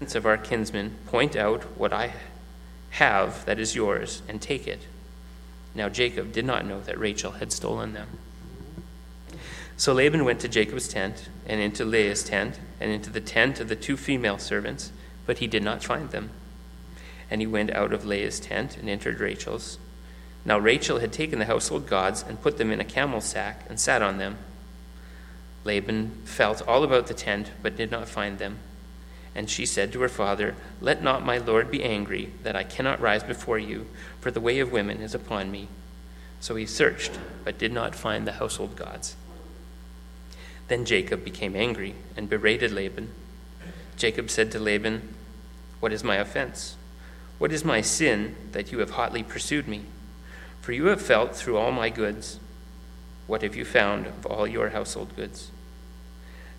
of 0.00 0.26
our 0.26 0.38
kinsmen, 0.38 0.96
point 1.06 1.36
out 1.36 1.62
what 1.78 1.92
I 1.92 2.14
have 2.90 3.44
that 3.44 3.58
is 3.58 3.76
yours, 3.76 4.22
and 4.28 4.40
take 4.40 4.66
it. 4.66 4.80
Now 5.74 5.88
Jacob 5.88 6.32
did 6.32 6.44
not 6.44 6.66
know 6.66 6.80
that 6.80 6.98
Rachel 6.98 7.32
had 7.32 7.52
stolen 7.52 7.92
them. 7.92 8.08
So 9.76 9.92
Laban 9.92 10.24
went 10.24 10.40
to 10.40 10.48
Jacob's 10.48 10.88
tent, 10.88 11.28
and 11.46 11.60
into 11.60 11.84
Leah's 11.84 12.24
tent, 12.24 12.58
and 12.80 12.90
into 12.90 13.10
the 13.10 13.20
tent 13.20 13.60
of 13.60 13.68
the 13.68 13.76
two 13.76 13.96
female 13.96 14.38
servants, 14.38 14.90
but 15.26 15.38
he 15.38 15.46
did 15.46 15.62
not 15.62 15.84
find 15.84 16.10
them. 16.10 16.30
And 17.30 17.40
he 17.40 17.46
went 17.46 17.70
out 17.70 17.92
of 17.92 18.04
Leah's 18.04 18.40
tent 18.40 18.76
and 18.76 18.88
entered 18.88 19.20
Rachel's. 19.20 19.78
Now 20.44 20.58
Rachel 20.58 20.98
had 20.98 21.12
taken 21.12 21.38
the 21.38 21.44
household 21.44 21.86
gods 21.86 22.24
and 22.26 22.42
put 22.42 22.58
them 22.58 22.72
in 22.72 22.80
a 22.80 22.84
camel 22.84 23.20
sack 23.20 23.64
and 23.68 23.78
sat 23.78 24.02
on 24.02 24.18
them. 24.18 24.38
Laban 25.64 26.22
felt 26.24 26.66
all 26.66 26.82
about 26.82 27.06
the 27.06 27.14
tent, 27.14 27.50
but 27.62 27.76
did 27.76 27.90
not 27.90 28.08
find 28.08 28.38
them. 28.38 28.58
And 29.34 29.48
she 29.48 29.64
said 29.64 29.92
to 29.92 30.00
her 30.00 30.08
father, 30.08 30.56
Let 30.80 31.02
not 31.02 31.24
my 31.24 31.38
lord 31.38 31.70
be 31.70 31.84
angry 31.84 32.32
that 32.42 32.56
I 32.56 32.64
cannot 32.64 33.00
rise 33.00 33.22
before 33.22 33.58
you, 33.58 33.86
for 34.20 34.30
the 34.30 34.40
way 34.40 34.58
of 34.58 34.72
women 34.72 35.00
is 35.00 35.14
upon 35.14 35.50
me. 35.50 35.68
So 36.40 36.56
he 36.56 36.66
searched, 36.66 37.12
but 37.44 37.58
did 37.58 37.72
not 37.72 37.94
find 37.94 38.26
the 38.26 38.32
household 38.32 38.76
gods. 38.76 39.14
Then 40.68 40.84
Jacob 40.84 41.24
became 41.24 41.54
angry 41.54 41.94
and 42.16 42.28
berated 42.28 42.72
Laban. 42.72 43.10
Jacob 43.96 44.30
said 44.30 44.50
to 44.52 44.58
Laban, 44.58 45.14
What 45.80 45.92
is 45.92 46.02
my 46.02 46.16
offense? 46.16 46.76
What 47.38 47.52
is 47.52 47.64
my 47.64 47.80
sin 47.80 48.36
that 48.52 48.72
you 48.72 48.78
have 48.78 48.90
hotly 48.90 49.22
pursued 49.22 49.66
me? 49.66 49.82
For 50.60 50.72
you 50.72 50.86
have 50.86 51.00
felt 51.00 51.34
through 51.34 51.56
all 51.56 51.72
my 51.72 51.88
goods. 51.90 52.38
What 53.26 53.42
have 53.42 53.56
you 53.56 53.64
found 53.64 54.06
of 54.06 54.26
all 54.26 54.46
your 54.46 54.70
household 54.70 55.16
goods? 55.16 55.50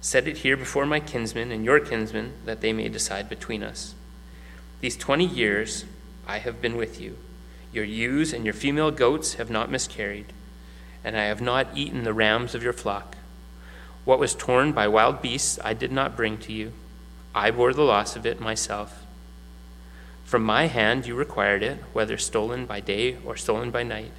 Set 0.04 0.28
it 0.28 0.38
here 0.38 0.58
before 0.58 0.88
my 0.88 1.00
kinsmen 1.00 1.52
and 1.52 1.64
your 1.64 1.80
kinsmen, 1.80 2.34
that 2.46 2.62
they 2.62 2.74
may 2.74 2.90
decide 2.90 3.30
between 3.30 3.62
us. 3.62 3.94
These 4.80 4.98
twenty 4.98 5.28
years 5.28 5.86
I 6.28 6.40
have 6.40 6.60
been 6.60 6.76
with 6.76 7.00
you. 7.00 7.18
Your 7.72 7.86
ewes 7.86 8.34
and 8.34 8.44
your 8.44 8.56
female 8.56 8.90
goats 8.90 9.36
have 9.36 9.52
not 9.52 9.70
miscarried, 9.70 10.34
and 11.04 11.16
I 11.16 11.26
have 11.26 11.40
not 11.40 11.68
eaten 11.76 12.04
the 12.04 12.16
rams 12.16 12.56
of 12.56 12.64
your 12.64 12.74
flock. 12.74 13.16
What 14.04 14.18
was 14.18 14.34
torn 14.34 14.72
by 14.72 14.88
wild 14.88 15.22
beasts 15.22 15.60
I 15.64 15.76
did 15.76 15.92
not 15.92 16.18
bring 16.18 16.40
to 16.40 16.52
you. 16.52 16.74
I 17.36 17.52
bore 17.52 17.72
the 17.72 17.84
loss 17.84 18.16
of 18.16 18.26
it 18.26 18.42
myself. 18.42 19.06
From 20.26 20.44
my 20.44 20.66
hand 20.66 21.06
you 21.06 21.14
required 21.14 21.62
it, 21.62 21.78
whether 21.94 22.18
stolen 22.18 22.66
by 22.66 22.80
day 22.80 23.18
or 23.24 23.38
stolen 23.38 23.70
by 23.70 23.84
night. 23.84 24.12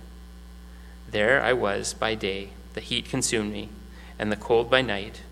There 1.10 1.42
I 1.42 1.52
was 1.52 1.92
by 1.92 2.14
day, 2.14 2.50
the 2.74 2.80
heat 2.80 3.06
consumed 3.06 3.52
me, 3.52 3.68
and 4.16 4.30
the 4.30 4.36
cold 4.36 4.70
by 4.70 4.82
night 4.82 5.22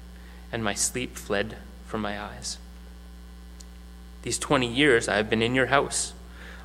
and 0.53 0.65
my 0.65 0.75
sleep 0.75 1.17
fled 1.17 1.57
from 1.87 2.01
my 2.01 2.21
eyes. 2.21 2.59
These 4.23 4.39
20 4.39 4.67
years 4.67 5.09
I 5.09 5.17
have 5.17 5.31
been 5.31 5.43
in 5.43 5.55
your 5.55 5.67
house. 5.67 6.13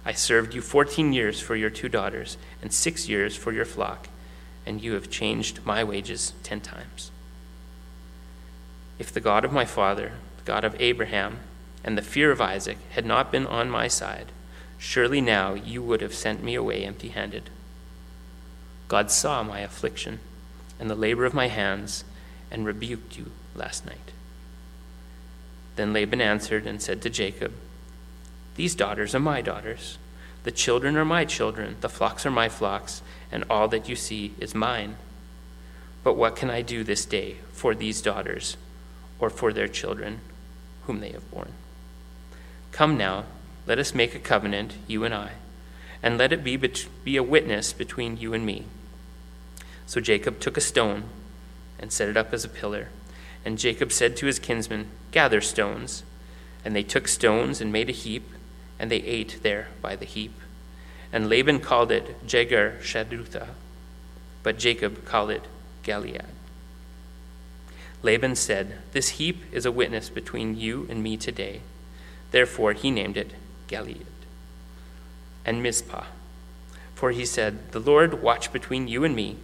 I 0.06 0.12
served 0.12 0.54
you 0.54 0.62
14 0.62 1.14
years 1.14 1.40
for 1.40 1.56
your 1.56 1.70
two 1.70 1.90
daughters, 1.90 2.38
and 2.62 2.72
six 2.72 3.10
years 3.10 3.36
for 3.36 3.52
your 3.52 3.66
flock, 3.66 4.08
and 4.66 4.82
you 4.82 4.94
have 4.94 5.10
changed 5.10 5.66
my 5.66 5.84
wages 5.84 6.34
ten 6.44 6.62
times. 6.62 7.12
If 9.00 9.12
the 9.12 9.22
God 9.22 9.44
of 9.44 9.52
my 9.52 9.66
father, 9.66 10.14
the 10.38 10.44
God 10.44 10.64
of 10.64 10.80
Abraham, 10.80 11.40
and 11.84 11.98
the 11.98 12.02
fear 12.02 12.32
of 12.32 12.42
Isaac 12.42 12.78
had 12.92 13.06
not 13.06 13.32
been 13.32 13.48
on 13.48 13.70
my 13.70 13.88
side, 13.88 14.32
surely 14.78 15.22
now 15.22 15.54
you 15.54 15.82
would 15.82 16.02
have 16.02 16.14
sent 16.14 16.44
me 16.44 16.56
away 16.56 16.84
empty 16.84 17.10
handed. 17.10 17.50
God 18.88 19.10
saw 19.10 19.42
my 19.44 19.62
affliction 19.62 20.20
and 20.80 20.90
the 20.90 20.96
labor 20.96 21.26
of 21.26 21.34
my 21.34 21.48
hands 21.48 22.04
and 22.52 22.66
rebuked 22.66 23.18
you 23.18 23.32
last 23.56 23.86
night. 23.86 24.12
Then 25.76 25.94
Laban 25.94 26.22
answered 26.22 26.66
and 26.66 26.82
said 26.82 27.02
to 27.02 27.10
Jacob, 27.10 27.54
These 28.56 28.76
daughters 28.76 29.14
are 29.14 29.20
my 29.20 29.42
daughters, 29.42 29.98
the 30.44 30.52
children 30.52 30.96
are 30.96 31.06
my 31.06 31.26
children, 31.26 31.76
the 31.82 31.90
flocks 31.90 32.26
are 32.26 32.32
my 32.32 32.50
flocks, 32.50 33.02
and 33.32 33.44
all 33.50 33.68
that 33.70 33.90
you 33.90 33.96
see 33.96 34.34
is 34.40 34.54
mine. 34.54 34.96
But 36.04 36.14
what 36.14 36.36
can 36.36 36.52
I 36.52 36.62
do 36.62 36.84
this 36.84 37.04
day 37.04 37.38
for 37.52 37.74
these 37.74 38.02
daughters 38.02 38.58
or 39.18 39.32
for 39.32 39.52
their 39.52 39.68
children 39.68 40.20
whom 40.84 41.00
they 41.00 41.10
have 41.10 41.30
borne? 41.32 41.54
Come 42.72 42.96
now, 42.96 43.26
let 43.66 43.80
us 43.80 43.96
make 43.96 44.14
a 44.14 44.20
covenant, 44.20 44.76
you 44.86 45.04
and 45.04 45.16
I, 45.16 45.32
and 46.04 46.18
let 46.18 46.32
it 46.32 46.44
be, 46.44 46.58
be 46.58 47.18
a 47.18 47.24
witness 47.24 47.74
between 47.74 48.18
you 48.18 48.34
and 48.34 48.46
me. 48.46 48.66
So 49.88 50.00
Jacob 50.00 50.40
took 50.40 50.58
a 50.58 50.62
stone 50.62 51.06
and 51.80 51.92
set 51.92 52.08
it 52.08 52.18
up 52.18 52.34
as 52.34 52.46
a 52.46 52.50
pillar 52.50 52.90
and 53.46 53.60
Jacob 53.60 53.92
said 53.92 54.18
to 54.18 54.26
his 54.26 54.40
kinsmen, 54.40 54.88
Gather 55.12 55.40
stones. 55.40 56.04
And 56.66 56.76
they 56.76 56.84
took 56.84 57.08
stones 57.08 57.62
and 57.62 57.72
made 57.72 57.90
a 57.90 57.94
heap, 57.94 58.28
and 58.80 58.90
they 58.90 58.98
ate 58.98 59.40
there 59.44 59.68
by 59.82 59.96
the 59.96 60.06
heap. 60.06 60.34
And 61.14 61.30
Laban 61.30 61.60
called 61.60 61.92
it 61.92 62.26
Jegar 62.28 62.80
Sahadutha, 62.82 63.50
but 64.42 64.58
Jacob 64.58 65.06
called 65.06 65.30
it 65.30 65.44
Gilead. 65.84 66.24
Laban 68.02 68.36
said, 68.36 68.80
This 68.92 69.10
heap 69.10 69.44
is 69.52 69.66
a 69.66 69.72
witness 69.72 70.10
between 70.10 70.58
you 70.58 70.88
and 70.90 71.04
me 71.04 71.16
today. 71.16 71.62
Therefore 72.32 72.74
he 72.74 72.90
named 72.90 73.16
it 73.16 73.34
Gilead. 73.68 74.08
And 75.46 75.62
Mizpah, 75.62 76.06
for 76.96 77.12
he 77.12 77.26
said, 77.26 77.72
The 77.72 77.80
Lord 77.80 78.24
watch 78.24 78.52
between 78.52 78.88
you 78.88 79.04
and 79.04 79.16
me 79.16 79.38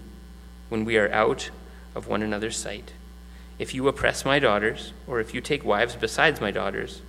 when 0.70 0.86
we 0.86 0.98
are 0.98 1.12
out 1.12 1.52
of 1.94 2.08
one 2.08 2.24
another's 2.24 2.58
sight. 2.58 2.94
If 3.62 3.76
you 3.76 3.88
oppress 3.88 4.26
my 4.26 4.40
daughters, 4.40 4.92
or 5.06 5.20
if 5.20 5.36
you 5.36 5.40
take 5.40 5.64
wives 5.64 5.96
besides 5.96 6.42
my 6.42 6.50
daughters, 6.50 7.04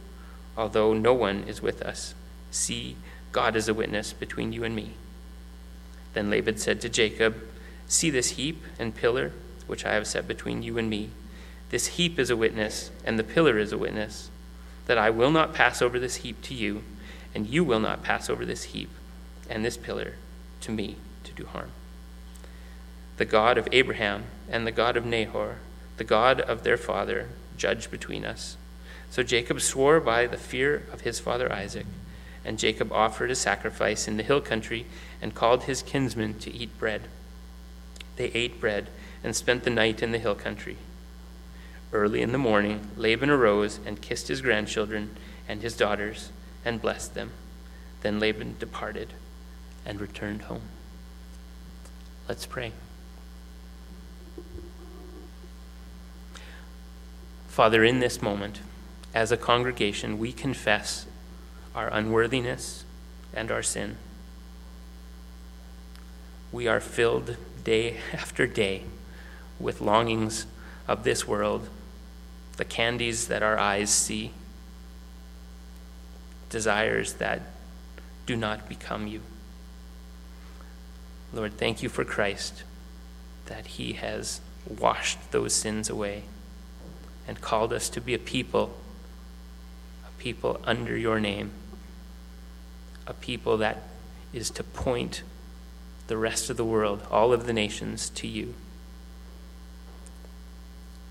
although 0.54 0.92
no 0.92 1.14
one 1.14 1.44
is 1.44 1.62
with 1.62 1.80
us, 1.80 2.14
see, 2.50 2.96
God 3.32 3.56
is 3.56 3.68
a 3.68 3.74
witness 3.74 4.12
between 4.12 4.52
you 4.52 4.62
and 4.62 4.76
me. 4.76 4.92
Then 6.12 6.28
Laban 6.28 6.58
said 6.58 6.82
to 6.82 6.90
Jacob, 6.90 7.42
See 7.86 8.10
this 8.10 8.32
heap 8.32 8.62
and 8.78 8.94
pillar 8.94 9.32
which 9.66 9.86
I 9.86 9.94
have 9.94 10.06
set 10.06 10.28
between 10.28 10.62
you 10.62 10.76
and 10.76 10.90
me. 10.90 11.08
This 11.70 11.86
heap 11.86 12.18
is 12.18 12.28
a 12.28 12.36
witness, 12.36 12.90
and 13.02 13.18
the 13.18 13.24
pillar 13.24 13.56
is 13.58 13.72
a 13.72 13.78
witness, 13.78 14.28
that 14.84 14.98
I 14.98 15.08
will 15.08 15.30
not 15.30 15.54
pass 15.54 15.80
over 15.80 15.98
this 15.98 16.16
heap 16.16 16.42
to 16.42 16.54
you, 16.54 16.82
and 17.34 17.46
you 17.46 17.64
will 17.64 17.80
not 17.80 18.02
pass 18.02 18.28
over 18.28 18.44
this 18.44 18.64
heap 18.64 18.90
and 19.48 19.64
this 19.64 19.78
pillar 19.78 20.16
to 20.60 20.70
me 20.70 20.96
to 21.24 21.32
do 21.32 21.46
harm. 21.46 21.70
The 23.16 23.24
God 23.24 23.56
of 23.56 23.68
Abraham 23.72 24.24
and 24.50 24.66
the 24.66 24.70
God 24.70 24.98
of 24.98 25.06
Nahor, 25.06 25.56
the 26.02 26.08
God 26.08 26.40
of 26.40 26.64
their 26.64 26.76
father, 26.76 27.28
judge 27.56 27.88
between 27.88 28.24
us. 28.24 28.56
So 29.08 29.22
Jacob 29.22 29.60
swore 29.60 30.00
by 30.00 30.26
the 30.26 30.36
fear 30.36 30.84
of 30.92 31.02
his 31.02 31.20
father 31.20 31.52
Isaac, 31.52 31.86
and 32.44 32.58
Jacob 32.58 32.92
offered 32.92 33.30
a 33.30 33.36
sacrifice 33.36 34.08
in 34.08 34.16
the 34.16 34.24
hill 34.24 34.40
country 34.40 34.86
and 35.20 35.32
called 35.32 35.62
his 35.62 35.80
kinsmen 35.80 36.40
to 36.40 36.52
eat 36.52 36.76
bread. 36.76 37.02
They 38.16 38.32
ate 38.34 38.58
bread 38.58 38.88
and 39.22 39.36
spent 39.36 39.62
the 39.62 39.70
night 39.70 40.02
in 40.02 40.10
the 40.10 40.18
hill 40.18 40.34
country. 40.34 40.76
Early 41.92 42.20
in 42.20 42.32
the 42.32 42.36
morning, 42.36 42.90
Laban 42.96 43.30
arose 43.30 43.78
and 43.86 44.02
kissed 44.02 44.26
his 44.26 44.40
grandchildren 44.40 45.14
and 45.46 45.62
his 45.62 45.76
daughters 45.76 46.30
and 46.64 46.82
blessed 46.82 47.14
them. 47.14 47.30
Then 48.00 48.18
Laban 48.18 48.56
departed 48.58 49.12
and 49.86 50.00
returned 50.00 50.42
home. 50.42 50.62
Let's 52.28 52.44
pray. 52.44 52.72
Father, 57.52 57.84
in 57.84 58.00
this 58.00 58.22
moment, 58.22 58.60
as 59.12 59.30
a 59.30 59.36
congregation, 59.36 60.18
we 60.18 60.32
confess 60.32 61.04
our 61.74 61.88
unworthiness 61.88 62.86
and 63.34 63.50
our 63.50 63.62
sin. 63.62 63.98
We 66.50 66.66
are 66.66 66.80
filled 66.80 67.36
day 67.62 67.98
after 68.14 68.46
day 68.46 68.84
with 69.60 69.82
longings 69.82 70.46
of 70.88 71.04
this 71.04 71.28
world, 71.28 71.68
the 72.56 72.64
candies 72.64 73.28
that 73.28 73.42
our 73.42 73.58
eyes 73.58 73.90
see, 73.90 74.32
desires 76.48 77.12
that 77.14 77.42
do 78.24 78.34
not 78.34 78.66
become 78.66 79.06
you. 79.06 79.20
Lord, 81.34 81.58
thank 81.58 81.82
you 81.82 81.90
for 81.90 82.02
Christ, 82.02 82.62
that 83.44 83.66
he 83.66 83.92
has 83.92 84.40
washed 84.66 85.32
those 85.32 85.52
sins 85.52 85.90
away 85.90 86.22
and 87.26 87.40
called 87.40 87.72
us 87.72 87.88
to 87.90 88.00
be 88.00 88.14
a 88.14 88.18
people, 88.18 88.74
a 90.06 90.20
people 90.20 90.60
under 90.64 90.96
your 90.96 91.20
name, 91.20 91.50
a 93.06 93.14
people 93.14 93.56
that 93.58 93.82
is 94.32 94.50
to 94.50 94.64
point 94.64 95.22
the 96.06 96.16
rest 96.16 96.50
of 96.50 96.56
the 96.56 96.64
world, 96.64 97.02
all 97.10 97.32
of 97.32 97.46
the 97.46 97.52
nations, 97.52 98.10
to 98.10 98.26
you. 98.26 98.54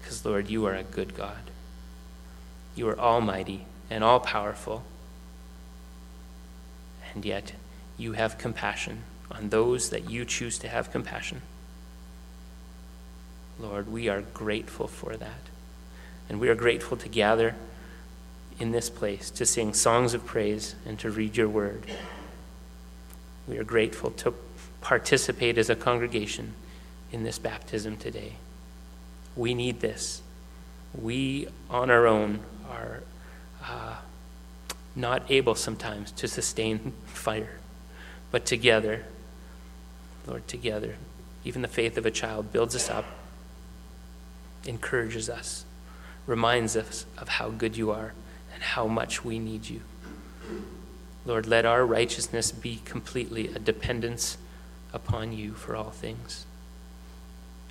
Because, 0.02 0.26
Lord, 0.26 0.50
you 0.50 0.66
are 0.66 0.76
a 0.76 0.84
good 0.84 1.16
God. 1.16 1.52
You 2.76 2.90
are 2.90 3.00
almighty 3.00 3.66
and 3.90 4.04
all 4.04 4.20
powerful. 4.20 4.84
And 7.14 7.26
yet, 7.26 7.54
you 7.98 8.14
have 8.14 8.38
compassion 8.38 9.04
on 9.30 9.50
those 9.50 9.90
that 9.90 10.10
you 10.10 10.26
choose 10.26 10.58
to 10.60 10.68
have 10.68 10.92
compassion. 10.92 11.42
Lord, 13.60 13.92
we 13.92 14.10
are 14.10 14.22
grateful 14.22 14.88
for 14.88 15.16
that. 15.18 15.51
And 16.32 16.40
we 16.40 16.48
are 16.48 16.56
grateful 16.56 16.96
to 16.96 17.10
gather 17.10 17.56
in 18.58 18.72
this 18.72 18.90
place 18.90 19.30
to 19.32 19.46
sing 19.46 19.74
songs 19.74 20.14
of 20.14 20.26
praise 20.26 20.76
and 20.86 20.98
to 21.00 21.12
read 21.12 21.36
your 21.36 21.50
word. 21.50 21.86
We 23.50 23.58
are 23.58 23.66
grateful 23.66 24.12
to 24.12 24.34
participate 24.80 25.58
as 25.58 25.70
a 25.70 25.76
congregation 25.76 26.54
in 27.12 27.24
this 27.24 27.38
baptism 27.38 27.98
today. 27.98 28.36
We 29.36 29.54
need 29.54 29.82
this. 29.82 30.22
We, 30.98 31.50
on 31.70 31.90
our 31.90 32.08
own, 32.08 32.40
are 32.70 33.04
uh, 33.68 33.98
not 34.96 35.30
able 35.30 35.56
sometimes 35.56 36.14
to 36.14 36.30
sustain 36.30 36.94
fire, 37.08 37.60
but 38.32 38.46
together, 38.46 39.04
Lord, 40.26 40.48
together, 40.48 40.96
even 41.44 41.62
the 41.62 41.68
faith 41.68 41.98
of 41.98 42.06
a 42.06 42.12
child 42.12 42.54
builds 42.54 42.74
us 42.74 42.90
up, 42.90 43.04
encourages 44.66 45.30
us, 45.30 45.66
reminds 46.28 46.76
us 46.76 47.06
of 47.18 47.28
how 47.28 47.50
good 47.50 47.76
you 47.76 47.92
are 47.92 48.14
and 48.54 48.64
how 48.64 48.88
much 48.88 49.24
we 49.24 49.40
need 49.40 49.70
you. 49.70 49.82
Lord, 51.26 51.46
let 51.46 51.66
our 51.66 51.86
righteousness 51.86 52.52
be 52.52 52.82
completely 52.84 53.48
a 53.48 53.60
dependence 53.60 54.38
upon 54.94 55.34
you 55.34 55.54
for 55.54 55.76
all 55.76 55.92
things. 55.92 56.46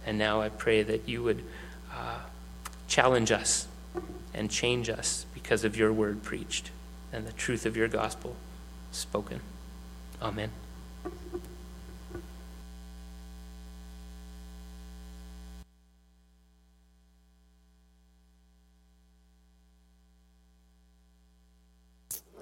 And 0.06 0.19
now 0.19 0.41
I 0.41 0.49
pray 0.49 0.82
that 0.82 1.08
you 1.08 1.23
would 1.23 1.43
uh, 1.93 2.20
challenge 2.88 3.31
us 3.31 3.67
and 4.32 4.50
change 4.50 4.88
us 4.88 5.26
because 5.35 5.64
of 5.64 5.76
your 5.76 5.93
word 5.93 6.23
preached 6.23 6.70
and 7.12 7.26
the 7.26 7.32
truth 7.32 7.67
of 7.67 7.76
your 7.76 7.88
gospel 7.88 8.37
spoken. 8.93 9.41
Amen. 10.23 10.50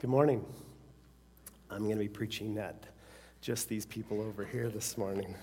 Good 0.01 0.11
morning. 0.11 0.47
I'm 1.69 1.81
going 1.81 1.97
to 1.97 2.05
be 2.05 2.09
preaching 2.09 2.57
at 2.57 2.85
just 3.41 3.69
these 3.69 3.85
people 3.85 4.21
over 4.21 4.45
here 4.45 4.69
this 4.69 4.97
morning. 4.97 5.35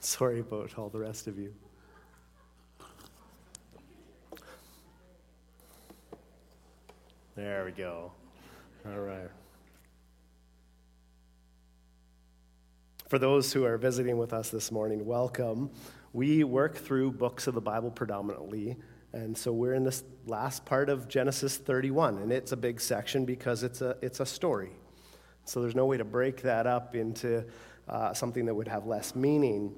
Sorry 0.00 0.40
about 0.40 0.78
all 0.78 0.88
the 0.88 1.00
rest 1.00 1.26
of 1.26 1.38
you. 1.38 1.52
There 7.34 7.66
we 7.66 7.72
go. 7.72 8.10
All 8.86 9.00
right. 9.00 9.28
For 13.10 13.18
those 13.18 13.52
who 13.52 13.66
are 13.66 13.76
visiting 13.76 14.16
with 14.16 14.32
us 14.32 14.48
this 14.48 14.72
morning, 14.72 15.04
welcome. 15.04 15.68
We 16.14 16.42
work 16.42 16.74
through 16.74 17.12
books 17.12 17.46
of 17.46 17.52
the 17.52 17.60
Bible 17.60 17.90
predominantly, 17.90 18.76
and 19.16 19.36
so 19.36 19.50
we're 19.50 19.72
in 19.72 19.82
this 19.82 20.04
last 20.26 20.66
part 20.66 20.90
of 20.90 21.08
Genesis 21.08 21.56
31, 21.56 22.18
and 22.18 22.30
it's 22.30 22.52
a 22.52 22.56
big 22.56 22.78
section 22.78 23.24
because 23.24 23.62
it's 23.62 23.80
a, 23.80 23.96
it's 24.02 24.20
a 24.20 24.26
story. 24.26 24.72
So 25.46 25.62
there's 25.62 25.74
no 25.74 25.86
way 25.86 25.96
to 25.96 26.04
break 26.04 26.42
that 26.42 26.66
up 26.66 26.94
into 26.94 27.46
uh, 27.88 28.12
something 28.12 28.44
that 28.44 28.54
would 28.54 28.68
have 28.68 28.86
less 28.86 29.14
meaning. 29.14 29.74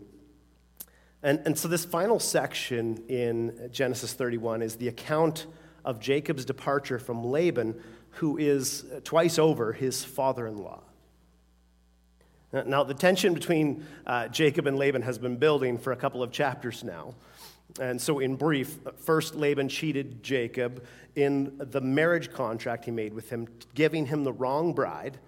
And, 1.22 1.40
and 1.46 1.56
so 1.56 1.68
this 1.68 1.84
final 1.84 2.18
section 2.18 3.04
in 3.08 3.68
Genesis 3.70 4.12
31 4.12 4.60
is 4.60 4.74
the 4.74 4.88
account 4.88 5.46
of 5.84 6.00
Jacob's 6.00 6.44
departure 6.44 6.98
from 6.98 7.24
Laban, 7.24 7.80
who 8.10 8.38
is 8.38 8.86
twice 9.04 9.38
over 9.38 9.72
his 9.72 10.02
father 10.02 10.48
in 10.48 10.56
law. 10.56 10.82
Now, 12.52 12.82
the 12.82 12.94
tension 12.94 13.34
between 13.34 13.86
uh, 14.04 14.26
Jacob 14.28 14.66
and 14.66 14.76
Laban 14.76 15.02
has 15.02 15.16
been 15.16 15.36
building 15.36 15.78
for 15.78 15.92
a 15.92 15.96
couple 15.96 16.24
of 16.24 16.32
chapters 16.32 16.82
now. 16.82 17.14
And 17.80 18.00
so, 18.00 18.18
in 18.18 18.34
brief, 18.36 18.78
first 18.96 19.34
Laban 19.34 19.68
cheated 19.68 20.22
Jacob 20.22 20.84
in 21.14 21.54
the 21.58 21.80
marriage 21.80 22.32
contract 22.32 22.84
he 22.84 22.90
made 22.90 23.12
with 23.12 23.30
him, 23.30 23.46
giving 23.74 24.06
him 24.06 24.24
the 24.24 24.32
wrong 24.32 24.72
bride. 24.72 25.18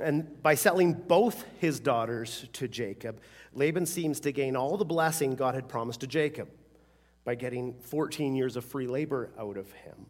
And 0.00 0.42
by 0.42 0.54
selling 0.54 0.94
both 0.94 1.44
his 1.58 1.78
daughters 1.78 2.46
to 2.54 2.66
Jacob, 2.66 3.20
Laban 3.54 3.86
seems 3.86 4.20
to 4.20 4.32
gain 4.32 4.56
all 4.56 4.76
the 4.76 4.84
blessing 4.84 5.34
God 5.34 5.54
had 5.54 5.68
promised 5.68 6.00
to 6.00 6.06
Jacob 6.06 6.48
by 7.24 7.34
getting 7.34 7.74
14 7.74 8.34
years 8.34 8.56
of 8.56 8.64
free 8.64 8.86
labor 8.86 9.30
out 9.38 9.56
of 9.56 9.70
him. 9.72 10.06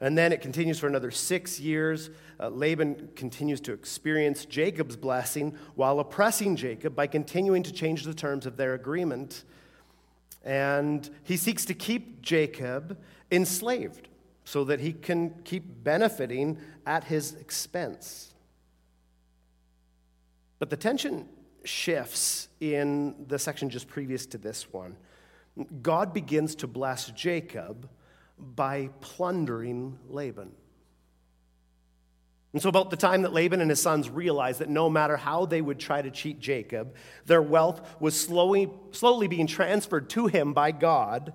And 0.00 0.18
then 0.18 0.32
it 0.32 0.40
continues 0.40 0.78
for 0.78 0.88
another 0.88 1.12
six 1.12 1.60
years. 1.60 2.10
Uh, 2.40 2.48
Laban 2.48 3.10
continues 3.14 3.60
to 3.62 3.72
experience 3.72 4.44
Jacob's 4.44 4.96
blessing 4.96 5.56
while 5.76 6.00
oppressing 6.00 6.56
Jacob 6.56 6.96
by 6.96 7.06
continuing 7.06 7.62
to 7.62 7.72
change 7.72 8.02
the 8.02 8.14
terms 8.14 8.44
of 8.44 8.56
their 8.56 8.74
agreement. 8.74 9.44
And 10.44 11.08
he 11.24 11.36
seeks 11.36 11.64
to 11.64 11.74
keep 11.74 12.22
Jacob 12.22 12.98
enslaved 13.32 14.08
so 14.44 14.62
that 14.64 14.80
he 14.80 14.92
can 14.92 15.42
keep 15.44 15.82
benefiting 15.82 16.58
at 16.86 17.04
his 17.04 17.32
expense. 17.34 18.34
But 20.58 20.70
the 20.70 20.76
tension 20.76 21.28
shifts 21.64 22.48
in 22.60 23.26
the 23.26 23.38
section 23.38 23.70
just 23.70 23.88
previous 23.88 24.26
to 24.26 24.38
this 24.38 24.72
one. 24.72 24.96
God 25.82 26.12
begins 26.12 26.54
to 26.56 26.66
bless 26.66 27.10
Jacob 27.10 27.88
by 28.38 28.90
plundering 29.00 29.98
Laban. 30.08 30.52
And 32.54 32.62
so, 32.62 32.68
about 32.68 32.90
the 32.90 32.96
time 32.96 33.22
that 33.22 33.32
Laban 33.32 33.60
and 33.60 33.68
his 33.68 33.82
sons 33.82 34.08
realized 34.08 34.60
that 34.60 34.68
no 34.68 34.88
matter 34.88 35.16
how 35.16 35.44
they 35.44 35.60
would 35.60 35.80
try 35.80 36.00
to 36.00 36.10
cheat 36.10 36.38
Jacob, 36.38 36.94
their 37.26 37.42
wealth 37.42 37.96
was 37.98 38.18
slowly, 38.18 38.70
slowly 38.92 39.26
being 39.26 39.48
transferred 39.48 40.08
to 40.10 40.28
him 40.28 40.52
by 40.52 40.70
God, 40.70 41.32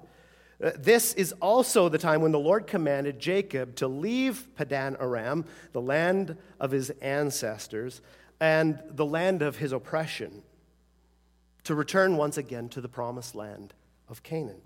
uh, 0.63 0.71
this 0.77 1.13
is 1.16 1.33
also 1.42 1.89
the 1.89 1.98
time 1.98 2.21
when 2.21 2.31
the 2.31 2.39
Lord 2.39 2.68
commanded 2.68 3.19
Jacob 3.19 3.75
to 3.75 3.88
leave 3.89 4.48
Padan 4.56 4.95
Aram, 4.98 5.44
the 5.74 5.81
land 5.81 6.38
of 6.57 6.71
his 6.71 6.89
ancestors, 7.01 8.00
and 8.39 8.81
the 8.89 9.06
land 9.06 9.42
of 9.42 9.57
his 9.57 9.74
oppression, 9.74 10.42
to 11.66 11.75
return 11.75 12.16
once 12.16 12.38
again 12.38 12.69
to 12.69 12.80
the 12.80 12.88
promised 12.88 13.36
land 13.36 13.74
of 14.07 14.24
Canaan. 14.24 14.62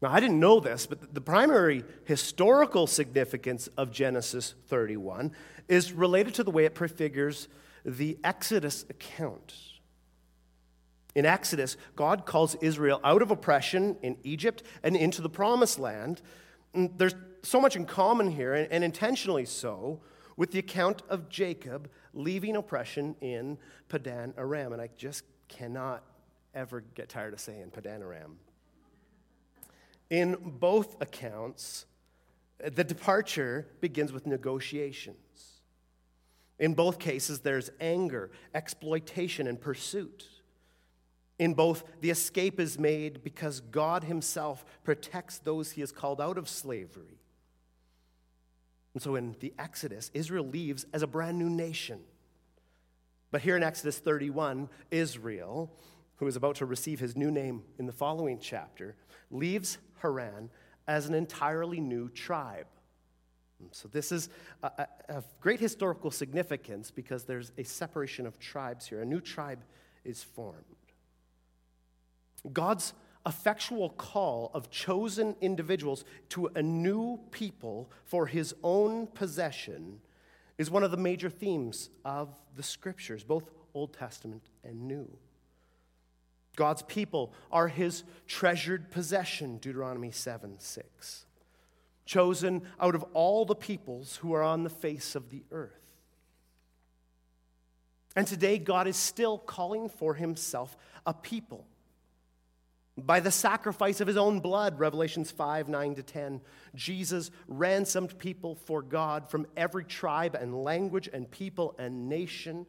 Now, 0.00 0.10
I 0.12 0.20
didn't 0.20 0.38
know 0.38 0.60
this, 0.60 0.86
but 0.86 1.12
the 1.12 1.20
primary 1.20 1.84
historical 2.04 2.86
significance 2.86 3.68
of 3.76 3.90
Genesis 3.90 4.54
31 4.68 5.32
is 5.66 5.92
related 5.92 6.34
to 6.34 6.44
the 6.44 6.52
way 6.52 6.64
it 6.64 6.74
prefigures 6.74 7.48
the 7.84 8.16
Exodus 8.22 8.84
account. 8.88 9.54
In 11.14 11.26
Exodus, 11.26 11.76
God 11.96 12.26
calls 12.26 12.54
Israel 12.56 13.00
out 13.02 13.22
of 13.22 13.32
oppression 13.32 13.96
in 14.02 14.16
Egypt 14.22 14.62
and 14.84 14.94
into 14.94 15.20
the 15.20 15.28
promised 15.28 15.80
land. 15.80 16.22
And 16.74 16.96
there's 16.96 17.14
so 17.42 17.60
much 17.60 17.74
in 17.74 17.86
common 17.86 18.30
here, 18.30 18.54
and 18.54 18.84
intentionally 18.84 19.46
so, 19.46 20.00
with 20.36 20.52
the 20.52 20.60
account 20.60 21.02
of 21.08 21.28
Jacob 21.28 21.90
leaving 22.14 22.54
oppression 22.54 23.16
in 23.20 23.58
Padan 23.88 24.34
Aram. 24.38 24.72
And 24.72 24.80
I 24.80 24.90
just 24.96 25.24
cannot 25.48 26.04
ever 26.54 26.82
get 26.94 27.08
tired 27.08 27.32
of 27.32 27.40
saying 27.40 27.70
Padan 27.72 28.02
Aram. 28.02 28.38
In 30.10 30.36
both 30.40 31.00
accounts, 31.00 31.86
the 32.58 32.84
departure 32.84 33.66
begins 33.80 34.12
with 34.12 34.26
negotiations. 34.26 35.60
In 36.58 36.74
both 36.74 36.98
cases, 36.98 37.40
there's 37.40 37.70
anger, 37.80 38.30
exploitation, 38.54 39.46
and 39.46 39.60
pursuit. 39.60 40.26
In 41.38 41.54
both, 41.54 41.84
the 42.00 42.10
escape 42.10 42.58
is 42.58 42.78
made 42.78 43.22
because 43.22 43.60
God 43.60 44.04
Himself 44.04 44.64
protects 44.82 45.38
those 45.38 45.72
He 45.72 45.82
has 45.82 45.92
called 45.92 46.20
out 46.20 46.36
of 46.36 46.48
slavery. 46.48 47.20
And 48.94 49.02
so 49.02 49.14
in 49.14 49.36
the 49.38 49.54
Exodus, 49.58 50.10
Israel 50.14 50.44
leaves 50.44 50.84
as 50.92 51.02
a 51.02 51.06
brand 51.06 51.38
new 51.38 51.48
nation. 51.48 52.00
But 53.30 53.42
here 53.42 53.56
in 53.56 53.62
Exodus 53.62 53.98
31, 53.98 54.68
Israel, 54.90 55.70
who 56.16 56.26
is 56.26 56.34
about 56.34 56.56
to 56.56 56.66
receive 56.66 56.98
his 56.98 57.16
new 57.16 57.30
name 57.30 57.62
in 57.78 57.86
the 57.86 57.92
following 57.92 58.38
chapter, 58.40 58.96
leaves 59.30 59.78
Haran 60.00 60.50
as 60.86 61.06
an 61.06 61.14
entirely 61.14 61.80
new 61.80 62.08
tribe. 62.08 62.66
Mm, 63.62 63.68
so, 63.72 63.88
this 63.88 64.12
is 64.12 64.28
a, 64.62 65.22
great 65.40 65.60
historical 65.60 66.10
significance 66.10 66.90
because 66.90 67.24
there's 67.24 67.52
a 67.58 67.64
separation 67.64 68.26
of 68.26 68.38
tribes 68.38 68.86
here. 68.86 69.02
A 69.02 69.06
new 69.06 69.20
tribe 69.20 69.64
is 70.04 70.22
formed. 70.22 70.64
God's 72.52 72.92
effectual 73.26 73.90
call 73.90 74.50
of 74.54 74.70
chosen 74.70 75.36
individuals 75.40 76.04
to 76.30 76.46
a 76.54 76.62
new 76.62 77.18
people 77.30 77.90
for 78.04 78.26
his 78.26 78.54
own 78.62 79.06
possession 79.08 80.00
is 80.56 80.70
one 80.70 80.82
of 80.82 80.90
the 80.90 80.96
major 80.96 81.28
themes 81.28 81.90
of 82.04 82.34
the 82.56 82.62
scriptures, 82.62 83.22
both 83.22 83.50
Old 83.74 83.92
Testament 83.92 84.42
and 84.64 84.88
New. 84.88 85.08
God's 86.58 86.82
people 86.82 87.32
are 87.52 87.68
his 87.68 88.02
treasured 88.26 88.90
possession, 88.90 89.58
Deuteronomy 89.58 90.10
7 90.10 90.56
6. 90.58 91.24
Chosen 92.04 92.62
out 92.80 92.96
of 92.96 93.04
all 93.14 93.44
the 93.44 93.54
peoples 93.54 94.16
who 94.16 94.32
are 94.32 94.42
on 94.42 94.64
the 94.64 94.70
face 94.70 95.14
of 95.14 95.30
the 95.30 95.44
earth. 95.52 95.94
And 98.16 98.26
today, 98.26 98.58
God 98.58 98.88
is 98.88 98.96
still 98.96 99.38
calling 99.38 99.88
for 99.88 100.14
himself 100.14 100.76
a 101.06 101.14
people. 101.14 101.64
By 102.96 103.20
the 103.20 103.30
sacrifice 103.30 104.00
of 104.00 104.08
his 104.08 104.16
own 104.16 104.40
blood, 104.40 104.80
Revelations 104.80 105.30
5 105.30 105.68
9 105.68 105.94
to 105.94 106.02
10, 106.02 106.40
Jesus 106.74 107.30
ransomed 107.46 108.18
people 108.18 108.56
for 108.56 108.82
God 108.82 109.30
from 109.30 109.46
every 109.56 109.84
tribe 109.84 110.34
and 110.34 110.64
language 110.64 111.08
and 111.12 111.30
people 111.30 111.76
and 111.78 112.08
nation, 112.08 112.66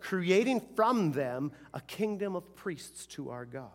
creating 0.00 0.60
from 0.74 1.12
them 1.12 1.52
a 1.74 1.80
kingdom 1.80 2.36
of 2.36 2.54
priests 2.56 3.06
to 3.06 3.30
our 3.30 3.44
God. 3.44 3.70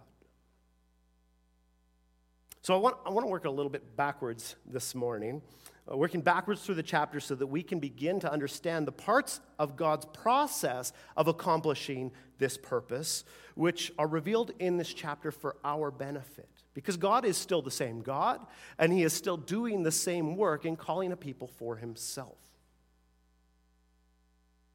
So 2.66 2.74
I 2.74 2.78
want, 2.78 2.98
I 3.06 3.12
want 3.12 3.28
to 3.28 3.30
work 3.30 3.46
a 3.46 3.50
little 3.52 3.70
bit 3.70 3.96
backwards 3.96 4.56
this 4.66 4.96
morning, 4.96 5.44
uh, 5.88 5.96
working 5.96 6.22
backwards 6.22 6.64
through 6.64 6.74
the 6.74 6.82
chapter 6.82 7.20
so 7.20 7.36
that 7.36 7.46
we 7.46 7.62
can 7.62 7.80
begin 7.80 8.20
to 8.22 8.32
understand 8.32 8.88
the 8.88 8.92
parts 8.92 9.40
of 9.60 9.76
God's 9.76 10.08
process 10.08 10.92
of 11.16 11.28
accomplishing 11.28 12.12
this 12.40 12.58
purpose, 12.58 13.24
which 13.54 13.92
are 14.00 14.08
revealed 14.08 14.52
in 14.58 14.78
this 14.78 14.92
chapter 14.92 15.32
for 15.32 15.58
our 15.64 15.92
benefit. 15.92 16.50
Because 16.74 16.98
God 16.98 17.24
is 17.24 17.38
still 17.38 17.62
the 17.62 17.70
same 17.70 18.02
God, 18.02 18.44
and 18.80 18.92
He 18.92 19.04
is 19.04 19.14
still 19.14 19.38
doing 19.38 19.84
the 19.84 19.92
same 19.92 20.36
work 20.36 20.66
in 20.66 20.76
calling 20.76 21.12
a 21.12 21.16
people 21.16 21.48
for 21.48 21.76
Himself. 21.76 22.45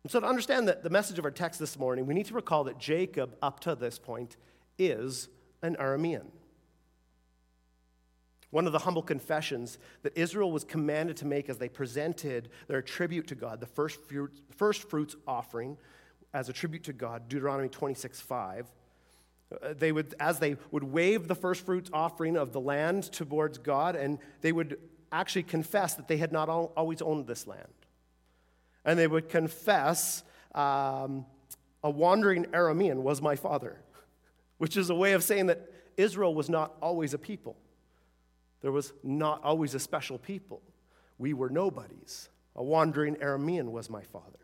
And 0.03 0.11
so, 0.11 0.21
to 0.21 0.27
understand 0.27 0.67
the, 0.67 0.79
the 0.83 0.91
message 0.91 1.19
of 1.19 1.25
our 1.25 1.31
text 1.31 1.61
this 1.61 1.79
morning, 1.79 2.07
we 2.07 2.15
need 2.15 2.27
to 2.27 2.35
recall 2.35 2.65
that 2.65 2.79
Jacob, 2.79 3.37
up 3.43 3.61
to 3.61 3.75
this 3.75 3.99
point, 3.99 4.37
is 4.79 5.29
an 5.63 5.77
Aramean. 5.77 6.27
One 8.51 8.67
of 8.67 8.73
the 8.73 8.81
humble 8.81 9.03
confessions 9.03 9.79
that 10.03 10.17
Israel 10.17 10.51
was 10.51 10.65
commanded 10.65 11.17
to 11.19 11.27
make 11.27 11.49
as 11.49 11.59
they 11.59 11.69
presented 11.69 12.49
their 12.67 12.83
tribute 12.83 13.29
to 13.29 13.35
God, 13.35 13.61
the 13.61 13.67
first, 13.67 14.01
first 14.57 14.89
fruits 14.89 15.15
offering 15.27 15.77
as 16.33 16.49
a 16.49 16.53
tribute 16.53 16.85
to 16.85 16.93
God, 16.93 17.29
Deuteronomy 17.29 17.69
26 17.69 18.21
5. 18.21 18.67
Uh, 19.53 19.75
they 19.77 19.93
would, 19.93 20.15
as 20.19 20.39
they 20.39 20.57
would 20.71 20.85
wave 20.85 21.29
the 21.29 21.35
first 21.35 21.67
fruits 21.67 21.91
offering 21.93 22.37
of 22.37 22.53
the 22.53 22.61
land 22.61 23.13
towards 23.13 23.59
God, 23.59 23.97
and 23.97 24.19
they 24.41 24.53
would 24.53 24.79
actually 25.13 25.43
confess 25.43 25.95
that 25.95 26.09
they 26.09 26.17
had 26.17 26.33
not 26.33 26.49
always 26.49 27.03
owned 27.03 27.27
this 27.27 27.47
land. 27.47 27.67
And 28.85 28.99
they 28.99 29.07
would 29.07 29.29
confess, 29.29 30.25
um, 30.55 31.27
a 31.83 31.91
wandering 31.91 32.45
Aramean 32.47 33.03
was 33.03 33.21
my 33.21 33.37
father, 33.37 33.81
which 34.59 34.77
is 34.77 34.91
a 34.91 34.95
way 34.95 35.13
of 35.13 35.23
saying 35.23 35.47
that 35.47 35.71
Israel 35.97 36.35
was 36.35 36.49
not 36.49 36.75
always 36.81 37.15
a 37.15 37.19
people. 37.19 37.57
There 38.63 38.73
was 38.73 38.93
not 39.03 39.43
always 39.43 39.75
a 39.75 39.81
special 39.81 40.19
people. 40.19 40.63
We 41.19 41.35
were 41.35 41.51
nobodies. 41.51 42.29
A 42.57 42.63
wandering 42.63 43.17
Aramean 43.17 43.71
was 43.71 43.89
my 43.89 44.03
father. 44.03 44.39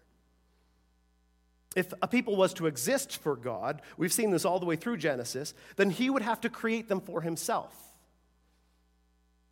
If 1.74 1.92
a 2.00 2.08
people 2.08 2.36
was 2.36 2.54
to 2.54 2.66
exist 2.66 3.18
for 3.18 3.36
God, 3.36 3.82
we've 3.98 4.12
seen 4.12 4.30
this 4.30 4.46
all 4.46 4.58
the 4.58 4.64
way 4.64 4.76
through 4.76 4.96
Genesis, 4.96 5.52
then 5.76 5.90
he 5.90 6.08
would 6.08 6.22
have 6.22 6.40
to 6.40 6.48
create 6.48 6.88
them 6.88 7.00
for 7.02 7.20
himself. 7.20 7.74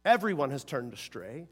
Everyone 0.05 0.51
has 0.51 0.65
turned 0.65 0.95
astray. 0.95 1.49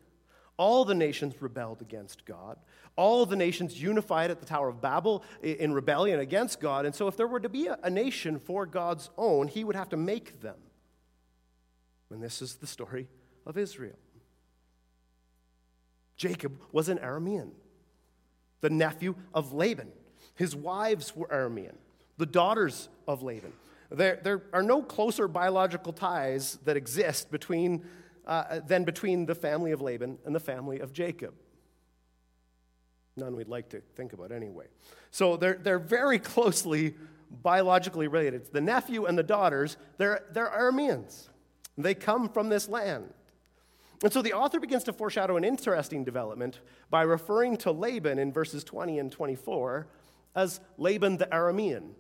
All 0.62 0.84
the 0.84 0.94
nations 0.94 1.34
rebelled 1.42 1.82
against 1.82 2.24
God. 2.24 2.56
All 2.94 3.26
the 3.26 3.34
nations 3.34 3.82
unified 3.82 4.30
at 4.30 4.38
the 4.38 4.46
Tower 4.46 4.68
of 4.68 4.80
Babel 4.80 5.24
in 5.42 5.72
rebellion 5.72 6.20
against 6.20 6.60
God. 6.60 6.86
And 6.86 6.94
so, 6.94 7.08
if 7.08 7.16
there 7.16 7.26
were 7.26 7.40
to 7.40 7.48
be 7.48 7.66
a 7.82 7.90
nation 7.90 8.38
for 8.38 8.64
God's 8.64 9.10
own, 9.18 9.48
he 9.48 9.64
would 9.64 9.74
have 9.74 9.88
to 9.88 9.96
make 9.96 10.40
them. 10.40 10.54
And 12.10 12.22
this 12.22 12.40
is 12.40 12.54
the 12.54 12.68
story 12.68 13.08
of 13.44 13.58
Israel. 13.58 13.98
Jacob 16.16 16.56
was 16.70 16.88
an 16.88 16.98
Aramean, 16.98 17.50
the 18.60 18.70
nephew 18.70 19.16
of 19.34 19.52
Laban. 19.52 19.90
His 20.36 20.54
wives 20.54 21.16
were 21.16 21.26
Aramean, 21.26 21.74
the 22.18 22.26
daughters 22.26 22.88
of 23.08 23.24
Laban. 23.24 23.52
There, 23.90 24.20
there 24.22 24.42
are 24.52 24.62
no 24.62 24.80
closer 24.80 25.26
biological 25.26 25.92
ties 25.92 26.60
that 26.66 26.76
exist 26.76 27.32
between, 27.32 27.84
uh, 28.26 28.60
than 28.66 28.84
between 28.84 29.26
the 29.26 29.34
family 29.34 29.72
of 29.72 29.80
Laban 29.80 30.18
and 30.24 30.34
the 30.34 30.40
family 30.40 30.80
of 30.80 30.92
Jacob. 30.92 31.34
None 33.16 33.36
we'd 33.36 33.48
like 33.48 33.68
to 33.70 33.80
think 33.94 34.12
about 34.12 34.32
anyway. 34.32 34.66
So 35.10 35.36
they're, 35.36 35.58
they're 35.60 35.78
very 35.78 36.18
closely 36.18 36.94
biologically 37.42 38.08
related. 38.08 38.52
The 38.52 38.60
nephew 38.60 39.06
and 39.06 39.16
the 39.18 39.22
daughters, 39.22 39.76
they're, 39.98 40.24
they're 40.32 40.50
Arameans. 40.50 41.28
They 41.76 41.94
come 41.94 42.28
from 42.28 42.48
this 42.48 42.68
land. 42.68 43.12
And 44.02 44.12
so 44.12 44.20
the 44.20 44.32
author 44.32 44.58
begins 44.58 44.84
to 44.84 44.92
foreshadow 44.92 45.36
an 45.36 45.44
interesting 45.44 46.04
development 46.04 46.60
by 46.90 47.02
referring 47.02 47.56
to 47.58 47.70
Laban 47.70 48.18
in 48.18 48.32
verses 48.32 48.64
20 48.64 48.98
and 48.98 49.12
24 49.12 49.86
as 50.34 50.60
Laban 50.76 51.18
the 51.18 51.26
Aramean. 51.26 51.92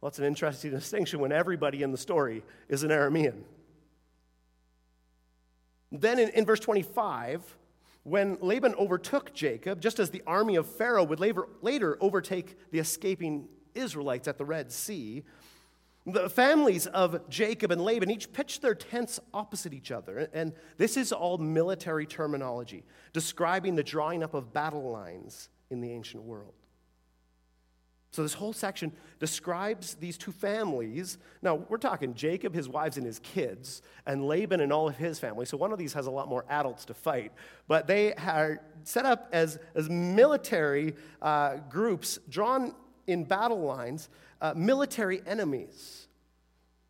Well, 0.00 0.10
that's 0.10 0.18
an 0.18 0.24
interesting 0.24 0.72
distinction 0.72 1.20
when 1.20 1.30
everybody 1.30 1.82
in 1.82 1.92
the 1.92 1.98
story 1.98 2.42
is 2.68 2.82
an 2.82 2.90
Aramean. 2.90 3.42
Then 5.92 6.18
in, 6.18 6.30
in 6.30 6.46
verse 6.46 6.60
25, 6.60 7.58
when 8.04 8.38
Laban 8.40 8.74
overtook 8.74 9.32
Jacob, 9.34 9.80
just 9.80 10.00
as 10.00 10.10
the 10.10 10.22
army 10.26 10.56
of 10.56 10.66
Pharaoh 10.66 11.04
would 11.04 11.20
later, 11.20 11.46
later 11.60 11.96
overtake 12.00 12.56
the 12.70 12.78
escaping 12.78 13.46
Israelites 13.74 14.26
at 14.26 14.38
the 14.38 14.44
Red 14.44 14.72
Sea, 14.72 15.22
the 16.04 16.28
families 16.28 16.88
of 16.88 17.28
Jacob 17.28 17.70
and 17.70 17.80
Laban 17.80 18.10
each 18.10 18.32
pitched 18.32 18.60
their 18.62 18.74
tents 18.74 19.20
opposite 19.32 19.72
each 19.72 19.92
other. 19.92 20.28
And 20.32 20.52
this 20.76 20.96
is 20.96 21.12
all 21.12 21.38
military 21.38 22.06
terminology, 22.06 22.84
describing 23.12 23.76
the 23.76 23.84
drawing 23.84 24.22
up 24.24 24.34
of 24.34 24.52
battle 24.52 24.90
lines 24.90 25.48
in 25.70 25.80
the 25.80 25.92
ancient 25.92 26.24
world. 26.24 26.54
So, 28.12 28.22
this 28.22 28.34
whole 28.34 28.52
section 28.52 28.92
describes 29.18 29.94
these 29.94 30.18
two 30.18 30.32
families. 30.32 31.16
Now, 31.40 31.54
we're 31.54 31.78
talking 31.78 32.12
Jacob, 32.12 32.54
his 32.54 32.68
wives, 32.68 32.98
and 32.98 33.06
his 33.06 33.18
kids, 33.18 33.80
and 34.06 34.28
Laban 34.28 34.60
and 34.60 34.70
all 34.70 34.86
of 34.88 34.96
his 34.96 35.18
family. 35.18 35.46
So, 35.46 35.56
one 35.56 35.72
of 35.72 35.78
these 35.78 35.94
has 35.94 36.06
a 36.06 36.10
lot 36.10 36.28
more 36.28 36.44
adults 36.50 36.84
to 36.86 36.94
fight. 36.94 37.32
But 37.68 37.86
they 37.86 38.12
are 38.14 38.60
set 38.84 39.06
up 39.06 39.28
as, 39.32 39.58
as 39.74 39.88
military 39.88 40.94
uh, 41.22 41.56
groups 41.70 42.18
drawn 42.28 42.74
in 43.06 43.24
battle 43.24 43.60
lines 43.60 44.08
uh, 44.42 44.52
military 44.54 45.22
enemies. 45.26 46.08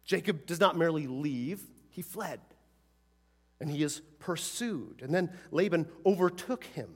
Jacob 0.05 0.47
does 0.47 0.59
not 0.59 0.77
merely 0.77 1.07
leave, 1.07 1.61
he 1.91 2.03
fled. 2.03 2.41
And 3.61 3.71
he 3.71 3.85
is 3.85 4.01
pursued. 4.19 5.03
And 5.03 5.15
then 5.15 5.31
Laban 5.53 5.87
overtook 6.05 6.65
him. 6.65 6.89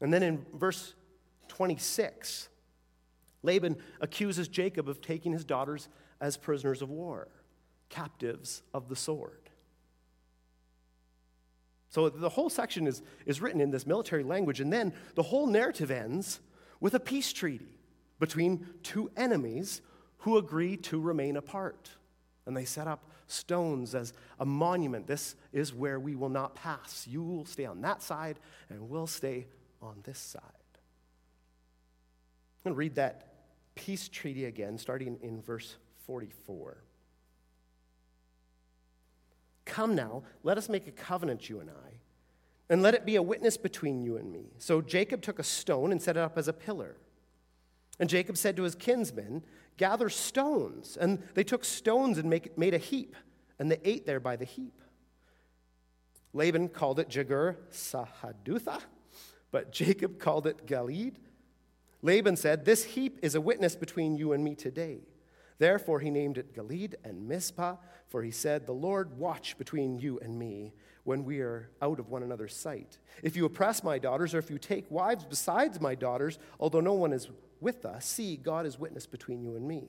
And 0.00 0.14
then 0.14 0.22
in 0.22 0.46
verse 0.54 0.94
26, 1.48 2.48
Laban 3.42 3.76
accuses 4.00 4.48
Jacob 4.48 4.88
of 4.88 5.00
taking 5.00 5.32
his 5.32 5.44
daughters 5.44 5.88
as 6.20 6.36
prisoners 6.36 6.82
of 6.82 6.90
war, 6.90 7.28
captives 7.88 8.62
of 8.74 8.88
the 8.88 8.96
sword. 8.96 9.50
So 11.88 12.08
the 12.08 12.28
whole 12.28 12.50
section 12.50 12.86
is, 12.86 13.02
is 13.24 13.40
written 13.40 13.60
in 13.60 13.70
this 13.70 13.86
military 13.86 14.22
language, 14.22 14.60
and 14.60 14.72
then 14.72 14.92
the 15.14 15.22
whole 15.22 15.46
narrative 15.46 15.90
ends 15.90 16.40
with 16.80 16.94
a 16.94 17.00
peace 17.00 17.32
treaty 17.32 17.78
between 18.18 18.66
two 18.82 19.10
enemies 19.16 19.80
who 20.18 20.36
agree 20.36 20.76
to 20.76 21.00
remain 21.00 21.36
apart. 21.36 21.90
And 22.44 22.56
they 22.56 22.64
set 22.64 22.86
up 22.86 23.08
stones 23.28 23.94
as 23.94 24.12
a 24.38 24.46
monument. 24.46 25.06
This 25.06 25.36
is 25.52 25.74
where 25.74 25.98
we 25.98 26.14
will 26.14 26.28
not 26.28 26.54
pass. 26.54 27.06
You 27.08 27.22
will 27.22 27.44
stay 27.44 27.64
on 27.64 27.80
that 27.82 28.02
side, 28.02 28.38
and 28.68 28.88
we'll 28.88 29.06
stay 29.06 29.46
on 29.80 30.00
this 30.04 30.18
side. 30.18 30.42
I'm 32.66 32.72
going 32.72 32.74
to 32.74 32.78
read 32.80 32.94
that 32.96 33.28
peace 33.76 34.08
treaty 34.08 34.46
again, 34.46 34.76
starting 34.76 35.18
in 35.22 35.40
verse 35.40 35.76
44. 36.04 36.78
Come 39.64 39.94
now, 39.94 40.24
let 40.42 40.58
us 40.58 40.68
make 40.68 40.88
a 40.88 40.90
covenant, 40.90 41.48
you 41.48 41.60
and 41.60 41.70
I, 41.70 42.00
and 42.68 42.82
let 42.82 42.94
it 42.94 43.06
be 43.06 43.14
a 43.14 43.22
witness 43.22 43.56
between 43.56 44.02
you 44.02 44.16
and 44.16 44.32
me. 44.32 44.46
So 44.58 44.80
Jacob 44.80 45.22
took 45.22 45.38
a 45.38 45.44
stone 45.44 45.92
and 45.92 46.02
set 46.02 46.16
it 46.16 46.20
up 46.20 46.36
as 46.36 46.48
a 46.48 46.52
pillar. 46.52 46.96
And 48.00 48.10
Jacob 48.10 48.36
said 48.36 48.56
to 48.56 48.64
his 48.64 48.74
kinsmen, 48.74 49.44
Gather 49.76 50.08
stones. 50.08 50.98
And 51.00 51.22
they 51.34 51.44
took 51.44 51.64
stones 51.64 52.18
and 52.18 52.28
make, 52.28 52.58
made 52.58 52.74
a 52.74 52.78
heap, 52.78 53.14
and 53.60 53.70
they 53.70 53.78
ate 53.84 54.06
there 54.06 54.18
by 54.18 54.34
the 54.34 54.44
heap. 54.44 54.82
Laban 56.32 56.70
called 56.70 56.98
it 56.98 57.08
Jegar 57.08 57.58
Sahadutha, 57.70 58.80
but 59.52 59.70
Jacob 59.70 60.18
called 60.18 60.48
it 60.48 60.66
Gilead. 60.66 61.20
Laban 62.06 62.36
said, 62.36 62.64
This 62.64 62.84
heap 62.84 63.18
is 63.20 63.34
a 63.34 63.40
witness 63.40 63.74
between 63.74 64.16
you 64.16 64.32
and 64.32 64.44
me 64.44 64.54
today. 64.54 65.00
Therefore 65.58 65.98
he 65.98 66.08
named 66.08 66.38
it 66.38 66.54
Gilead 66.54 66.94
and 67.02 67.26
Mizpah, 67.26 67.76
for 68.06 68.22
he 68.22 68.30
said, 68.30 68.64
The 68.64 68.72
Lord 68.72 69.18
watch 69.18 69.58
between 69.58 69.98
you 69.98 70.20
and 70.20 70.38
me 70.38 70.72
when 71.02 71.24
we 71.24 71.40
are 71.40 71.68
out 71.82 71.98
of 71.98 72.08
one 72.08 72.22
another's 72.22 72.54
sight. 72.54 72.98
If 73.24 73.34
you 73.34 73.44
oppress 73.44 73.82
my 73.82 73.98
daughters, 73.98 74.34
or 74.34 74.38
if 74.38 74.50
you 74.50 74.58
take 74.58 74.88
wives 74.88 75.24
besides 75.24 75.80
my 75.80 75.96
daughters, 75.96 76.38
although 76.60 76.80
no 76.80 76.92
one 76.92 77.12
is 77.12 77.28
with 77.60 77.84
us. 77.84 78.06
See, 78.06 78.36
God 78.36 78.66
is 78.66 78.78
witness 78.78 79.06
between 79.06 79.42
you 79.42 79.56
and 79.56 79.66
me. 79.66 79.88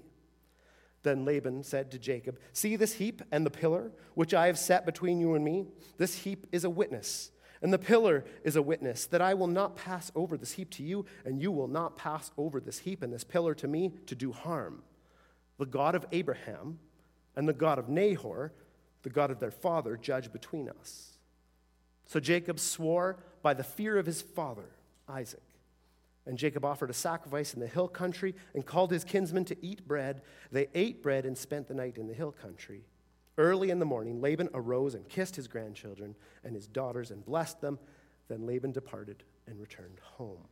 Then 1.03 1.23
Laban 1.23 1.61
said 1.61 1.91
to 1.91 1.99
Jacob, 1.99 2.39
See 2.51 2.75
this 2.77 2.93
heap 2.93 3.21
and 3.31 3.45
the 3.45 3.51
pillar 3.51 3.91
which 4.15 4.33
I 4.33 4.47
have 4.47 4.57
set 4.57 4.87
between 4.87 5.19
you 5.19 5.35
and 5.35 5.45
me? 5.45 5.67
This 5.99 6.15
heap 6.15 6.47
is 6.51 6.63
a 6.63 6.69
witness, 6.69 7.29
and 7.61 7.73
the 7.73 7.79
pillar 7.79 8.25
is 8.43 8.55
a 8.55 8.61
witness 8.61 9.05
that 9.07 9.21
I 9.21 9.33
will 9.33 9.47
not 9.47 9.75
pass 9.75 10.11
over 10.15 10.37
this 10.37 10.53
heap 10.53 10.69
to 10.71 10.83
you, 10.83 11.05
and 11.25 11.41
you 11.41 11.51
will 11.51 11.67
not 11.67 11.97
pass 11.97 12.31
over 12.37 12.59
this 12.59 12.79
heap 12.79 13.01
and 13.01 13.11
this 13.11 13.23
pillar 13.23 13.53
to 13.55 13.67
me 13.67 13.93
to 14.05 14.15
do 14.15 14.31
harm. 14.31 14.83
The 15.57 15.65
God 15.65 15.95
of 15.95 16.05
Abraham, 16.11 16.79
and 17.35 17.47
the 17.47 17.53
God 17.53 17.79
of 17.79 17.87
Nahor, 17.87 18.51
the 19.03 19.09
God 19.09 19.31
of 19.31 19.39
their 19.39 19.51
father, 19.51 19.95
judge 19.95 20.33
between 20.33 20.69
us. 20.69 21.17
So 22.05 22.19
Jacob 22.19 22.59
swore 22.59 23.17
by 23.41 23.53
the 23.53 23.63
fear 23.63 23.97
of 23.97 24.05
his 24.05 24.21
father, 24.21 24.69
Isaac. 25.07 25.43
And 26.25 26.37
Jacob 26.37 26.65
offered 26.65 26.89
a 26.89 26.93
sacrifice 26.93 27.53
in 27.53 27.59
the 27.59 27.67
hill 27.67 27.87
country 27.87 28.35
and 28.53 28.65
called 28.65 28.91
his 28.91 29.03
kinsmen 29.03 29.45
to 29.45 29.65
eat 29.65 29.87
bread. 29.87 30.21
They 30.51 30.67
ate 30.73 31.01
bread 31.01 31.25
and 31.25 31.37
spent 31.37 31.67
the 31.67 31.73
night 31.73 31.97
in 31.97 32.07
the 32.07 32.13
hill 32.13 32.33
country. 32.33 32.83
Early 33.37 33.69
in 33.69 33.79
the 33.79 33.85
morning, 33.85 34.19
Laban 34.19 34.49
arose 34.53 34.95
and 34.95 35.07
kissed 35.07 35.35
his 35.35 35.47
grandchildren 35.47 36.15
and 36.43 36.55
his 36.55 36.67
daughters 36.67 37.11
and 37.11 37.23
blessed 37.23 37.61
them. 37.61 37.77
Then 38.27 38.45
Laban 38.45 38.71
departed 38.71 39.23
and 39.47 39.59
returned 39.59 39.99
home. 40.01 40.47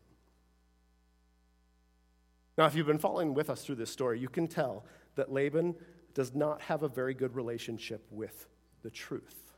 Now, 2.57 2.65
if 2.65 2.75
you've 2.75 2.87
been 2.87 2.99
following 2.99 3.33
with 3.33 3.49
us 3.49 3.65
through 3.65 3.75
this 3.75 3.91
story, 3.91 4.19
you 4.19 4.29
can 4.29 4.47
tell 4.47 4.85
that 5.15 5.31
Laban 5.31 5.75
does 6.13 6.33
not 6.33 6.61
have 6.61 6.83
a 6.83 6.87
very 6.87 7.13
good 7.13 7.35
relationship 7.35 8.05
with 8.11 8.47
the 8.83 8.89
truth. 8.89 9.53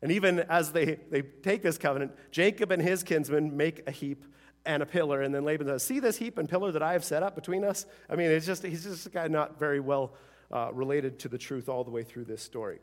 And 0.00 0.10
even 0.10 0.40
as 0.40 0.72
they, 0.72 0.98
they 1.10 1.22
take 1.22 1.62
this 1.62 1.78
covenant, 1.78 2.12
Jacob 2.32 2.72
and 2.72 2.82
his 2.82 3.04
kinsmen 3.04 3.56
make 3.56 3.86
a 3.86 3.92
heap 3.92 4.24
and 4.64 4.82
a 4.82 4.86
pillar. 4.86 5.22
And 5.22 5.32
then 5.32 5.44
Laban 5.44 5.68
says, 5.68 5.84
See 5.84 6.00
this 6.00 6.16
heap 6.16 6.38
and 6.38 6.48
pillar 6.48 6.72
that 6.72 6.82
I 6.82 6.92
have 6.92 7.04
set 7.04 7.22
up 7.22 7.36
between 7.36 7.62
us? 7.64 7.86
I 8.10 8.16
mean, 8.16 8.30
it's 8.30 8.46
just, 8.46 8.64
he's 8.64 8.82
just 8.82 9.06
a 9.06 9.10
guy 9.10 9.28
not 9.28 9.58
very 9.58 9.78
well 9.78 10.14
uh, 10.52 10.70
related 10.72 11.18
to 11.20 11.28
the 11.28 11.38
truth 11.38 11.68
all 11.68 11.84
the 11.84 11.90
way 11.90 12.02
through 12.02 12.24
this 12.24 12.42
story. 12.42 12.78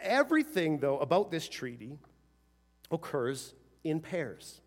Everything, 0.00 0.78
though, 0.78 0.98
about 0.98 1.30
this 1.30 1.48
treaty 1.48 1.98
occurs 2.90 3.54
in 3.82 4.00
pairs. 4.00 4.60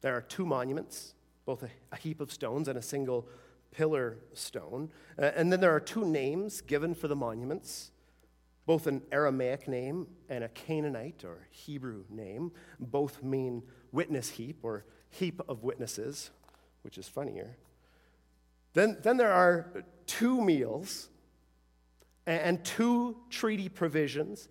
There 0.00 0.16
are 0.16 0.22
two 0.22 0.46
monuments, 0.46 1.14
both 1.46 1.62
a, 1.62 1.96
heap 1.96 2.20
of 2.20 2.32
stones 2.32 2.68
and 2.68 2.78
a 2.78 2.82
single 2.82 3.28
pillar 3.70 4.18
stone. 4.32 4.90
Uh, 5.18 5.30
and 5.36 5.52
then 5.52 5.60
there 5.60 5.74
are 5.74 5.80
two 5.80 6.04
names 6.04 6.60
given 6.60 6.94
for 6.94 7.08
the 7.08 7.16
monuments 7.16 7.92
both 8.66 8.86
an 8.86 9.02
Aramaic 9.10 9.66
name 9.66 10.06
and 10.28 10.44
a 10.44 10.48
Canaanite 10.48 11.24
or 11.24 11.48
Hebrew 11.50 12.04
name. 12.08 12.52
Both 12.78 13.22
mean 13.22 13.62
witness 13.90 14.30
heap 14.30 14.58
or 14.62 14.84
heap 15.10 15.40
of 15.48 15.62
witnesses, 15.62 16.30
which 16.82 16.96
is 16.96 17.08
funnier. 17.08 17.56
Then, 18.74 18.98
then 19.02 19.16
there 19.16 19.32
are 19.32 19.84
two 20.06 20.40
meals 20.40 21.08
and 22.26 22.64
two 22.64 23.16
treaty 23.30 23.68
provisions, 23.68 24.48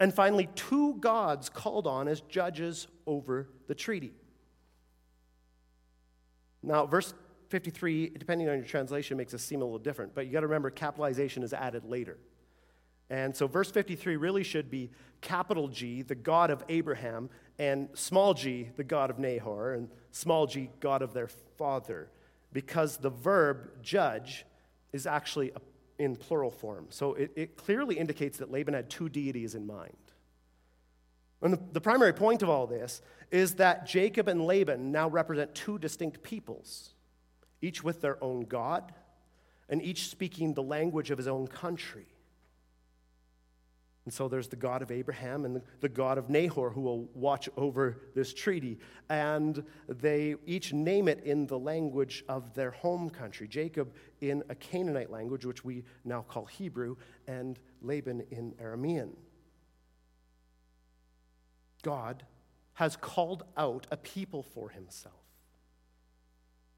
and 0.00 0.12
finally, 0.12 0.48
two 0.54 0.94
gods 0.94 1.48
called 1.48 1.86
on 1.86 2.08
as 2.08 2.20
judges 2.22 2.88
over 3.06 3.48
the 3.68 3.74
treaty. 3.74 4.12
Now, 6.62 6.86
verse 6.86 7.14
53, 7.50 8.10
depending 8.10 8.48
on 8.48 8.56
your 8.56 8.64
translation, 8.64 9.16
makes 9.16 9.32
it 9.32 9.38
seem 9.38 9.62
a 9.62 9.64
little 9.64 9.78
different, 9.78 10.14
but 10.14 10.26
you 10.26 10.32
got 10.32 10.40
to 10.40 10.48
remember 10.48 10.70
capitalization 10.70 11.42
is 11.42 11.52
added 11.52 11.84
later. 11.84 12.18
And 13.10 13.36
so, 13.36 13.46
verse 13.46 13.70
53 13.70 14.16
really 14.16 14.42
should 14.42 14.70
be 14.70 14.90
capital 15.20 15.68
G, 15.68 16.02
the 16.02 16.14
God 16.14 16.50
of 16.50 16.64
Abraham, 16.68 17.30
and 17.58 17.88
small 17.94 18.34
g, 18.34 18.70
the 18.76 18.82
God 18.82 19.10
of 19.10 19.18
Nahor, 19.18 19.74
and 19.74 19.88
small 20.10 20.46
g, 20.46 20.70
God 20.80 21.02
of 21.02 21.12
their 21.12 21.28
father 21.28 22.08
because 22.54 22.96
the 22.96 23.10
verb 23.10 23.82
judge 23.82 24.46
is 24.94 25.06
actually 25.06 25.52
in 25.98 26.16
plural 26.16 26.50
form. 26.50 26.86
So 26.88 27.12
it, 27.14 27.32
it 27.36 27.56
clearly 27.56 27.98
indicates 27.98 28.38
that 28.38 28.50
Laban 28.50 28.72
had 28.72 28.88
two 28.88 29.10
deities 29.10 29.54
in 29.54 29.66
mind. 29.66 29.92
And 31.42 31.52
the, 31.52 31.60
the 31.72 31.80
primary 31.80 32.14
point 32.14 32.42
of 32.42 32.48
all 32.48 32.66
this 32.66 33.02
is 33.30 33.56
that 33.56 33.86
Jacob 33.86 34.28
and 34.28 34.46
Laban 34.46 34.92
now 34.92 35.08
represent 35.08 35.54
two 35.54 35.78
distinct 35.78 36.22
peoples, 36.22 36.94
each 37.60 37.84
with 37.84 38.00
their 38.00 38.22
own 38.24 38.42
God, 38.42 38.94
and 39.68 39.82
each 39.82 40.08
speaking 40.08 40.54
the 40.54 40.62
language 40.62 41.10
of 41.10 41.18
his 41.18 41.28
own 41.28 41.46
country. 41.46 42.06
And 44.04 44.12
so 44.12 44.28
there's 44.28 44.48
the 44.48 44.56
God 44.56 44.82
of 44.82 44.90
Abraham 44.90 45.46
and 45.46 45.62
the 45.80 45.88
God 45.88 46.18
of 46.18 46.28
Nahor 46.28 46.70
who 46.70 46.82
will 46.82 47.08
watch 47.14 47.48
over 47.56 48.02
this 48.14 48.34
treaty. 48.34 48.78
And 49.08 49.64
they 49.88 50.34
each 50.44 50.74
name 50.74 51.08
it 51.08 51.24
in 51.24 51.46
the 51.46 51.58
language 51.58 52.22
of 52.28 52.52
their 52.54 52.70
home 52.70 53.08
country. 53.08 53.48
Jacob 53.48 53.94
in 54.20 54.42
a 54.50 54.54
Canaanite 54.54 55.10
language, 55.10 55.46
which 55.46 55.64
we 55.64 55.84
now 56.04 56.20
call 56.20 56.44
Hebrew, 56.44 56.96
and 57.26 57.58
Laban 57.80 58.26
in 58.30 58.52
Aramean. 58.62 59.12
God 61.82 62.24
has 62.74 62.96
called 62.96 63.44
out 63.56 63.86
a 63.90 63.96
people 63.96 64.42
for 64.42 64.68
himself. 64.68 65.14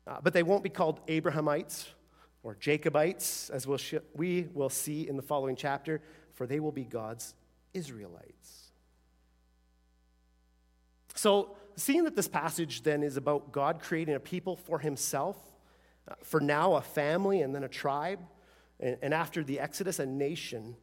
Uh, 0.06 0.18
but 0.22 0.32
they 0.32 0.44
won't 0.44 0.62
be 0.62 0.70
called 0.70 1.00
Abrahamites 1.08 1.88
or 2.44 2.54
Jacobites, 2.54 3.50
as 3.50 3.66
we'll 3.66 3.78
sh- 3.78 3.94
we 4.14 4.46
will 4.54 4.68
see 4.68 5.08
in 5.08 5.16
the 5.16 5.22
following 5.22 5.56
chapter, 5.56 6.00
for 6.36 6.46
they 6.46 6.60
will 6.60 6.72
be 6.72 6.84
God's 6.84 7.34
Israelites. 7.74 8.70
So, 11.14 11.56
seeing 11.76 12.04
that 12.04 12.14
this 12.14 12.28
passage 12.28 12.82
then 12.82 13.02
is 13.02 13.16
about 13.16 13.50
God 13.50 13.80
creating 13.80 14.14
a 14.14 14.20
people 14.20 14.54
for 14.54 14.78
himself, 14.78 15.36
uh, 16.06 16.14
for 16.22 16.40
now 16.40 16.74
a 16.74 16.82
family 16.82 17.40
and 17.40 17.54
then 17.54 17.64
a 17.64 17.68
tribe, 17.68 18.20
and, 18.78 18.98
and 19.02 19.14
after 19.14 19.42
the 19.42 19.58
Exodus, 19.58 19.98
a 19.98 20.06
nation. 20.06 20.76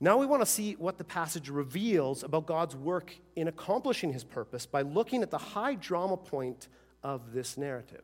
Now 0.00 0.16
we 0.16 0.26
want 0.26 0.42
to 0.42 0.46
see 0.46 0.74
what 0.74 0.96
the 0.96 1.04
passage 1.04 1.50
reveals 1.50 2.22
about 2.22 2.46
God's 2.46 2.74
work 2.74 3.14
in 3.34 3.48
accomplishing 3.48 4.12
his 4.12 4.24
purpose 4.24 4.64
by 4.64 4.82
looking 4.82 5.22
at 5.22 5.30
the 5.30 5.38
high 5.38 5.74
drama 5.74 6.16
point 6.16 6.68
of 7.02 7.32
this 7.32 7.56
narrative. 7.56 8.02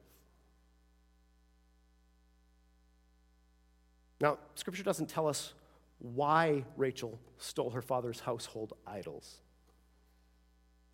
Now, 4.21 4.39
Scripture 4.55 4.85
doesn't 4.85 5.09
tell 5.09 5.27
us 5.27 5.53
why 6.03 6.65
Rachel 6.77 7.21
stole 7.39 7.71
her 7.71 7.81
father's 7.81 8.21
household 8.21 8.73
idols. 8.87 9.41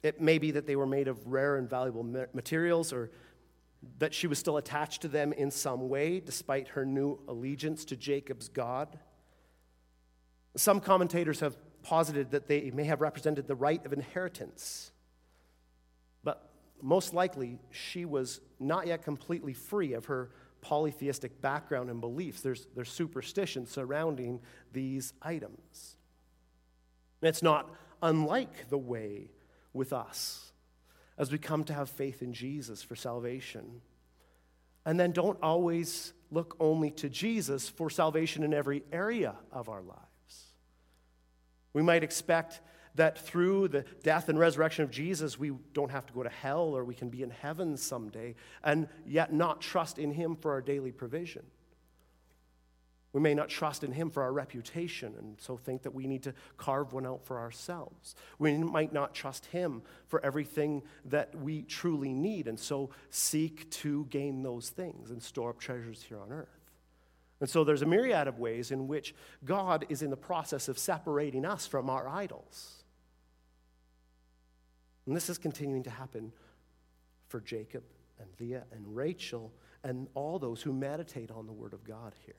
It 0.02 0.20
may 0.20 0.38
be 0.38 0.50
that 0.52 0.66
they 0.66 0.76
were 0.76 0.86
made 0.86 1.08
of 1.08 1.26
rare 1.26 1.56
and 1.56 1.68
valuable 1.68 2.04
materials, 2.32 2.92
or 2.92 3.10
that 3.98 4.12
she 4.12 4.26
was 4.26 4.38
still 4.38 4.58
attached 4.58 5.02
to 5.02 5.08
them 5.08 5.32
in 5.32 5.50
some 5.50 5.88
way, 5.88 6.20
despite 6.20 6.68
her 6.68 6.84
new 6.84 7.18
allegiance 7.26 7.84
to 7.86 7.96
Jacob's 7.96 8.48
God. 8.48 8.98
Some 10.56 10.78
commentators 10.78 11.40
have 11.40 11.56
posited 11.82 12.32
that 12.32 12.46
they 12.46 12.70
may 12.70 12.84
have 12.84 13.00
represented 13.00 13.48
the 13.48 13.54
right 13.54 13.84
of 13.86 13.92
inheritance. 13.92 14.92
But 16.22 16.50
most 16.82 17.14
likely, 17.14 17.58
she 17.70 18.04
was 18.04 18.40
not 18.60 18.86
yet 18.86 19.02
completely 19.02 19.54
free 19.54 19.94
of 19.94 20.06
her 20.06 20.30
polytheistic 20.60 21.40
background 21.40 21.90
and 21.90 22.00
beliefs. 22.00 22.40
There's, 22.40 22.66
there's 22.74 22.90
superstition 22.90 23.66
surrounding 23.66 24.40
these 24.72 25.12
items. 25.22 25.96
And 27.22 27.28
it's 27.28 27.42
not 27.42 27.70
unlike 28.02 28.68
the 28.68 28.78
way 28.78 29.30
with 29.72 29.92
us 29.92 30.52
as 31.16 31.32
we 31.32 31.38
come 31.38 31.64
to 31.64 31.72
have 31.72 31.90
faith 31.90 32.22
in 32.22 32.32
Jesus 32.32 32.82
for 32.82 32.94
salvation. 32.94 33.80
And 34.86 34.98
then 34.98 35.12
don't 35.12 35.38
always 35.42 36.12
look 36.30 36.56
only 36.60 36.90
to 36.92 37.08
Jesus 37.08 37.68
for 37.68 37.90
salvation 37.90 38.42
in 38.42 38.54
every 38.54 38.84
area 38.92 39.34
of 39.52 39.68
our 39.68 39.82
lives. 39.82 39.98
We 41.72 41.82
might 41.82 42.04
expect 42.04 42.60
that 42.98 43.18
through 43.18 43.68
the 43.68 43.84
death 44.02 44.28
and 44.28 44.38
resurrection 44.38 44.84
of 44.84 44.90
Jesus, 44.90 45.38
we 45.38 45.52
don't 45.72 45.90
have 45.90 46.06
to 46.06 46.12
go 46.12 46.22
to 46.22 46.28
hell 46.28 46.76
or 46.76 46.84
we 46.84 46.94
can 46.94 47.08
be 47.08 47.22
in 47.22 47.30
heaven 47.30 47.76
someday, 47.76 48.34
and 48.62 48.88
yet 49.06 49.32
not 49.32 49.60
trust 49.60 49.98
in 49.98 50.12
Him 50.12 50.36
for 50.36 50.52
our 50.52 50.60
daily 50.60 50.92
provision. 50.92 51.44
We 53.12 53.20
may 53.20 53.34
not 53.34 53.48
trust 53.48 53.84
in 53.84 53.92
Him 53.92 54.10
for 54.10 54.22
our 54.22 54.32
reputation 54.32 55.14
and 55.18 55.40
so 55.40 55.56
think 55.56 55.82
that 55.82 55.94
we 55.94 56.06
need 56.06 56.24
to 56.24 56.34
carve 56.56 56.92
one 56.92 57.06
out 57.06 57.24
for 57.24 57.38
ourselves. 57.38 58.14
We 58.38 58.58
might 58.58 58.92
not 58.92 59.14
trust 59.14 59.46
Him 59.46 59.82
for 60.08 60.24
everything 60.24 60.82
that 61.06 61.34
we 61.34 61.62
truly 61.62 62.12
need 62.12 62.48
and 62.48 62.60
so 62.60 62.90
seek 63.10 63.70
to 63.70 64.06
gain 64.10 64.42
those 64.42 64.68
things 64.68 65.10
and 65.10 65.22
store 65.22 65.50
up 65.50 65.58
treasures 65.58 66.02
here 66.02 66.20
on 66.20 66.32
earth. 66.32 66.48
And 67.40 67.48
so 67.48 67.64
there's 67.64 67.82
a 67.82 67.86
myriad 67.86 68.26
of 68.26 68.38
ways 68.38 68.72
in 68.72 68.88
which 68.88 69.14
God 69.44 69.86
is 69.88 70.02
in 70.02 70.10
the 70.10 70.16
process 70.16 70.68
of 70.68 70.78
separating 70.78 71.44
us 71.44 71.66
from 71.66 71.88
our 71.88 72.08
idols. 72.08 72.77
And 75.08 75.16
this 75.16 75.30
is 75.30 75.38
continuing 75.38 75.82
to 75.84 75.90
happen 75.90 76.32
for 77.28 77.40
Jacob 77.40 77.82
and 78.20 78.28
Leah 78.38 78.64
and 78.70 78.94
Rachel 78.94 79.54
and 79.82 80.06
all 80.12 80.38
those 80.38 80.60
who 80.60 80.70
meditate 80.70 81.30
on 81.30 81.46
the 81.46 81.52
Word 81.52 81.72
of 81.72 81.82
God 81.82 82.12
here. 82.26 82.34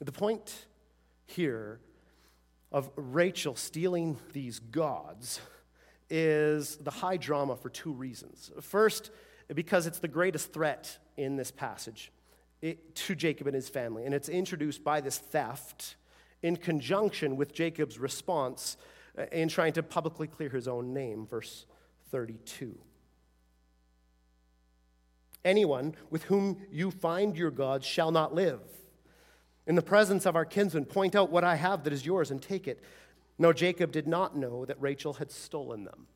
The 0.00 0.10
point 0.10 0.66
here 1.26 1.78
of 2.72 2.90
Rachel 2.96 3.54
stealing 3.54 4.18
these 4.32 4.58
gods 4.58 5.40
is 6.10 6.76
the 6.78 6.90
high 6.90 7.18
drama 7.18 7.54
for 7.54 7.68
two 7.68 7.92
reasons. 7.92 8.50
First, 8.60 9.12
because 9.54 9.86
it's 9.86 10.00
the 10.00 10.08
greatest 10.08 10.52
threat 10.52 10.98
in 11.16 11.36
this 11.36 11.52
passage 11.52 12.10
to 12.60 13.14
Jacob 13.14 13.46
and 13.46 13.54
his 13.54 13.68
family, 13.68 14.04
and 14.04 14.12
it's 14.12 14.28
introduced 14.28 14.82
by 14.82 15.00
this 15.00 15.18
theft 15.18 15.94
in 16.44 16.56
conjunction 16.56 17.36
with 17.38 17.54
Jacob's 17.54 17.98
response 17.98 18.76
uh, 19.18 19.24
in 19.32 19.48
trying 19.48 19.72
to 19.72 19.82
publicly 19.82 20.26
clear 20.26 20.50
his 20.50 20.68
own 20.68 20.92
name, 20.92 21.26
verse 21.26 21.64
32. 22.10 22.78
Anyone 25.42 25.94
with 26.10 26.24
whom 26.24 26.58
you 26.70 26.90
find 26.90 27.34
your 27.34 27.50
gods 27.50 27.86
shall 27.86 28.10
not 28.10 28.34
live. 28.34 28.60
In 29.66 29.74
the 29.74 29.82
presence 29.82 30.26
of 30.26 30.36
our 30.36 30.44
kinsmen, 30.44 30.84
point 30.84 31.14
out 31.14 31.30
what 31.30 31.44
I 31.44 31.54
have 31.54 31.82
that 31.84 31.94
is 31.94 32.04
yours 32.04 32.30
and 32.30 32.42
take 32.42 32.68
it. 32.68 32.78
No, 33.38 33.54
Jacob 33.54 33.90
did 33.90 34.06
not 34.06 34.36
know 34.36 34.66
that 34.66 34.76
Rachel 34.78 35.14
had 35.14 35.30
stolen 35.30 35.84
them. 35.84 36.08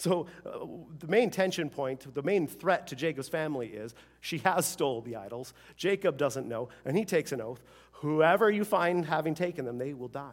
So, 0.00 0.26
uh, 0.46 0.66
the 0.98 1.08
main 1.08 1.30
tension 1.30 1.68
point, 1.68 2.14
the 2.14 2.22
main 2.22 2.46
threat 2.46 2.86
to 2.86 2.96
Jacob's 2.96 3.28
family 3.28 3.68
is 3.68 3.94
she 4.20 4.38
has 4.38 4.64
stole 4.64 5.02
the 5.02 5.16
idols. 5.16 5.52
Jacob 5.76 6.16
doesn't 6.16 6.48
know, 6.48 6.70
and 6.86 6.96
he 6.96 7.04
takes 7.04 7.32
an 7.32 7.42
oath 7.42 7.62
whoever 8.00 8.50
you 8.50 8.64
find 8.64 9.04
having 9.04 9.34
taken 9.34 9.64
them, 9.64 9.78
they 9.78 9.92
will 9.94 10.08
die. 10.08 10.32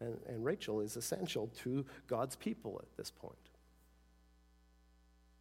And, 0.00 0.18
and 0.26 0.44
Rachel 0.44 0.80
is 0.80 0.96
essential 0.96 1.48
to 1.62 1.86
God's 2.08 2.34
people 2.34 2.80
at 2.82 2.96
this 2.96 3.10
point. 3.10 3.36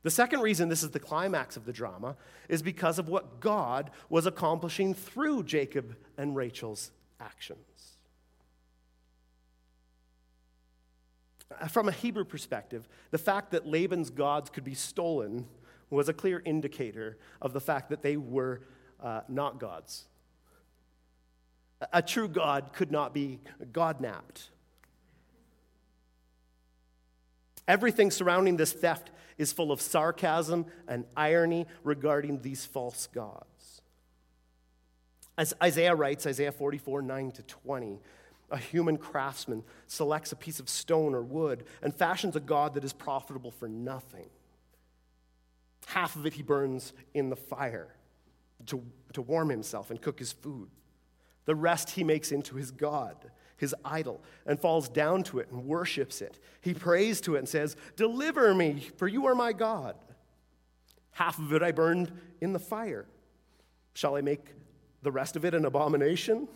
The 0.03 0.11
second 0.11 0.41
reason 0.41 0.69
this 0.69 0.83
is 0.83 0.91
the 0.91 0.99
climax 0.99 1.57
of 1.57 1.65
the 1.65 1.73
drama 1.73 2.15
is 2.47 2.61
because 2.61 2.99
of 2.99 3.09
what 3.09 3.39
God 3.39 3.91
was 4.09 4.25
accomplishing 4.25 4.93
through 4.93 5.43
Jacob 5.43 5.95
and 6.17 6.35
Rachel's 6.35 6.91
actions. 7.19 7.90
From 11.69 11.89
a 11.89 11.91
Hebrew 11.91 12.25
perspective, 12.25 12.87
the 13.11 13.17
fact 13.17 13.51
that 13.51 13.67
Laban's 13.67 14.09
gods 14.09 14.49
could 14.49 14.63
be 14.63 14.73
stolen 14.73 15.47
was 15.89 16.09
a 16.09 16.13
clear 16.13 16.41
indicator 16.45 17.17
of 17.41 17.53
the 17.53 17.59
fact 17.59 17.89
that 17.89 18.01
they 18.01 18.17
were 18.17 18.61
uh, 19.01 19.21
not 19.27 19.59
gods. 19.59 20.05
A 21.91 22.01
true 22.01 22.27
God 22.27 22.73
could 22.73 22.91
not 22.91 23.13
be 23.13 23.39
God 23.73 23.99
napped. 23.99 24.49
Everything 27.67 28.11
surrounding 28.11 28.57
this 28.57 28.71
theft 28.71 29.11
is 29.37 29.51
full 29.51 29.71
of 29.71 29.81
sarcasm 29.81 30.65
and 30.87 31.05
irony 31.15 31.65
regarding 31.83 32.41
these 32.41 32.65
false 32.65 33.07
gods. 33.07 33.81
As 35.37 35.53
Isaiah 35.61 35.95
writes, 35.95 36.27
Isaiah 36.27 36.51
44 36.51 37.01
9 37.01 37.31
to 37.31 37.43
20, 37.43 37.99
a 38.51 38.57
human 38.57 38.97
craftsman 38.97 39.63
selects 39.87 40.31
a 40.31 40.35
piece 40.35 40.59
of 40.59 40.69
stone 40.69 41.15
or 41.15 41.21
wood 41.21 41.63
and 41.81 41.95
fashions 41.95 42.35
a 42.35 42.39
god 42.39 42.73
that 42.73 42.83
is 42.83 42.93
profitable 42.93 43.51
for 43.51 43.67
nothing. 43.67 44.29
Half 45.87 46.15
of 46.15 46.25
it 46.25 46.33
he 46.33 46.43
burns 46.43 46.93
in 47.13 47.29
the 47.29 47.35
fire 47.35 47.87
to, 48.67 48.83
to 49.13 49.21
warm 49.21 49.49
himself 49.49 49.89
and 49.89 50.01
cook 50.01 50.19
his 50.19 50.31
food. 50.31 50.69
The 51.45 51.55
rest 51.55 51.91
he 51.91 52.03
makes 52.03 52.31
into 52.31 52.55
his 52.55 52.71
god, 52.71 53.15
his 53.57 53.73
idol, 53.83 54.21
and 54.45 54.59
falls 54.59 54.87
down 54.89 55.23
to 55.23 55.39
it 55.39 55.49
and 55.51 55.65
worships 55.65 56.21
it. 56.21 56.39
He 56.61 56.73
prays 56.73 57.19
to 57.21 57.35
it 57.35 57.39
and 57.39 57.49
says, 57.49 57.75
Deliver 57.95 58.53
me, 58.53 58.85
for 58.97 59.07
you 59.07 59.25
are 59.25 59.35
my 59.35 59.53
God. 59.53 59.95
Half 61.11 61.39
of 61.39 61.53
it 61.53 61.63
I 61.63 61.71
burned 61.71 62.11
in 62.41 62.53
the 62.53 62.59
fire. 62.59 63.05
Shall 63.93 64.15
I 64.15 64.21
make 64.21 64.53
the 65.01 65.11
rest 65.11 65.35
of 65.35 65.45
it 65.45 65.53
an 65.53 65.65
abomination? 65.65 66.47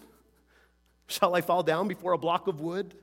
Shall 1.07 1.35
I 1.35 1.41
fall 1.41 1.63
down 1.63 1.87
before 1.87 2.13
a 2.13 2.17
block 2.17 2.47
of 2.47 2.61
wood? 2.61 2.95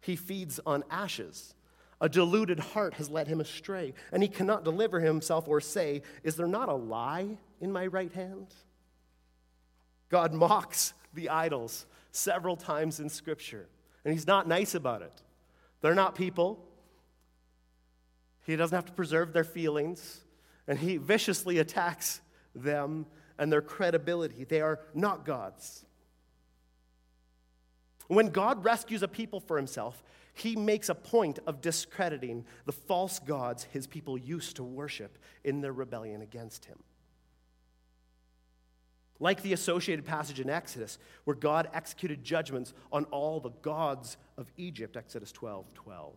He 0.00 0.16
feeds 0.16 0.60
on 0.66 0.84
ashes. 0.90 1.54
A 2.00 2.08
deluded 2.08 2.58
heart 2.58 2.94
has 2.94 3.10
led 3.10 3.28
him 3.28 3.40
astray, 3.40 3.92
and 4.12 4.22
he 4.22 4.28
cannot 4.28 4.64
deliver 4.64 5.00
himself 5.00 5.46
or 5.46 5.60
say, 5.60 6.02
Is 6.22 6.36
there 6.36 6.46
not 6.46 6.68
a 6.68 6.74
lie 6.74 7.36
in 7.60 7.72
my 7.72 7.86
right 7.86 8.12
hand? 8.12 8.54
God 10.08 10.32
mocks 10.32 10.94
the 11.12 11.28
idols 11.28 11.86
several 12.10 12.56
times 12.56 13.00
in 13.00 13.08
Scripture, 13.08 13.68
and 14.04 14.14
he's 14.14 14.26
not 14.26 14.48
nice 14.48 14.74
about 14.74 15.02
it. 15.02 15.22
They're 15.82 15.94
not 15.94 16.14
people. 16.14 16.64
He 18.46 18.56
doesn't 18.56 18.74
have 18.74 18.86
to 18.86 18.92
preserve 18.92 19.32
their 19.32 19.44
feelings, 19.44 20.20
and 20.66 20.78
he 20.78 20.96
viciously 20.96 21.58
attacks 21.58 22.22
them 22.54 23.06
and 23.38 23.52
their 23.52 23.62
credibility. 23.62 24.44
They 24.44 24.60
are 24.60 24.80
not 24.94 25.24
gods. 25.24 25.84
When 28.10 28.30
God 28.30 28.64
rescues 28.64 29.04
a 29.04 29.08
people 29.08 29.38
for 29.38 29.56
himself, 29.56 30.02
he 30.34 30.56
makes 30.56 30.88
a 30.88 30.96
point 30.96 31.38
of 31.46 31.60
discrediting 31.60 32.44
the 32.64 32.72
false 32.72 33.20
gods 33.20 33.68
his 33.70 33.86
people 33.86 34.18
used 34.18 34.56
to 34.56 34.64
worship 34.64 35.16
in 35.44 35.60
their 35.60 35.72
rebellion 35.72 36.20
against 36.20 36.64
him. 36.64 36.80
Like 39.20 39.42
the 39.42 39.52
associated 39.52 40.04
passage 40.04 40.40
in 40.40 40.50
Exodus, 40.50 40.98
where 41.22 41.36
God 41.36 41.70
executed 41.72 42.24
judgments 42.24 42.74
on 42.90 43.04
all 43.12 43.38
the 43.38 43.52
gods 43.62 44.16
of 44.36 44.50
Egypt, 44.56 44.96
Exodus 44.96 45.30
12 45.30 45.72
12. 45.72 46.16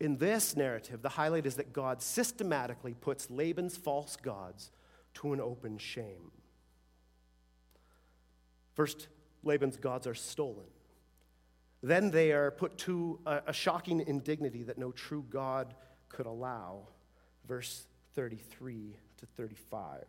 In 0.00 0.16
this 0.16 0.56
narrative, 0.56 1.02
the 1.02 1.10
highlight 1.10 1.46
is 1.46 1.54
that 1.54 1.72
God 1.72 2.02
systematically 2.02 2.94
puts 2.94 3.30
Laban's 3.30 3.76
false 3.76 4.16
gods 4.16 4.72
to 5.14 5.32
an 5.32 5.40
open 5.40 5.78
shame. 5.78 6.32
First, 8.74 9.06
Laban's 9.42 9.76
gods 9.76 10.06
are 10.06 10.14
stolen. 10.14 10.66
Then 11.82 12.10
they 12.10 12.32
are 12.32 12.50
put 12.50 12.76
to 12.78 13.20
a, 13.24 13.42
a 13.48 13.52
shocking 13.52 14.00
indignity 14.00 14.64
that 14.64 14.78
no 14.78 14.90
true 14.90 15.24
God 15.30 15.74
could 16.08 16.26
allow. 16.26 16.88
Verse 17.46 17.86
33 18.14 18.96
to 19.18 19.26
35. 19.26 20.04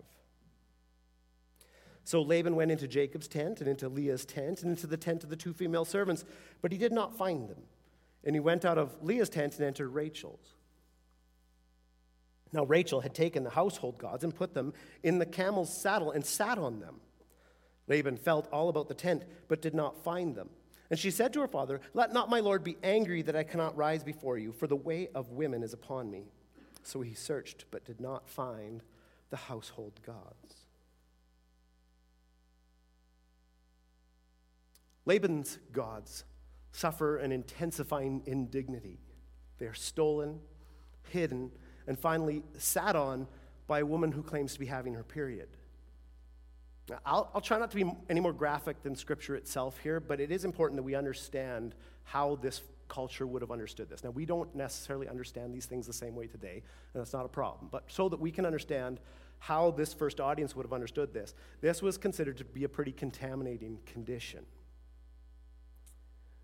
So 2.03 2.23
Laban 2.23 2.55
went 2.55 2.71
into 2.71 2.87
Jacob's 2.87 3.27
tent 3.27 3.59
and 3.59 3.69
into 3.69 3.87
Leah's 3.87 4.25
tent 4.25 4.63
and 4.63 4.71
into 4.71 4.87
the 4.87 4.97
tent 4.97 5.23
of 5.23 5.29
the 5.29 5.35
two 5.35 5.53
female 5.53 5.85
servants, 5.85 6.25
but 6.61 6.71
he 6.71 6.77
did 6.77 6.91
not 6.91 7.15
find 7.15 7.47
them. 7.47 7.61
And 8.23 8.35
he 8.35 8.39
went 8.39 8.65
out 8.65 8.79
of 8.79 9.03
Leah's 9.03 9.29
tent 9.29 9.57
and 9.57 9.65
entered 9.65 9.89
Rachel's. 9.89 10.55
Now 12.51 12.63
Rachel 12.63 13.01
had 13.01 13.13
taken 13.13 13.43
the 13.43 13.51
household 13.51 13.99
gods 13.99 14.23
and 14.23 14.33
put 14.33 14.55
them 14.55 14.73
in 15.03 15.19
the 15.19 15.25
camel's 15.25 15.81
saddle 15.81 16.11
and 16.11 16.25
sat 16.25 16.57
on 16.57 16.79
them. 16.79 16.99
Laban 17.89 18.15
felt 18.15 18.47
all 18.53 18.69
about 18.69 18.87
the 18.87 18.93
tent, 18.93 19.23
but 19.47 19.61
did 19.61 19.73
not 19.73 20.03
find 20.03 20.35
them. 20.35 20.49
And 20.89 20.97
she 20.97 21.11
said 21.11 21.33
to 21.33 21.41
her 21.41 21.47
father, 21.47 21.81
Let 21.93 22.13
not 22.13 22.29
my 22.29 22.39
lord 22.39 22.63
be 22.63 22.77
angry 22.83 23.21
that 23.23 23.35
I 23.35 23.43
cannot 23.43 23.75
rise 23.75 24.03
before 24.03 24.37
you, 24.37 24.51
for 24.51 24.67
the 24.67 24.75
way 24.75 25.09
of 25.13 25.31
women 25.31 25.63
is 25.63 25.73
upon 25.73 26.09
me. 26.09 26.23
So 26.83 27.01
he 27.01 27.13
searched, 27.13 27.65
but 27.71 27.85
did 27.85 27.99
not 27.99 28.29
find 28.29 28.81
the 29.29 29.37
household 29.37 29.99
gods. 30.05 30.65
Laban's 35.05 35.57
gods 35.71 36.23
suffer 36.71 37.17
an 37.17 37.31
intensifying 37.31 38.21
indignity. 38.25 38.99
They 39.57 39.65
are 39.65 39.73
stolen, 39.73 40.39
hidden, 41.09 41.51
and 41.87 41.97
finally 41.97 42.43
sat 42.57 42.95
on 42.95 43.27
by 43.67 43.79
a 43.79 43.85
woman 43.85 44.11
who 44.11 44.21
claims 44.21 44.53
to 44.53 44.59
be 44.59 44.67
having 44.67 44.93
her 44.93 45.03
period. 45.03 45.49
I'll, 47.05 47.29
I'll, 47.33 47.41
try 47.41 47.57
not 47.57 47.71
to 47.71 47.75
be 47.75 47.91
any 48.09 48.19
more 48.19 48.33
graphic 48.33 48.81
than 48.83 48.95
Scripture 48.95 49.35
itself 49.35 49.79
here, 49.79 49.99
but 49.99 50.19
it 50.19 50.31
is 50.31 50.45
important 50.45 50.77
that 50.77 50.83
we 50.83 50.95
understand 50.95 51.75
how 52.03 52.37
this 52.41 52.61
culture 52.87 53.27
would 53.27 53.41
have 53.41 53.51
understood 53.51 53.89
this. 53.89 54.03
Now, 54.03 54.09
we 54.09 54.25
don't 54.25 54.53
necessarily 54.55 55.07
understand 55.07 55.53
these 55.53 55.65
things 55.65 55.85
the 55.87 55.93
same 55.93 56.15
way 56.15 56.27
today, 56.27 56.63
and 56.93 57.01
that's 57.01 57.13
not 57.13 57.25
a 57.25 57.29
problem, 57.29 57.69
but 57.71 57.83
so 57.87 58.09
that 58.09 58.19
we 58.19 58.31
can 58.31 58.45
understand 58.45 58.99
how 59.39 59.71
this 59.71 59.93
first 59.93 60.19
audience 60.19 60.55
would 60.55 60.65
have 60.65 60.73
understood 60.73 61.13
this, 61.13 61.33
this 61.61 61.81
was 61.81 61.97
considered 61.97 62.37
to 62.37 62.45
be 62.45 62.65
a 62.65 62.69
pretty 62.69 62.91
contaminating 62.91 63.79
condition. 63.85 64.45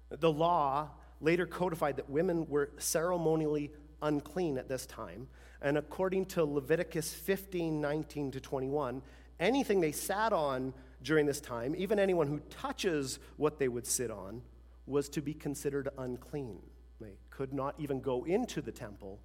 The 0.10 0.32
law 0.32 0.90
later 1.20 1.46
codified 1.46 1.98
that 1.98 2.10
women 2.10 2.48
were 2.48 2.72
ceremonially 2.78 3.72
unclean 4.02 4.58
at 4.58 4.70
this 4.70 4.86
time, 4.86 5.28
and 5.62 5.78
according 5.78 6.26
to 6.26 6.46
Leviticus 6.46 7.14
15 7.14 7.82
19 7.82 8.32
to 8.32 8.40
21, 8.40 9.02
anything 9.40 9.82
they 9.82 9.92
sat 9.92 10.34
on 10.34 10.74
during 11.02 11.26
this 11.26 11.42
time, 11.42 11.76
even 11.78 12.00
anyone 12.00 12.28
who 12.28 12.40
touches 12.50 13.20
what 13.38 13.60
they 13.60 13.68
would 13.68 13.86
sit 13.86 14.10
on, 14.10 14.42
was 14.88 15.10
to 15.10 15.22
be 15.22 15.34
considered 15.34 15.90
unclean. 15.98 16.60
They 17.00 17.18
could 17.30 17.54
not 17.54 17.76
even 17.78 18.00
go 18.00 18.24
into 18.24 18.62
the 18.62 18.72
temple 18.72 19.20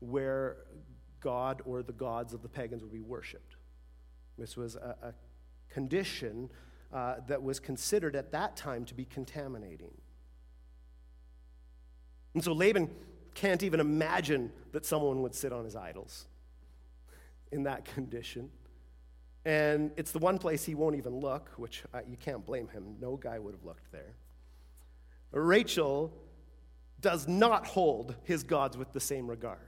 where 0.00 0.56
God 1.20 1.62
or 1.64 1.82
the 1.82 1.92
gods 1.92 2.34
of 2.34 2.42
the 2.42 2.48
pagans 2.48 2.82
would 2.82 2.92
be 2.92 3.00
worshiped. 3.00 3.56
This 4.36 4.56
was 4.56 4.76
a, 4.76 4.96
a 5.02 5.14
condition 5.72 6.50
uh, 6.92 7.16
that 7.26 7.42
was 7.42 7.58
considered 7.58 8.14
at 8.14 8.32
that 8.32 8.56
time 8.56 8.84
to 8.84 8.94
be 8.94 9.04
contaminating. 9.04 9.90
And 12.34 12.42
so 12.42 12.52
Laban 12.52 12.90
can't 13.34 13.62
even 13.62 13.80
imagine 13.80 14.52
that 14.72 14.84
someone 14.84 15.22
would 15.22 15.34
sit 15.34 15.52
on 15.52 15.64
his 15.64 15.76
idols 15.76 16.26
in 17.50 17.64
that 17.64 17.84
condition. 17.94 18.50
And 19.44 19.90
it's 19.96 20.10
the 20.10 20.18
one 20.18 20.38
place 20.38 20.64
he 20.64 20.74
won't 20.74 20.96
even 20.96 21.20
look, 21.20 21.50
which 21.56 21.82
you 22.08 22.16
can't 22.16 22.46
blame 22.46 22.68
him. 22.68 22.96
No 23.00 23.16
guy 23.16 23.38
would 23.38 23.54
have 23.54 23.64
looked 23.64 23.92
there. 23.92 24.14
Rachel 25.32 26.12
does 27.00 27.28
not 27.28 27.66
hold 27.66 28.14
his 28.24 28.42
gods 28.42 28.76
with 28.78 28.92
the 28.92 29.00
same 29.00 29.28
regard. 29.28 29.58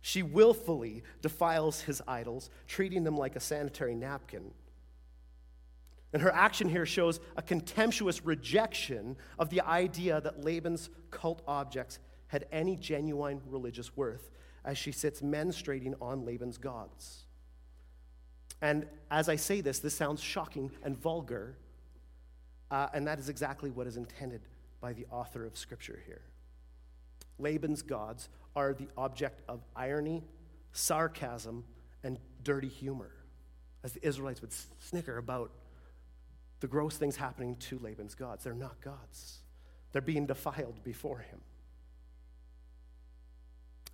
She 0.00 0.22
willfully 0.22 1.02
defiles 1.22 1.80
his 1.80 2.02
idols, 2.06 2.50
treating 2.66 3.04
them 3.04 3.16
like 3.16 3.36
a 3.36 3.40
sanitary 3.40 3.94
napkin. 3.94 4.50
And 6.12 6.22
her 6.22 6.32
action 6.32 6.68
here 6.68 6.86
shows 6.86 7.20
a 7.36 7.42
contemptuous 7.42 8.24
rejection 8.24 9.16
of 9.38 9.50
the 9.50 9.60
idea 9.62 10.20
that 10.20 10.44
Laban's 10.44 10.90
cult 11.10 11.42
objects 11.46 11.98
had 12.28 12.46
any 12.52 12.76
genuine 12.76 13.40
religious 13.46 13.96
worth, 13.96 14.30
as 14.64 14.76
she 14.76 14.92
sits 14.92 15.22
menstruating 15.22 15.94
on 16.00 16.24
Laban's 16.24 16.58
gods. 16.58 17.24
And 18.60 18.86
as 19.10 19.28
I 19.28 19.36
say 19.36 19.60
this, 19.60 19.78
this 19.78 19.94
sounds 19.94 20.22
shocking 20.22 20.70
and 20.82 20.96
vulgar, 20.96 21.56
uh, 22.70 22.88
and 22.92 23.06
that 23.06 23.18
is 23.18 23.28
exactly 23.28 23.70
what 23.70 23.86
is 23.86 23.96
intended 23.96 24.42
by 24.80 24.92
the 24.92 25.06
author 25.10 25.44
of 25.44 25.56
Scripture 25.56 26.02
here. 26.06 26.22
Laban's 27.38 27.82
gods 27.82 28.28
are 28.56 28.74
the 28.74 28.88
object 28.96 29.42
of 29.48 29.60
irony, 29.76 30.24
sarcasm, 30.72 31.64
and 32.02 32.18
dirty 32.42 32.68
humor, 32.68 33.12
as 33.84 33.92
the 33.92 34.06
Israelites 34.06 34.40
would 34.40 34.52
snicker 34.80 35.18
about 35.18 35.52
the 36.60 36.66
gross 36.66 36.96
things 36.96 37.16
happening 37.16 37.54
to 37.56 37.78
Laban's 37.78 38.14
gods. 38.14 38.44
They're 38.44 38.54
not 38.54 38.80
gods, 38.80 39.38
they're 39.92 40.02
being 40.02 40.26
defiled 40.26 40.82
before 40.82 41.18
him. 41.18 41.40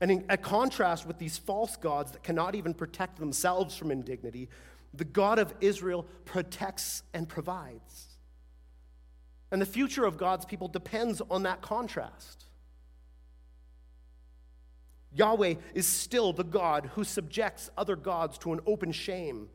And 0.01 0.11
in 0.11 0.25
a 0.29 0.37
contrast 0.37 1.07
with 1.07 1.19
these 1.19 1.39
false 1.39 1.77
gods 1.77 2.13
that 2.13 2.23
cannot 2.23 2.55
even 2.55 2.75
protect 2.75 3.19
themselves 3.19 3.77
from 3.77 3.91
indignity, 3.91 4.49
the 4.93 5.05
God 5.05 5.39
of 5.39 5.55
Israel 5.61 6.07
protects 6.25 7.03
and 7.13 7.29
provides. 7.29 8.09
And 9.51 9.63
the 9.63 9.67
future 9.67 10.05
of 10.05 10.17
God's 10.17 10.45
people 10.45 10.69
depends 10.69 11.23
on 11.31 11.45
that 11.45 11.63
contrast. 11.63 12.45
Yahweh 15.13 15.55
is 15.75 15.87
still 15.87 16.33
the 16.33 16.43
God 16.43 16.91
who 16.95 17.05
subjects 17.05 17.71
other 17.79 17.95
gods 17.95 18.37
to 18.39 18.53
an 18.53 18.61
open 18.67 18.91
shame 18.91 19.49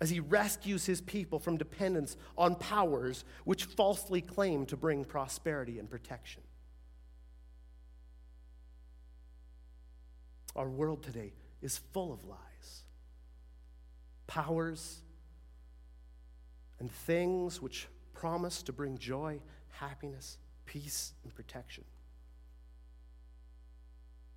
as 0.00 0.10
he 0.10 0.20
rescues 0.20 0.86
his 0.86 1.00
people 1.00 1.38
from 1.38 1.56
dependence 1.56 2.16
on 2.36 2.54
powers 2.54 3.24
which 3.44 3.64
falsely 3.64 4.20
claim 4.20 4.66
to 4.66 4.76
bring 4.76 5.04
prosperity 5.04 5.78
and 5.78 5.90
protection. 5.90 6.42
Our 10.56 10.68
world 10.68 11.02
today 11.02 11.32
is 11.62 11.78
full 11.92 12.12
of 12.12 12.24
lies, 12.24 12.82
powers, 14.26 15.00
and 16.78 16.90
things 16.90 17.60
which 17.60 17.88
promise 18.12 18.62
to 18.64 18.72
bring 18.72 18.98
joy, 18.98 19.40
happiness, 19.70 20.38
peace, 20.64 21.12
and 21.24 21.34
protection. 21.34 21.84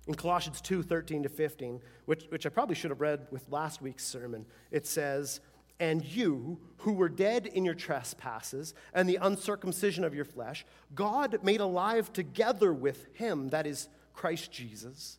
In 0.08 0.14
Colossians 0.14 0.60
2 0.60 0.82
13 0.82 1.24
to 1.24 1.28
15, 1.28 1.80
which, 2.06 2.24
which 2.30 2.46
I 2.46 2.48
probably 2.48 2.74
should 2.74 2.90
have 2.90 3.00
read 3.00 3.28
with 3.30 3.48
last 3.50 3.82
week's 3.82 4.04
sermon, 4.04 4.46
it 4.70 4.86
says, 4.86 5.40
And 5.78 6.04
you, 6.04 6.58
who 6.78 6.94
were 6.94 7.10
dead 7.10 7.46
in 7.46 7.64
your 7.64 7.74
trespasses 7.74 8.74
and 8.94 9.08
the 9.08 9.18
uncircumcision 9.20 10.02
of 10.04 10.14
your 10.14 10.24
flesh, 10.24 10.64
God 10.94 11.38
made 11.42 11.60
alive 11.60 12.12
together 12.12 12.72
with 12.72 13.06
him, 13.12 13.48
that 13.50 13.66
is 13.66 13.88
Christ 14.14 14.50
Jesus 14.50 15.18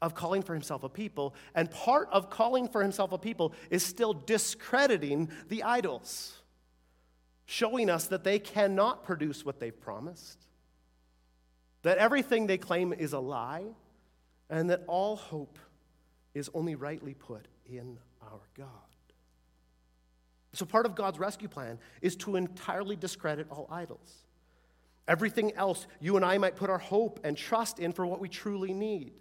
of 0.00 0.14
calling 0.14 0.42
for 0.42 0.54
himself 0.54 0.84
a 0.84 0.88
people, 0.88 1.34
and 1.54 1.70
part 1.70 2.08
of 2.12 2.30
calling 2.30 2.68
for 2.68 2.82
himself 2.82 3.12
a 3.12 3.18
people 3.18 3.52
is 3.70 3.82
still 3.82 4.12
discrediting 4.12 5.30
the 5.48 5.62
idols, 5.62 6.38
showing 7.46 7.90
us 7.90 8.06
that 8.06 8.24
they 8.24 8.38
cannot 8.38 9.04
produce 9.04 9.44
what 9.44 9.58
they've 9.58 9.80
promised, 9.80 10.46
that 11.82 11.98
everything 11.98 12.46
they 12.46 12.58
claim 12.58 12.92
is 12.92 13.12
a 13.12 13.18
lie, 13.18 13.64
and 14.50 14.70
that 14.70 14.84
all 14.86 15.16
hope 15.16 15.58
is 16.34 16.48
only 16.54 16.74
rightly 16.74 17.14
put 17.14 17.46
in 17.66 17.98
our 18.22 18.40
God. 18.56 18.68
So, 20.54 20.64
part 20.64 20.86
of 20.86 20.94
God's 20.94 21.18
rescue 21.18 21.48
plan 21.48 21.78
is 22.00 22.16
to 22.16 22.36
entirely 22.36 22.96
discredit 22.96 23.46
all 23.50 23.68
idols. 23.70 24.24
Everything 25.06 25.52
else 25.54 25.86
you 26.00 26.16
and 26.16 26.24
I 26.24 26.38
might 26.38 26.56
put 26.56 26.70
our 26.70 26.78
hope 26.78 27.20
and 27.24 27.36
trust 27.36 27.78
in 27.78 27.92
for 27.92 28.06
what 28.06 28.20
we 28.20 28.28
truly 28.28 28.72
need. 28.72 29.12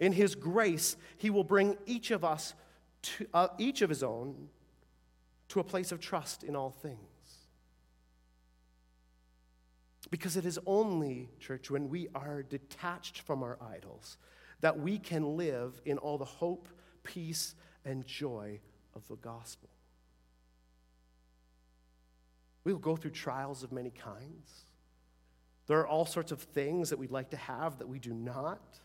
In 0.00 0.12
His 0.12 0.34
grace, 0.34 0.96
He 1.18 1.30
will 1.30 1.44
bring 1.44 1.76
each 1.86 2.10
of 2.10 2.24
us, 2.24 2.54
to, 3.02 3.26
uh, 3.32 3.48
each 3.58 3.82
of 3.82 3.90
His 3.90 4.02
own, 4.02 4.48
to 5.48 5.60
a 5.60 5.64
place 5.64 5.92
of 5.92 6.00
trust 6.00 6.42
in 6.42 6.56
all 6.56 6.70
things. 6.70 6.98
Because 10.10 10.36
it 10.36 10.44
is 10.44 10.58
only, 10.66 11.28
church, 11.38 11.70
when 11.70 11.88
we 11.88 12.08
are 12.14 12.42
detached 12.42 13.20
from 13.20 13.44
our 13.44 13.58
idols 13.60 14.16
that 14.60 14.78
we 14.78 14.98
can 14.98 15.36
live 15.36 15.80
in 15.84 15.98
all 15.98 16.18
the 16.18 16.24
hope, 16.24 16.68
peace, 17.04 17.54
and 17.84 18.06
joy 18.06 18.60
of 18.94 19.06
the 19.08 19.16
gospel. 19.16 19.68
We 22.64 22.72
will 22.72 22.80
go 22.80 22.96
through 22.96 23.12
trials 23.12 23.62
of 23.62 23.72
many 23.72 23.90
kinds. 23.90 24.64
There 25.66 25.78
are 25.78 25.86
all 25.86 26.04
sorts 26.04 26.32
of 26.32 26.40
things 26.40 26.90
that 26.90 26.98
we'd 26.98 27.10
like 27.10 27.30
to 27.30 27.36
have 27.36 27.78
that 27.78 27.88
we 27.88 27.98
do 27.98 28.12
not. 28.12 28.80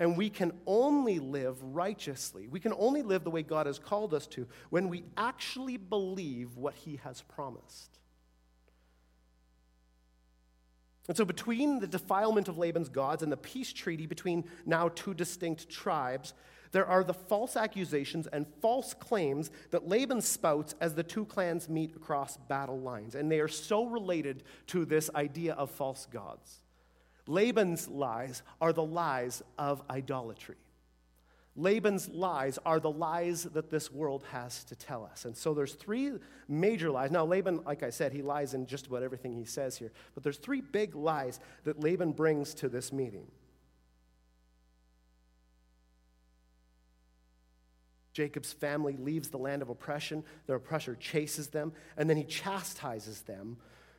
And 0.00 0.16
we 0.16 0.30
can 0.30 0.52
only 0.66 1.18
live 1.18 1.60
righteously. 1.62 2.46
We 2.46 2.60
can 2.60 2.72
only 2.78 3.02
live 3.02 3.24
the 3.24 3.30
way 3.30 3.42
God 3.42 3.66
has 3.66 3.78
called 3.78 4.14
us 4.14 4.26
to 4.28 4.46
when 4.70 4.88
we 4.88 5.04
actually 5.16 5.76
believe 5.76 6.56
what 6.56 6.74
He 6.74 7.00
has 7.02 7.22
promised. 7.22 7.98
And 11.08 11.16
so, 11.16 11.24
between 11.24 11.80
the 11.80 11.86
defilement 11.86 12.48
of 12.48 12.58
Laban's 12.58 12.90
gods 12.90 13.22
and 13.22 13.32
the 13.32 13.36
peace 13.36 13.72
treaty 13.72 14.06
between 14.06 14.44
now 14.66 14.90
two 14.90 15.14
distinct 15.14 15.68
tribes, 15.68 16.34
there 16.70 16.86
are 16.86 17.02
the 17.02 17.14
false 17.14 17.56
accusations 17.56 18.26
and 18.26 18.46
false 18.60 18.94
claims 18.94 19.50
that 19.70 19.88
Laban 19.88 20.20
spouts 20.20 20.74
as 20.80 20.94
the 20.94 21.02
two 21.02 21.24
clans 21.24 21.68
meet 21.68 21.96
across 21.96 22.36
battle 22.36 22.78
lines. 22.78 23.14
And 23.14 23.32
they 23.32 23.40
are 23.40 23.48
so 23.48 23.86
related 23.86 24.44
to 24.68 24.84
this 24.84 25.10
idea 25.14 25.54
of 25.54 25.70
false 25.70 26.06
gods. 26.06 26.58
Laban's 27.28 27.88
lies 27.88 28.42
are 28.58 28.72
the 28.72 28.82
lies 28.82 29.42
of 29.58 29.82
idolatry. 29.90 30.56
Laban's 31.54 32.08
lies 32.08 32.58
are 32.64 32.80
the 32.80 32.90
lies 32.90 33.42
that 33.42 33.68
this 33.68 33.92
world 33.92 34.24
has 34.32 34.64
to 34.64 34.74
tell 34.74 35.04
us. 35.04 35.26
And 35.26 35.36
so 35.36 35.52
there's 35.52 35.74
three 35.74 36.12
major 36.48 36.90
lies. 36.90 37.10
Now, 37.10 37.26
Laban, 37.26 37.64
like 37.64 37.82
I 37.82 37.90
said, 37.90 38.12
he 38.12 38.22
lies 38.22 38.54
in 38.54 38.66
just 38.66 38.86
about 38.86 39.02
everything 39.02 39.34
he 39.34 39.44
says 39.44 39.76
here. 39.76 39.92
But 40.14 40.22
there's 40.22 40.38
three 40.38 40.62
big 40.62 40.94
lies 40.94 41.38
that 41.64 41.80
Laban 41.80 42.12
brings 42.12 42.54
to 42.54 42.68
this 42.68 42.92
meeting. 42.92 43.26
Jacob's 48.14 48.54
family 48.54 48.96
leaves 48.96 49.28
the 49.28 49.38
land 49.38 49.60
of 49.60 49.68
oppression, 49.68 50.24
their 50.46 50.56
oppressor 50.56 50.94
chases 50.94 51.48
them, 51.48 51.72
and 51.96 52.08
then 52.08 52.16
he 52.16 52.24
chastises 52.24 53.20
them 53.22 53.58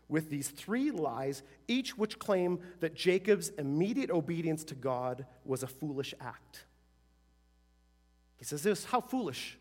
with 0.10 0.30
these 0.30 0.50
three 0.50 0.92
lies, 0.92 1.44
each 1.68 1.98
which 1.98 2.20
claim 2.20 2.60
that 2.80 2.96
Jacob's 2.96 3.50
immediate 3.50 4.10
obedience 4.10 4.64
to 4.66 4.76
God 4.76 5.26
was 5.46 5.64
a 5.64 5.68
foolish 5.68 6.14
act. 6.20 6.66
He 8.38 8.44
says 8.44 8.64
this 8.64 8.86
How 8.86 9.00
foolish 9.00 9.58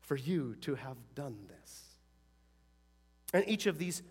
for 0.00 0.16
you 0.16 0.56
to 0.62 0.74
have 0.74 0.96
done 1.14 1.36
this. 1.48 1.82
And 3.32 3.44
each 3.46 3.66
of 3.66 3.78
these 3.78 4.02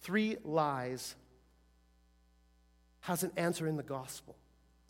three 0.00 0.36
lies 0.44 1.14
has 3.00 3.22
an 3.22 3.32
answer 3.36 3.66
in 3.66 3.76
the 3.76 3.82
gospel, 3.82 4.36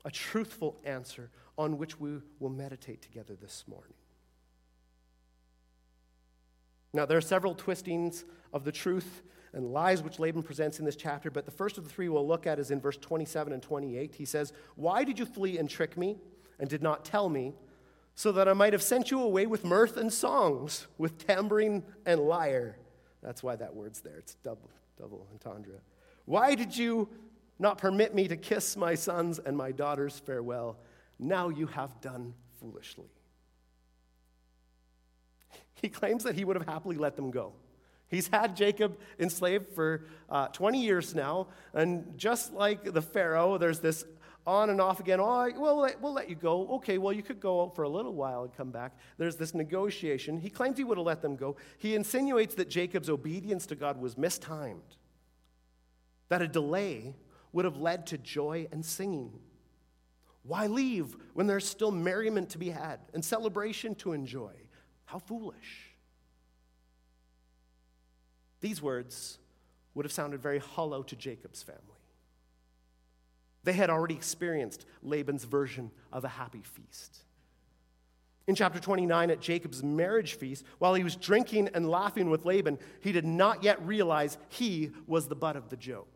a 0.05 0.11
truthful 0.11 0.77
answer 0.85 1.31
on 1.57 1.77
which 1.77 2.01
we 2.01 2.19
will 2.39 2.51
meditate 2.51 3.03
together 3.03 3.35
this 3.35 3.65
morning. 3.67 3.95
Now, 6.93 7.05
there 7.05 7.19
are 7.19 7.23
several 7.23 7.55
twistings 7.55 8.25
of 8.53 8.65
the 8.65 8.73
truth 8.73 9.23
and 9.59 9.73
lies 9.73 10.05
which 10.05 10.21
Laban 10.21 10.45
presents 10.45 10.79
in 10.79 10.85
this 10.85 10.95
chapter, 10.95 11.33
but 11.33 11.45
the 11.45 11.51
first 11.51 11.79
of 11.79 11.85
the 11.85 11.91
three 11.91 12.09
we'll 12.09 12.27
look 12.27 12.47
at 12.47 12.61
is 12.61 12.71
in 12.71 12.81
verse 12.81 12.97
27 12.97 13.53
and 13.53 13.61
28. 13.61 14.15
He 14.15 14.25
says, 14.25 14.53
Why 14.77 15.03
did 15.03 15.19
you 15.19 15.27
flee 15.27 15.59
and 15.59 15.69
trick 15.69 15.97
me 15.97 16.17
and 16.61 16.71
did 16.71 16.81
not 16.81 17.05
tell 17.05 17.29
me, 17.29 17.55
so 18.15 18.31
that 18.33 18.49
I 18.49 18.53
might 18.53 18.73
have 18.73 18.85
sent 18.85 19.11
you 19.11 19.21
away 19.21 19.47
with 19.47 19.65
mirth 19.65 19.97
and 19.97 20.13
songs, 20.13 20.87
with 20.97 21.27
tambourine 21.27 21.83
and 22.07 22.21
lyre? 22.21 22.79
That's 23.21 23.43
why 23.43 23.57
that 23.57 23.75
word's 23.75 24.01
there. 24.01 24.17
It's 24.17 24.35
double, 24.45 24.71
double 24.97 25.27
entendre. 25.33 25.81
Why 26.25 26.55
did 26.55 26.77
you 26.77 27.09
not 27.59 27.79
permit 27.79 28.15
me 28.15 28.29
to 28.29 28.37
kiss 28.37 28.77
my 28.77 28.95
sons 28.95 29.41
and 29.41 29.57
my 29.57 29.73
daughters 29.73 30.21
farewell? 30.25 30.79
Now 31.19 31.49
you 31.49 31.67
have 31.67 32.01
done 32.01 32.33
foolishly. 32.61 33.11
He 35.81 35.89
claims 35.89 36.23
that 36.25 36.37
he 36.37 36.45
would 36.45 36.57
have 36.57 36.67
happily 36.67 36.97
let 36.97 37.17
them 37.17 37.33
go. 37.33 37.55
He's 38.09 38.29
had 38.29 38.57
Jacob 38.57 38.99
enslaved 39.19 39.69
for 39.75 40.07
uh, 40.31 40.49
20 40.49 40.83
years 40.83 41.15
now, 41.15 41.49
and 41.75 42.17
just 42.17 42.53
like 42.55 42.93
the 42.93 43.03
Pharaoh, 43.03 43.59
there's 43.59 43.81
this 43.81 44.05
on 44.47 44.71
and 44.71 44.81
off 44.81 44.99
again. 44.99 45.21
Oh, 45.21 45.51
well, 45.59 45.91
we'll 46.01 46.15
let, 46.15 46.31
you 46.31 46.35
go. 46.35 46.67
Okay, 46.77 46.97
well, 46.97 47.13
you 47.13 47.23
could 47.23 47.39
go 47.39 47.63
out 47.63 47.77
for 47.77 47.83
a 47.83 47.89
little 47.89 48.15
while 48.15 48.45
and 48.45 48.57
come 48.57 48.71
back. 48.71 48.97
There's 49.19 49.37
this 49.37 49.55
negotiation. 49.55 50.41
He 50.41 50.49
claims 50.49 50.79
he 50.79 50.85
would 50.85 50.97
have 50.97 51.07
let 51.07 51.21
them 51.21 51.37
go. 51.37 51.57
He 51.77 51.95
insinuates 51.95 52.55
that 52.55 52.71
Jacob's 52.71 53.11
obedience 53.11 53.67
to 53.67 53.77
God 53.77 54.01
was 54.01 54.17
mistimed, 54.17 54.97
that 56.31 56.41
a 56.41 56.49
delay 56.49 57.15
would 57.53 57.67
have 57.67 57.77
led 57.77 58.07
to 58.07 58.17
joy 58.17 58.67
and 58.73 58.83
singing. 58.83 59.39
Why 60.45 60.67
leave 60.67 61.15
when 61.35 61.47
there's 61.47 61.69
still 61.69 61.91
merriment 61.91 62.49
to 62.51 62.59
be 62.59 62.71
had 62.71 63.01
and 63.13 63.23
celebration 63.23 63.95
to 63.97 64.13
enjoy? 64.13 64.53
How 65.05 65.19
foolish. 65.19 65.88
These 68.61 68.83
words 68.83 69.39
would 69.95 70.05
have 70.05 70.13
sounded 70.13 70.41
very 70.41 70.59
hollow 70.59 71.03
to 71.03 71.17
Jacob's 71.17 71.63
family. 71.63 71.83
They 73.65 73.73
had 73.73 73.91
already 73.91 74.15
experienced 74.15 74.87
Laban's 75.03 75.45
version 75.45 75.91
of 76.13 76.25
a 76.25 76.29
happy 76.29 76.63
feast. 76.63 77.25
In 78.47 78.55
chapter 78.55 78.81
29, 78.81 79.31
at 79.31 79.41
Jacob's 79.41 79.83
marriage 79.83 80.35
feast, 80.35 80.65
while 80.79 80.95
he 80.95 81.05
was 81.05 81.17
drinking 81.17 81.69
and 81.75 81.91
laughing 81.91 82.31
with 82.31 82.47
Laban, 82.47 82.79
he 83.01 83.13
did 83.13 83.27
not 83.27 83.63
yet 83.63 83.85
realize 83.87 84.39
he 84.49 84.91
was 85.07 85.29
the 85.29 85.37
butt 85.37 85.57
of 85.57 85.69
the 85.69 85.77
joke. 85.77 86.09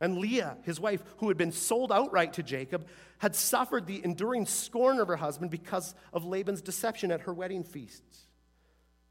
And 0.00 0.18
Leah, 0.18 0.58
his 0.64 0.78
wife, 0.78 1.02
who 1.18 1.28
had 1.28 1.38
been 1.38 1.50
sold 1.50 1.90
outright 1.90 2.34
to 2.34 2.42
Jacob, 2.42 2.86
had 3.18 3.34
suffered 3.34 3.86
the 3.86 4.04
enduring 4.04 4.44
scorn 4.44 4.98
of 4.98 5.08
her 5.08 5.16
husband 5.16 5.50
because 5.50 5.94
of 6.12 6.26
Laban's 6.26 6.60
deception 6.60 7.10
at 7.10 7.22
her 7.22 7.32
wedding 7.32 7.64
feast. 7.64 8.02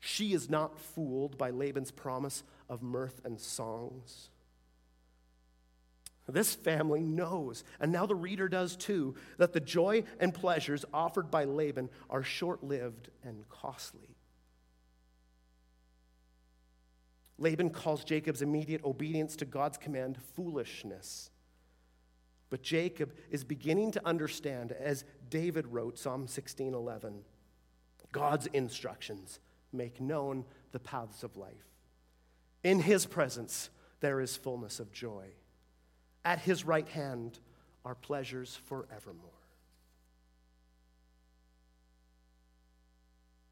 She 0.06 0.34
is 0.34 0.50
not 0.50 0.78
fooled 0.78 1.38
by 1.38 1.50
Laban's 1.52 1.90
promise 1.90 2.44
of 2.68 2.84
mirth 2.84 3.22
and 3.24 3.40
songs. 3.40 4.30
This 6.28 6.54
family 6.54 7.00
knows, 7.00 7.64
and 7.80 7.90
now 7.90 8.06
the 8.06 8.14
reader 8.14 8.50
does 8.50 8.76
too, 8.76 9.16
that 9.38 9.54
the 9.54 9.62
joy 9.62 10.04
and 10.20 10.34
pleasures 10.34 10.84
offered 10.94 11.32
by 11.32 11.46
Laban 11.46 11.90
are 12.10 12.22
short 12.22 12.66
lived 12.66 13.12
and 13.24 13.48
costly. 13.48 14.18
Laban 17.38 17.70
calls 17.70 18.04
Jacob's 18.04 18.42
immediate 18.42 18.84
obedience 18.84 19.38
to 19.38 19.46
God's 19.46 19.78
command 19.78 20.18
foolishness. 20.36 21.30
But 22.50 22.62
Jacob 22.62 23.14
is 23.32 23.46
beginning 23.46 23.92
to 23.94 24.06
understand, 24.06 24.74
as 24.74 25.06
David 25.30 25.66
wrote, 25.68 25.98
Psalm 25.98 26.28
16:11, 26.28 27.24
God's 28.12 28.48
instructions 28.48 29.40
make 29.74 30.00
known 30.00 30.46
the 30.72 30.80
paths 30.80 31.24
of 31.24 31.38
life. 31.38 31.54
In 32.64 32.80
his 32.80 33.06
presence 33.06 33.70
there 34.00 34.20
is 34.20 34.36
fullness 34.36 34.80
of 34.80 34.92
joy. 34.92 35.28
At 36.26 36.40
his 36.40 36.66
right 36.66 36.88
hand 36.88 37.40
are 37.86 37.96
pleasures 37.96 38.60
forevermore. 38.66 39.30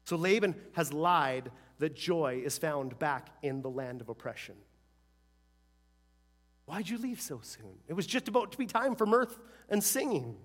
So 0.04 0.16
Laban 0.16 0.54
has 0.72 0.92
lied 0.92 1.50
that 1.78 1.94
joy 1.94 2.42
is 2.44 2.58
found 2.58 2.98
back 2.98 3.30
in 3.42 3.62
the 3.62 3.70
land 3.70 4.00
of 4.00 4.08
oppression. 4.08 4.56
Why'd 6.66 6.88
you 6.88 6.98
leave 6.98 7.20
so 7.20 7.40
soon? 7.42 7.78
It 7.88 7.94
was 7.94 8.06
just 8.06 8.28
about 8.28 8.52
to 8.52 8.58
be 8.58 8.66
time 8.66 8.94
for 8.94 9.06
mirth 9.06 9.38
and 9.68 9.82
singing. 9.82 10.36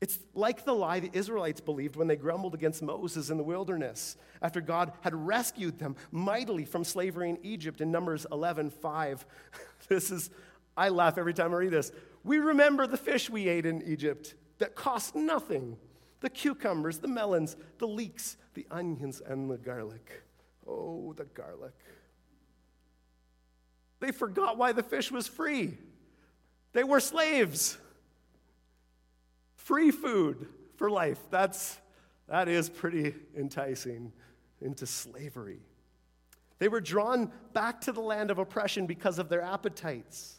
It's 0.00 0.18
like 0.32 0.64
the 0.64 0.74
lie 0.74 1.00
the 1.00 1.10
Israelites 1.12 1.60
believed 1.60 1.96
when 1.96 2.06
they 2.06 2.16
grumbled 2.16 2.54
against 2.54 2.82
Moses 2.82 3.30
in 3.30 3.36
the 3.36 3.42
wilderness 3.42 4.16
after 4.40 4.60
God 4.60 4.92
had 5.00 5.14
rescued 5.14 5.78
them 5.78 5.96
mightily 6.12 6.64
from 6.64 6.84
slavery 6.84 7.30
in 7.30 7.38
Egypt 7.42 7.80
in 7.80 7.90
Numbers 7.90 8.26
11 8.30 8.70
5. 8.70 9.26
This 9.88 10.10
is, 10.10 10.28
I 10.76 10.90
laugh 10.90 11.16
every 11.16 11.32
time 11.32 11.54
I 11.54 11.56
read 11.56 11.70
this. 11.70 11.92
We 12.22 12.38
remember 12.38 12.86
the 12.86 12.98
fish 12.98 13.30
we 13.30 13.48
ate 13.48 13.64
in 13.64 13.80
Egypt 13.82 14.34
that 14.58 14.74
cost 14.74 15.14
nothing 15.14 15.78
the 16.20 16.28
cucumbers, 16.28 16.98
the 16.98 17.08
melons, 17.08 17.56
the 17.78 17.86
leeks, 17.86 18.36
the 18.54 18.66
onions, 18.70 19.22
and 19.24 19.50
the 19.50 19.56
garlic. 19.56 20.24
Oh, 20.66 21.14
the 21.16 21.24
garlic. 21.24 21.74
They 24.00 24.10
forgot 24.10 24.58
why 24.58 24.72
the 24.72 24.82
fish 24.82 25.10
was 25.10 25.26
free. 25.26 25.78
They 26.72 26.84
were 26.84 27.00
slaves. 27.00 27.78
Free 29.68 29.90
food 29.90 30.48
for 30.76 30.90
life. 30.90 31.18
That's, 31.30 31.76
that 32.26 32.48
is 32.48 32.70
pretty 32.70 33.14
enticing 33.36 34.14
into 34.62 34.86
slavery. 34.86 35.60
They 36.58 36.68
were 36.68 36.80
drawn 36.80 37.30
back 37.52 37.82
to 37.82 37.92
the 37.92 38.00
land 38.00 38.30
of 38.30 38.38
oppression 38.38 38.86
because 38.86 39.18
of 39.18 39.28
their 39.28 39.42
appetites. 39.42 40.38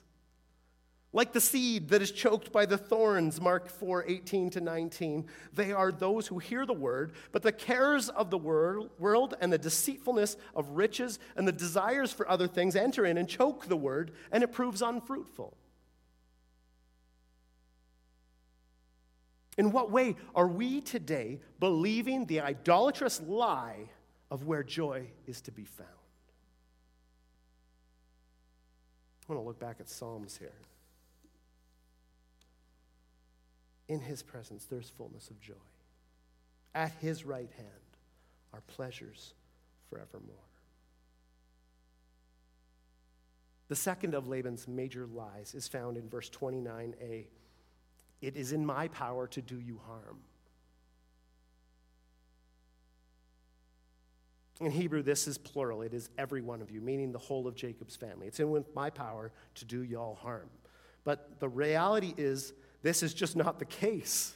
Like 1.13 1.32
the 1.32 1.42
seed 1.42 1.89
that 1.89 2.02
is 2.02 2.12
choked 2.12 2.52
by 2.52 2.65
the 2.65 2.76
thorns, 2.76 3.39
Mark 3.39 3.70
4 3.70 4.06
18 4.08 4.50
to 4.50 4.62
19, 4.62 5.28
they 5.54 5.74
are 5.74 5.92
those 5.92 6.26
who 6.26 6.39
hear 6.39 6.65
the 6.65 6.74
word, 6.74 7.12
but 7.32 7.44
the 7.44 7.52
cares 7.52 8.10
of 8.10 8.32
the 8.32 8.38
world 8.39 9.36
and 9.39 9.54
the 9.54 9.60
deceitfulness 9.60 10.38
of 10.56 10.70
riches 10.70 11.20
and 11.36 11.48
the 11.48 11.52
desires 11.52 12.12
for 12.12 12.28
other 12.28 12.48
things 12.48 12.76
enter 12.76 13.06
in 13.06 13.15
and 13.15 13.30
choke 13.30 13.68
the 13.68 13.78
word, 13.78 14.10
and 14.32 14.44
it 14.44 14.52
proves 14.52 14.82
unfruitful. 14.82 15.56
In 19.60 19.74
what 19.74 19.91
way 19.91 20.15
are 20.36 20.48
we 20.48 20.80
today 20.80 21.41
believing 21.60 22.26
the 22.26 22.39
idolatrous 22.39 23.22
lie 23.22 23.89
of 24.32 24.45
where 24.45 24.63
joy 24.63 25.08
is 25.28 25.41
to 25.41 25.52
be 25.52 25.65
found? 25.65 25.89
I 29.28 29.34
want 29.34 29.43
to 29.43 29.45
look 29.45 29.60
back 29.60 29.82
at 29.82 29.89
Psalms 29.89 30.38
here. 30.38 30.54
In 33.89 34.00
his 34.00 34.24
presence, 34.24 34.63
there's 34.63 34.89
fullness 34.89 35.30
of 35.30 35.41
joy. 35.41 35.56
At 36.74 36.93
his 37.02 37.26
right 37.26 37.52
hand 37.58 37.98
are 38.54 38.62
pleasures 38.62 39.34
forevermore. 39.89 40.36
The 43.67 43.76
second 43.76 44.13
of 44.13 44.30
Laban's 44.30 44.69
major 44.69 45.06
lies 45.06 45.54
is 45.54 45.67
found 45.67 45.98
in 45.98 46.08
verse 46.08 46.30
29a. 46.30 47.26
It 48.21 48.36
is 48.36 48.51
in 48.51 48.65
my 48.65 48.88
power 48.89 49.27
to 49.27 49.41
do 49.41 49.60
you 49.60 49.79
harm. 49.86 50.19
In 54.60 54.71
Hebrew, 54.71 55.01
this 55.01 55.25
is 55.27 55.38
plural. 55.38 55.82
It 55.82 55.93
is 55.93 56.10
every 56.17 56.41
one 56.41 56.62
of 56.62 56.69
you, 56.69 56.82
meaning 56.82 57.13
the 57.13 57.19
whole 57.19 57.47
of 57.47 57.55
Jacob's 57.55 57.95
family. 57.95 58.27
It's 58.27 58.41
in 58.41 58.65
my 58.75 58.89
power 58.89 59.32
to 59.55 59.65
do 59.65 59.84
y'all 59.84 60.15
harm. 60.15 60.49
But 61.05 61.39
the 61.39 61.47
reality 61.47 62.13
is, 62.17 62.53
this 62.82 63.01
is 63.01 63.13
just 63.13 63.38
not 63.38 63.60
the 63.60 63.65
case. 63.65 64.36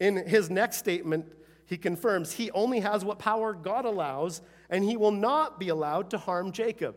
In 0.00 0.16
his 0.16 0.48
next 0.48 0.78
statement, 0.78 1.26
he 1.66 1.76
confirms 1.76 2.32
he 2.32 2.50
only 2.52 2.80
has 2.80 3.04
what 3.04 3.18
power 3.18 3.52
God 3.52 3.84
allows, 3.84 4.40
and 4.70 4.82
he 4.82 4.96
will 4.96 5.10
not 5.10 5.60
be 5.60 5.68
allowed 5.68 6.08
to 6.10 6.18
harm 6.18 6.52
Jacob. 6.52 6.96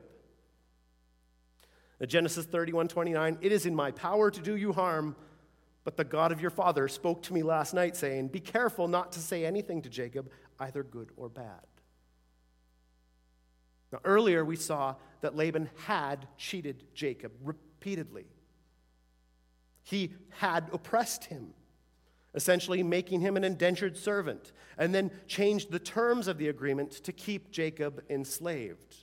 Genesis 2.07 2.45
31 2.45 2.87
29, 2.87 3.37
it 3.41 3.51
is 3.51 3.65
in 3.65 3.75
my 3.75 3.91
power 3.91 4.31
to 4.31 4.41
do 4.41 4.55
you 4.55 4.73
harm, 4.73 5.15
but 5.83 5.97
the 5.97 6.03
God 6.03 6.31
of 6.31 6.41
your 6.41 6.49
father 6.49 6.87
spoke 6.87 7.21
to 7.23 7.33
me 7.33 7.43
last 7.43 7.73
night, 7.73 7.95
saying, 7.95 8.29
Be 8.29 8.39
careful 8.39 8.87
not 8.87 9.11
to 9.13 9.19
say 9.19 9.45
anything 9.45 9.81
to 9.83 9.89
Jacob, 9.89 10.31
either 10.59 10.83
good 10.83 11.09
or 11.15 11.29
bad. 11.29 11.61
Now, 13.91 13.99
earlier 14.03 14.45
we 14.45 14.55
saw 14.55 14.95
that 15.21 15.35
Laban 15.35 15.69
had 15.85 16.27
cheated 16.37 16.83
Jacob 16.93 17.33
repeatedly. 17.43 18.25
He 19.83 20.13
had 20.29 20.69
oppressed 20.71 21.25
him, 21.25 21.53
essentially 22.33 22.83
making 22.83 23.21
him 23.21 23.35
an 23.35 23.43
indentured 23.43 23.97
servant, 23.97 24.51
and 24.77 24.93
then 24.93 25.11
changed 25.27 25.71
the 25.71 25.79
terms 25.79 26.27
of 26.27 26.37
the 26.37 26.47
agreement 26.47 26.91
to 26.91 27.11
keep 27.11 27.51
Jacob 27.51 28.03
enslaved. 28.09 29.00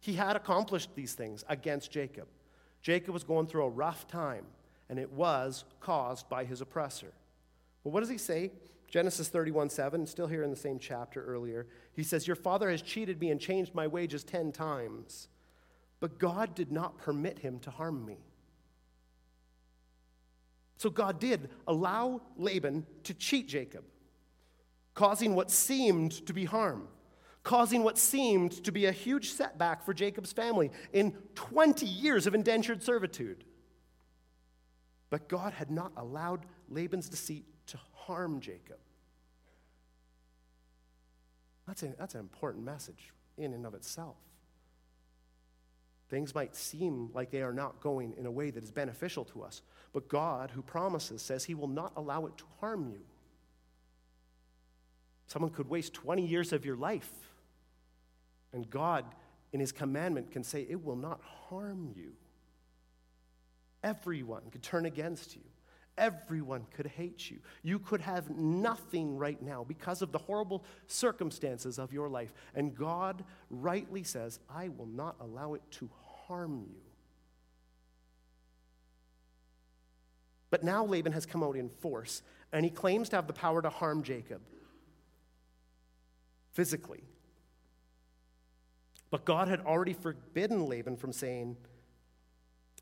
He 0.00 0.14
had 0.14 0.34
accomplished 0.34 0.90
these 0.94 1.14
things 1.14 1.44
against 1.48 1.90
Jacob. 1.90 2.26
Jacob 2.82 3.12
was 3.12 3.22
going 3.22 3.46
through 3.46 3.64
a 3.64 3.70
rough 3.70 4.08
time, 4.08 4.46
and 4.88 4.98
it 4.98 5.12
was 5.12 5.64
caused 5.78 6.28
by 6.28 6.44
his 6.44 6.62
oppressor. 6.62 7.12
Well, 7.84 7.92
what 7.92 8.00
does 8.00 8.08
he 8.08 8.18
say? 8.18 8.50
Genesis 8.88 9.28
31 9.28 9.70
7, 9.70 10.06
still 10.06 10.26
here 10.26 10.42
in 10.42 10.50
the 10.50 10.56
same 10.56 10.78
chapter 10.78 11.24
earlier. 11.24 11.66
He 11.92 12.02
says, 12.02 12.26
Your 12.26 12.36
father 12.36 12.70
has 12.70 12.82
cheated 12.82 13.20
me 13.20 13.30
and 13.30 13.40
changed 13.40 13.74
my 13.74 13.86
wages 13.86 14.24
ten 14.24 14.50
times, 14.50 15.28
but 16.00 16.18
God 16.18 16.54
did 16.54 16.72
not 16.72 16.98
permit 16.98 17.38
him 17.38 17.60
to 17.60 17.70
harm 17.70 18.04
me. 18.04 18.16
So 20.78 20.88
God 20.88 21.20
did 21.20 21.50
allow 21.68 22.22
Laban 22.38 22.86
to 23.04 23.12
cheat 23.12 23.46
Jacob, 23.46 23.84
causing 24.94 25.34
what 25.34 25.50
seemed 25.50 26.26
to 26.26 26.32
be 26.32 26.46
harm, 26.46 26.88
causing 27.42 27.82
what 27.82 27.98
seemed 27.98 28.52
to 28.64 28.72
be 28.72 28.86
a 28.86 28.92
huge 28.92 29.32
setback 29.32 29.84
for 29.84 29.94
Jacob's 29.94 30.32
family 30.32 30.70
in 30.92 31.12
20 31.34 31.86
years 31.86 32.26
of 32.26 32.34
indentured 32.34 32.82
servitude. 32.82 33.44
But 35.08 35.28
God 35.28 35.52
had 35.52 35.70
not 35.70 35.92
allowed 35.96 36.46
Laban's 36.68 37.08
deceit 37.08 37.44
to 37.68 37.78
harm 37.94 38.40
Jacob. 38.40 38.78
That's, 41.66 41.82
a, 41.82 41.94
that's 41.98 42.14
an 42.14 42.20
important 42.20 42.64
message 42.64 43.12
in 43.38 43.54
and 43.54 43.64
of 43.64 43.74
itself. 43.74 44.16
Things 46.08 46.34
might 46.34 46.56
seem 46.56 47.10
like 47.14 47.30
they 47.30 47.42
are 47.42 47.52
not 47.52 47.80
going 47.80 48.14
in 48.18 48.26
a 48.26 48.30
way 48.30 48.50
that 48.50 48.64
is 48.64 48.72
beneficial 48.72 49.24
to 49.26 49.42
us, 49.42 49.62
but 49.92 50.08
God, 50.08 50.50
who 50.50 50.62
promises, 50.62 51.22
says 51.22 51.44
He 51.44 51.54
will 51.54 51.68
not 51.68 51.92
allow 51.96 52.26
it 52.26 52.36
to 52.38 52.44
harm 52.58 52.88
you. 52.90 53.00
Someone 55.28 55.52
could 55.52 55.68
waste 55.68 55.94
20 55.94 56.26
years 56.26 56.52
of 56.52 56.64
your 56.64 56.74
life, 56.74 57.12
and 58.52 58.68
God, 58.68 59.04
in 59.52 59.60
His 59.60 59.72
commandment, 59.72 60.30
can 60.30 60.44
say, 60.44 60.66
It 60.68 60.84
will 60.84 60.96
not 60.96 61.20
harm 61.48 61.92
you. 61.94 62.12
Everyone 63.82 64.42
could 64.50 64.62
turn 64.62 64.86
against 64.86 65.36
you. 65.36 65.42
Everyone 65.98 66.66
could 66.74 66.86
hate 66.86 67.30
you. 67.30 67.38
You 67.62 67.78
could 67.78 68.00
have 68.00 68.30
nothing 68.30 69.18
right 69.18 69.40
now 69.40 69.64
because 69.66 70.02
of 70.02 70.12
the 70.12 70.18
horrible 70.18 70.64
circumstances 70.86 71.78
of 71.78 71.92
your 71.92 72.08
life. 72.08 72.32
And 72.54 72.74
God 72.74 73.22
rightly 73.50 74.02
says, 74.02 74.38
I 74.48 74.68
will 74.68 74.86
not 74.86 75.16
allow 75.20 75.54
it 75.54 75.62
to 75.72 75.90
harm 76.26 76.64
you. 76.68 76.80
But 80.50 80.64
now 80.64 80.84
Laban 80.84 81.12
has 81.12 81.26
come 81.26 81.42
out 81.42 81.56
in 81.56 81.68
force, 81.68 82.22
and 82.52 82.64
he 82.64 82.70
claims 82.70 83.08
to 83.10 83.16
have 83.16 83.26
the 83.26 83.32
power 83.32 83.62
to 83.62 83.70
harm 83.70 84.02
Jacob 84.02 84.40
physically. 86.52 87.02
But 89.10 89.24
God 89.24 89.48
had 89.48 89.60
already 89.60 89.92
forbidden 89.92 90.66
Laban 90.66 90.96
from 90.96 91.12
saying 91.12 91.56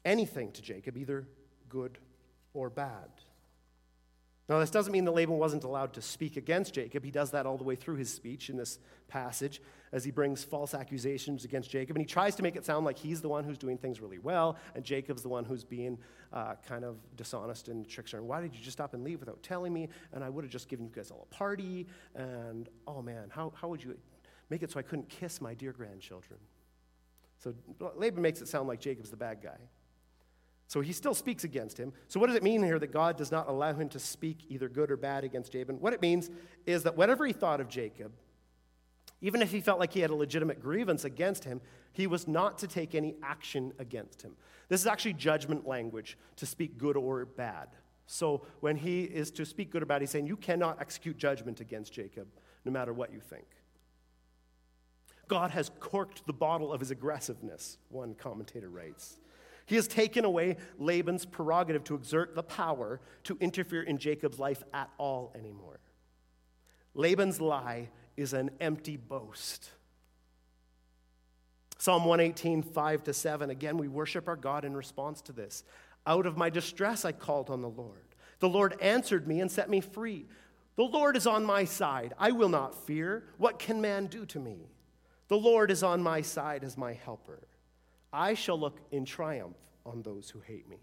anything 0.05 0.53
to 0.53 0.63
Jacob, 0.63 0.97
either 0.97 1.27
good 1.69 1.99
or 2.55 2.71
bad. 2.71 3.09
Now, 4.49 4.61
this 4.61 4.71
doesn't 4.71 4.93
mean 4.93 5.05
that 5.05 5.13
Laban 5.13 5.37
wasn't 5.37 5.65
allowed 5.65 5.93
to 5.95 6.03
speak 6.03 6.39
against 6.39 6.73
Jacob. 6.73 7.05
He 7.05 7.11
does 7.11 7.33
that 7.33 7.45
all 7.45 7.59
the 7.59 7.65
way 7.65 7.75
through 7.75 7.97
his 7.97 8.13
speech 8.13 8.49
in 8.49 8.57
this 8.57 8.79
passage 9.07 9.61
as 9.93 10.05
he 10.05 10.11
brings 10.11 10.43
false 10.43 10.73
accusations 10.73 11.45
against 11.45 11.71
Jacob. 11.71 11.97
And 11.97 12.03
he 12.03 12.11
tries 12.11 12.35
to 12.37 12.43
make 12.43 12.57
it 12.57 12.65
sound 12.65 12.87
like 12.87 12.99
he's 12.99 13.21
the 13.21 13.29
one 13.29 13.45
who's 13.45 13.59
doing 13.59 13.77
things 13.77 14.01
really 14.01 14.19
well, 14.19 14.57
and 14.75 14.83
Jacob's 14.83 15.21
the 15.21 15.29
one 15.29 15.45
who's 15.45 15.65
being 15.65 15.99
uh, 16.33 16.55
kind 16.67 16.83
of 16.83 16.97
dishonest 17.15 17.69
and 17.69 17.87
trickster. 17.87 18.17
And 18.17 18.27
why 18.27 18.41
did 18.41 18.55
you 18.55 18.61
just 18.63 18.79
stop 18.79 18.95
and 18.95 19.05
leave 19.05 19.21
without 19.21 19.43
telling 19.43 19.73
me? 19.73 19.91
And 20.13 20.25
I 20.25 20.31
would 20.31 20.45
have 20.45 20.51
just 20.51 20.71
given 20.71 20.87
you 20.87 20.93
guys 20.95 21.11
all 21.11 21.29
a 21.31 21.35
party. 21.35 21.87
And 22.15 22.71
oh 22.87 23.03
man, 23.03 23.29
how, 23.29 23.53
how 23.55 23.69
would 23.69 23.85
you 23.85 23.99
make 24.51 24.63
it 24.63 24.71
so 24.71 24.79
I 24.79 24.83
couldn't 24.83 25.09
kiss 25.09 25.41
my 25.41 25.55
dear 25.55 25.73
grandchildren? 25.73 26.39
So 27.39 27.55
Laban 27.97 28.23
makes 28.23 28.41
it 28.41 28.49
sound 28.49 28.69
like 28.69 28.81
Jacob's 28.81 29.11
the 29.11 29.17
bad 29.17 29.43
guy. 29.43 29.59
So 30.69 30.83
he 30.83 30.93
still 30.93 31.15
speaks 31.15 31.45
against 31.45 31.79
him. 31.79 31.95
So, 32.09 32.21
what 32.21 32.27
does 32.27 32.37
it 32.37 32.43
mean 32.43 32.63
here 32.63 32.79
that 32.79 32.93
God 32.93 33.17
does 33.17 33.33
not 33.33 33.49
allow 33.49 33.73
him 33.73 33.89
to 33.89 33.99
speak 33.99 34.45
either 34.49 34.69
good 34.69 34.91
or 34.91 34.99
bad 34.99 35.25
against 35.25 35.51
Jacob? 35.51 35.81
What 35.81 35.95
it 35.95 36.03
means 36.03 36.31
is 36.67 36.83
that 36.83 36.95
whatever 36.95 37.27
he 37.27 37.33
thought 37.33 37.61
of 37.61 37.69
Jacob, 37.69 38.13
even 39.23 39.41
if 39.41 39.51
he 39.51 39.63
felt 39.63 39.81
like 39.81 39.95
he 39.95 40.01
had 40.01 40.11
a 40.11 40.15
legitimate 40.15 40.61
grievance 40.61 41.05
against 41.05 41.45
him, 41.45 41.63
he 41.93 42.07
was 42.07 42.29
not 42.29 42.59
to 42.59 42.69
take 42.69 42.95
any 42.95 43.17
action 43.23 43.73
against 43.79 44.21
him. 44.21 44.33
This 44.69 44.83
is 44.83 44.87
actually 44.87 45.15
judgment 45.15 45.67
language 45.67 46.19
to 46.37 46.45
speak 46.45 46.77
good 46.77 46.99
or 46.99 47.25
bad. 47.25 47.69
So, 48.07 48.47
when 48.61 48.77
he 48.77 49.05
is 49.05 49.31
to 49.33 49.47
speak 49.47 49.71
good 49.71 49.83
or 49.83 49.87
bad, 49.87 50.03
he's 50.03 50.11
saying, 50.11 50.27
You 50.27 50.37
cannot 50.37 50.83
execute 50.83 51.17
judgment 51.17 51.61
against 51.61 51.95
Jacob, 51.95 52.29
no 52.67 52.73
matter 52.73 52.93
what 52.93 53.11
you 53.11 53.21
think. 53.21 53.47
God 55.29 55.51
has 55.53 55.71
corked 55.81 56.27
the 56.27 56.33
bottle 56.33 56.73
of 56.73 56.81
his 56.81 56.91
aggressiveness, 56.91 57.79
one 57.91 58.15
commentator 58.15 58.69
writes. 58.69 59.19
He 59.67 59.77
has 59.77 59.87
taken 59.87 60.25
away 60.25 60.57
Laban's 60.79 61.27
prerogative 61.27 61.85
to 61.85 61.95
exert 61.95 62.35
the 62.35 62.43
power 62.43 63.01
to 63.25 63.37
interfere 63.39 63.83
in 63.83 63.99
Jacob's 63.99 64.39
life 64.39 64.63
at 64.73 64.91
all 64.97 65.31
anymore. 65.39 65.81
Laban's 66.95 67.41
lie 67.41 67.91
is 68.17 68.33
an 68.33 68.51
empty 68.61 68.97
boast. 68.97 69.71
Psalm 71.77 72.07
118, 72.07 72.63
5 72.63 73.05
to 73.05 73.13
7. 73.13 73.51
Again, 73.51 73.77
we 73.77 73.89
worship 73.89 74.27
our 74.27 74.37
God 74.37 74.65
in 74.65 74.75
response 74.75 75.21
to 75.23 75.33
this. 75.33 75.63
Out 76.07 76.27
of 76.27 76.37
my 76.37 76.51
distress, 76.51 77.05
I 77.05 77.13
called 77.13 77.51
on 77.51 77.61
the 77.61 77.69
Lord. 77.69 78.07
The 78.41 78.49
Lord 78.49 78.75
answered 78.81 79.29
me 79.29 79.41
and 79.41 79.51
set 79.51 79.69
me 79.69 79.81
free. 79.81 80.27
The 80.77 80.85
Lord 80.85 81.17
is 81.17 81.27
on 81.27 81.45
my 81.45 81.65
side. 81.65 82.15
I 82.19 82.31
will 82.31 82.49
not 82.49 82.75
fear. 82.87 83.25
What 83.37 83.59
can 83.59 83.81
man 83.81 84.07
do 84.07 84.25
to 84.27 84.41
me? 84.41 84.71
The 85.29 85.37
Lord 85.37 85.71
is 85.71 85.83
on 85.83 86.03
my 86.03 86.23
side 86.23 86.65
as 86.65 86.77
my 86.77 86.95
helper. 86.95 87.41
I 88.13 88.35
shall 88.35 88.59
look 88.59 88.81
in 88.91 89.05
triumph 89.05 89.57
on 89.85 90.03
those 90.03 90.31
who 90.31 90.41
hate 90.41 90.69
me. 90.69 90.79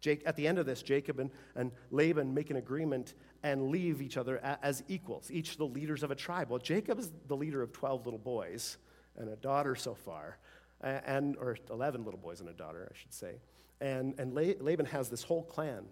Jake, 0.00 0.22
at 0.26 0.36
the 0.36 0.46
end 0.46 0.58
of 0.58 0.66
this, 0.66 0.82
Jacob 0.82 1.18
and, 1.18 1.30
and 1.54 1.72
Laban 1.90 2.34
make 2.34 2.50
an 2.50 2.56
agreement 2.56 3.14
and 3.42 3.70
leave 3.70 4.02
each 4.02 4.18
other 4.18 4.38
as 4.62 4.82
equals, 4.86 5.30
each 5.30 5.56
the 5.56 5.64
leaders 5.64 6.02
of 6.02 6.10
a 6.10 6.14
tribe. 6.14 6.50
Well, 6.50 6.58
Jacob 6.58 6.98
is 6.98 7.10
the 7.26 7.36
leader 7.36 7.62
of 7.62 7.72
12 7.72 8.04
little 8.04 8.18
boys 8.18 8.76
and 9.16 9.30
a 9.30 9.36
daughter 9.36 9.74
so 9.74 9.94
far, 9.94 10.36
and, 10.82 11.36
or 11.36 11.56
11 11.70 12.04
little 12.04 12.20
boys 12.20 12.40
and 12.40 12.50
a 12.50 12.52
daughter, 12.52 12.86
I 12.90 12.98
should 12.98 13.14
say. 13.14 13.36
And, 13.80 14.14
and 14.18 14.34
Laban 14.34 14.86
has 14.86 15.08
this 15.08 15.22
whole 15.22 15.42
clan. 15.42 15.84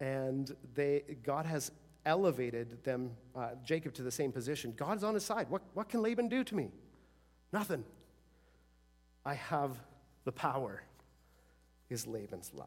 And 0.00 0.54
they, 0.74 1.02
God 1.22 1.44
has 1.44 1.70
elevated 2.06 2.82
them, 2.84 3.10
uh, 3.34 3.50
Jacob, 3.64 3.94
to 3.94 4.02
the 4.02 4.10
same 4.10 4.32
position. 4.32 4.74
God's 4.76 5.04
on 5.04 5.14
his 5.14 5.24
side. 5.24 5.48
What, 5.48 5.62
what 5.74 5.88
can 5.88 6.02
Laban 6.02 6.28
do 6.28 6.44
to 6.44 6.54
me? 6.54 6.70
Nothing. 7.52 7.84
I 9.24 9.34
have 9.34 9.78
the 10.24 10.32
power, 10.32 10.82
is 11.88 12.06
Laban's 12.06 12.50
lie. 12.54 12.66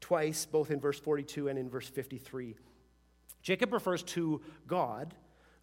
Twice, 0.00 0.46
both 0.46 0.70
in 0.70 0.80
verse 0.80 0.98
42 0.98 1.48
and 1.48 1.58
in 1.58 1.68
verse 1.68 1.88
53, 1.88 2.56
Jacob 3.42 3.72
refers 3.72 4.02
to 4.02 4.40
God 4.66 5.14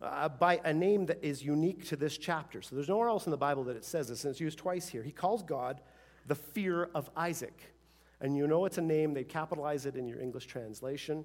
uh, 0.01 0.29
by 0.29 0.61
a 0.63 0.73
name 0.73 1.05
that 1.07 1.23
is 1.23 1.43
unique 1.43 1.85
to 1.87 1.95
this 1.95 2.17
chapter. 2.17 2.61
So 2.61 2.75
there's 2.75 2.89
nowhere 2.89 3.09
else 3.09 3.25
in 3.25 3.31
the 3.31 3.37
Bible 3.37 3.63
that 3.65 3.75
it 3.75 3.85
says 3.85 4.09
this, 4.09 4.23
and 4.23 4.31
it's 4.31 4.39
used 4.39 4.57
twice 4.57 4.87
here. 4.87 5.03
He 5.03 5.11
calls 5.11 5.43
God 5.43 5.81
the 6.27 6.35
fear 6.35 6.89
of 6.93 7.09
Isaac. 7.15 7.73
And 8.19 8.35
you 8.35 8.47
know 8.47 8.65
it's 8.65 8.77
a 8.77 8.81
name, 8.81 9.13
they 9.13 9.23
capitalize 9.23 9.85
it 9.85 9.95
in 9.95 10.07
your 10.07 10.19
English 10.19 10.45
translation. 10.47 11.23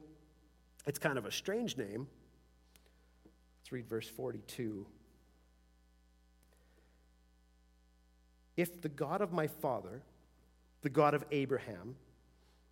It's 0.86 0.98
kind 0.98 1.16
of 1.16 1.26
a 1.26 1.32
strange 1.32 1.76
name 1.76 2.06
Let's 3.62 3.70
read 3.70 3.88
verse 3.88 4.08
42. 4.08 4.86
If 8.56 8.82
the 8.82 8.88
God 8.88 9.20
of 9.20 9.32
my 9.32 9.46
father, 9.46 10.02
the 10.82 10.90
God 10.90 11.14
of 11.14 11.24
Abraham, 11.30 11.94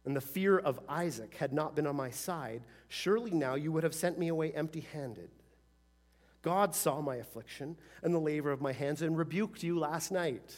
and 0.04 0.16
the 0.16 0.20
fear 0.20 0.58
of 0.58 0.80
Isaac 0.88 1.36
had 1.36 1.52
not 1.52 1.76
been 1.76 1.86
on 1.86 1.94
my 1.94 2.10
side, 2.10 2.62
surely 2.88 3.30
now 3.30 3.54
you 3.54 3.70
would 3.70 3.84
have 3.84 3.94
sent 3.94 4.18
me 4.18 4.28
away 4.28 4.50
empty 4.50 4.80
handed. 4.92 5.30
God 6.42 6.74
saw 6.74 7.00
my 7.00 7.16
affliction 7.16 7.76
and 8.02 8.12
the 8.12 8.18
labor 8.18 8.50
of 8.50 8.60
my 8.60 8.72
hands 8.72 9.00
and 9.00 9.16
rebuked 9.16 9.62
you 9.62 9.78
last 9.78 10.10
night. 10.10 10.56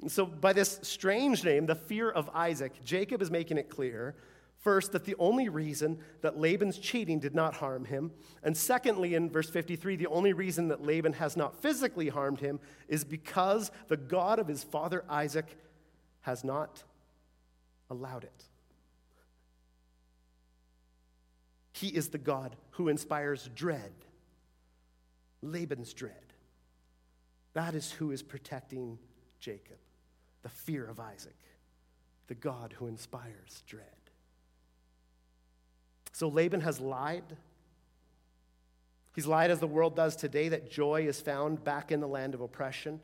And 0.00 0.10
so, 0.10 0.24
by 0.24 0.52
this 0.52 0.80
strange 0.82 1.44
name, 1.44 1.66
the 1.66 1.74
fear 1.74 2.10
of 2.10 2.30
Isaac, 2.34 2.72
Jacob 2.84 3.20
is 3.20 3.30
making 3.30 3.58
it 3.58 3.68
clear 3.68 4.14
First, 4.60 4.92
that 4.92 5.06
the 5.06 5.16
only 5.18 5.48
reason 5.48 5.98
that 6.20 6.38
Laban's 6.38 6.76
cheating 6.76 7.18
did 7.18 7.34
not 7.34 7.54
harm 7.54 7.86
him. 7.86 8.12
And 8.42 8.54
secondly, 8.54 9.14
in 9.14 9.30
verse 9.30 9.48
53, 9.48 9.96
the 9.96 10.06
only 10.08 10.34
reason 10.34 10.68
that 10.68 10.84
Laban 10.84 11.14
has 11.14 11.34
not 11.34 11.62
physically 11.62 12.10
harmed 12.10 12.40
him 12.40 12.60
is 12.86 13.02
because 13.02 13.70
the 13.88 13.96
God 13.96 14.38
of 14.38 14.46
his 14.46 14.62
father 14.62 15.02
Isaac 15.08 15.46
has 16.20 16.44
not 16.44 16.82
allowed 17.88 18.24
it. 18.24 18.44
He 21.72 21.88
is 21.88 22.08
the 22.08 22.18
God 22.18 22.54
who 22.72 22.88
inspires 22.88 23.48
dread, 23.54 23.92
Laban's 25.40 25.94
dread. 25.94 26.34
That 27.54 27.74
is 27.74 27.92
who 27.92 28.10
is 28.10 28.22
protecting 28.22 28.98
Jacob, 29.38 29.78
the 30.42 30.48
fear 30.48 30.86
of 30.86 31.00
Isaac, 31.00 31.36
the 32.28 32.34
God 32.34 32.74
who 32.78 32.86
inspires 32.86 33.62
dread. 33.66 33.84
So 36.12 36.28
Laban 36.28 36.60
has 36.60 36.80
lied. 36.80 37.36
He's 39.14 39.26
lied 39.26 39.50
as 39.50 39.58
the 39.58 39.66
world 39.66 39.96
does 39.96 40.16
today 40.16 40.48
that 40.48 40.70
joy 40.70 41.06
is 41.06 41.20
found 41.20 41.64
back 41.64 41.92
in 41.92 42.00
the 42.00 42.08
land 42.08 42.34
of 42.34 42.40
oppression. 42.40 43.00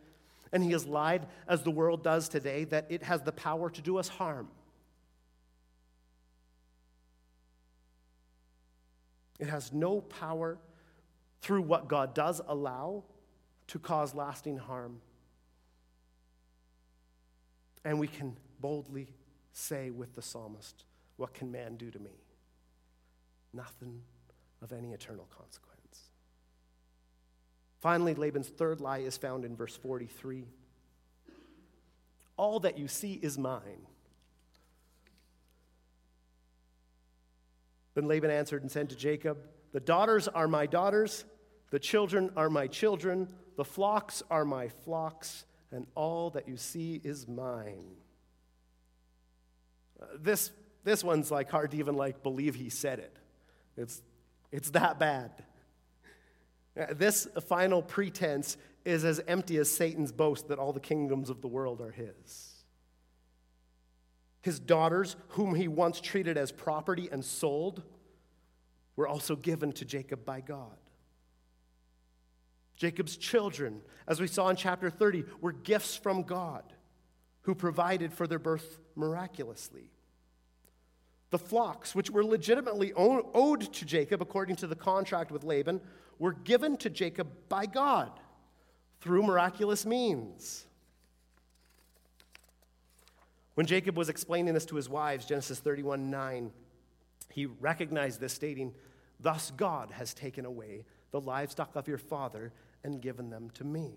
And 0.52 0.62
he 0.62 0.72
has 0.72 0.86
lied 0.86 1.26
as 1.48 1.62
the 1.62 1.70
world 1.70 2.02
does 2.02 2.28
today 2.28 2.64
that 2.64 2.86
it 2.88 3.02
has 3.02 3.22
the 3.22 3.32
power 3.32 3.70
to 3.70 3.82
do 3.82 3.98
us 3.98 4.08
harm. 4.08 4.48
It 9.38 9.48
has 9.48 9.72
no 9.72 10.00
power 10.00 10.58
through 11.42 11.62
what 11.62 11.88
God 11.88 12.14
does 12.14 12.40
allow 12.46 13.04
to 13.68 13.78
cause 13.78 14.14
lasting 14.14 14.58
harm. 14.58 15.00
And 17.86 17.98
we 17.98 18.08
can 18.08 18.36
boldly 18.60 19.06
say 19.52 19.90
with 19.90 20.14
the 20.14 20.20
psalmist, 20.20 20.84
What 21.16 21.32
can 21.32 21.50
man 21.50 21.76
do 21.76 21.90
to 21.90 21.98
me? 21.98 22.10
nothing 23.56 24.02
of 24.62 24.72
any 24.72 24.92
eternal 24.92 25.26
consequence. 25.36 26.10
Finally, 27.80 28.14
Laban's 28.14 28.48
third 28.48 28.80
lie 28.80 28.98
is 28.98 29.16
found 29.16 29.44
in 29.44 29.56
verse 29.56 29.76
43 29.76 30.44
All 32.36 32.60
that 32.60 32.78
you 32.78 32.86
see 32.86 33.14
is 33.14 33.38
mine. 33.38 33.86
Then 37.94 38.06
Laban 38.06 38.30
answered 38.30 38.60
and 38.60 38.70
said 38.70 38.90
to 38.90 38.96
Jacob, 38.96 39.38
The 39.72 39.80
daughters 39.80 40.28
are 40.28 40.48
my 40.48 40.66
daughters, 40.66 41.24
the 41.70 41.78
children 41.78 42.30
are 42.36 42.50
my 42.50 42.66
children, 42.66 43.28
the 43.56 43.64
flocks 43.64 44.22
are 44.30 44.44
my 44.44 44.68
flocks, 44.68 45.46
and 45.72 45.86
all 45.94 46.30
that 46.30 46.48
you 46.48 46.56
see 46.56 47.00
is 47.02 47.26
mine. 47.26 47.96
Uh, 50.00 50.06
this, 50.18 50.50
this 50.84 51.02
one's 51.02 51.30
like 51.30 51.50
hard 51.50 51.70
to 51.72 51.76
even 51.78 51.94
like 51.94 52.22
believe 52.22 52.54
he 52.54 52.68
said 52.68 52.98
it. 52.98 53.16
It's, 53.76 54.02
it's 54.52 54.70
that 54.70 54.98
bad. 54.98 55.30
Uh, 56.78 56.86
this 56.92 57.26
final 57.46 57.82
pretense 57.82 58.56
is 58.84 59.04
as 59.04 59.20
empty 59.26 59.56
as 59.58 59.70
Satan's 59.70 60.12
boast 60.12 60.48
that 60.48 60.58
all 60.58 60.72
the 60.72 60.80
kingdoms 60.80 61.30
of 61.30 61.40
the 61.40 61.48
world 61.48 61.80
are 61.80 61.90
his. 61.90 62.52
His 64.42 64.60
daughters, 64.60 65.16
whom 65.30 65.56
he 65.56 65.66
once 65.66 66.00
treated 66.00 66.36
as 66.36 66.52
property 66.52 67.08
and 67.10 67.24
sold, 67.24 67.82
were 68.94 69.08
also 69.08 69.34
given 69.34 69.72
to 69.72 69.84
Jacob 69.84 70.24
by 70.24 70.40
God. 70.40 70.76
Jacob's 72.76 73.16
children, 73.16 73.80
as 74.06 74.20
we 74.20 74.26
saw 74.26 74.48
in 74.48 74.56
chapter 74.56 74.90
30, 74.90 75.24
were 75.40 75.52
gifts 75.52 75.96
from 75.96 76.22
God 76.22 76.62
who 77.42 77.54
provided 77.54 78.12
for 78.12 78.26
their 78.26 78.38
birth 78.38 78.78
miraculously. 78.94 79.90
The 81.30 81.38
flocks, 81.38 81.94
which 81.94 82.10
were 82.10 82.24
legitimately 82.24 82.92
owed 82.94 83.72
to 83.72 83.84
Jacob 83.84 84.22
according 84.22 84.56
to 84.56 84.66
the 84.66 84.76
contract 84.76 85.30
with 85.30 85.44
Laban, 85.44 85.80
were 86.18 86.32
given 86.32 86.76
to 86.78 86.90
Jacob 86.90 87.28
by 87.48 87.66
God 87.66 88.10
through 89.00 89.22
miraculous 89.22 89.84
means. 89.84 90.66
When 93.54 93.66
Jacob 93.66 93.96
was 93.96 94.08
explaining 94.08 94.54
this 94.54 94.66
to 94.66 94.76
his 94.76 94.88
wives, 94.88 95.24
Genesis 95.24 95.60
31 95.60 96.10
9, 96.10 96.52
he 97.32 97.46
recognized 97.46 98.20
this, 98.20 98.32
stating, 98.32 98.74
Thus 99.18 99.50
God 99.56 99.90
has 99.92 100.14
taken 100.14 100.44
away 100.44 100.84
the 101.10 101.20
livestock 101.20 101.74
of 101.74 101.88
your 101.88 101.98
father 101.98 102.52
and 102.86 103.02
given 103.02 103.28
them 103.28 103.50
to 103.50 103.64
me. 103.64 103.90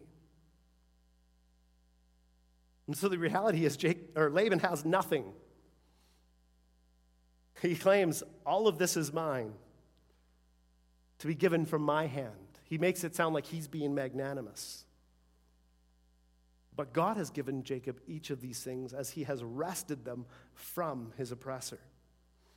And 2.88 2.98
so 2.98 3.08
the 3.08 3.20
reality 3.20 3.66
is, 3.66 3.78
Jake, 3.78 4.00
or 4.16 4.32
Laban 4.32 4.60
has 4.60 4.84
nothing. 4.84 5.32
He 7.62 7.76
claims, 7.76 8.24
All 8.48 8.68
of 8.68 8.80
this 8.80 8.98
is 8.98 9.14
mine 9.14 9.54
to 11.20 11.28
be 11.28 11.36
given 11.36 11.66
from 11.66 11.84
my 11.84 12.08
hand. 12.08 12.34
He 12.64 12.80
makes 12.80 13.04
it 13.04 13.16
sound 13.16 13.36
like 13.36 13.46
he's 13.46 13.68
being 13.68 13.94
magnanimous. 13.94 14.86
But 16.76 16.92
God 16.94 17.18
has 17.18 17.30
given 17.30 17.64
Jacob 17.64 18.00
each 18.08 18.32
of 18.32 18.42
these 18.42 18.62
things 18.62 18.94
as 18.94 19.12
he 19.12 19.24
has 19.26 19.44
wrested 19.44 20.04
them 20.04 20.26
from 20.56 21.12
his 21.16 21.32
oppressor. 21.32 21.80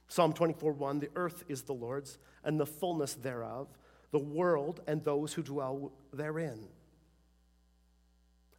Psalm 0.08 0.32
24 0.32 0.72
1 0.72 1.00
The 1.00 1.10
earth 1.14 1.44
is 1.48 1.62
the 1.62 1.74
Lord's, 1.74 2.18
and 2.42 2.58
the 2.58 2.66
fullness 2.66 3.14
thereof, 3.14 3.68
the 4.12 4.18
world 4.18 4.80
and 4.86 5.02
those 5.02 5.32
who 5.32 5.42
dwell 5.42 5.90
therein. 6.12 6.68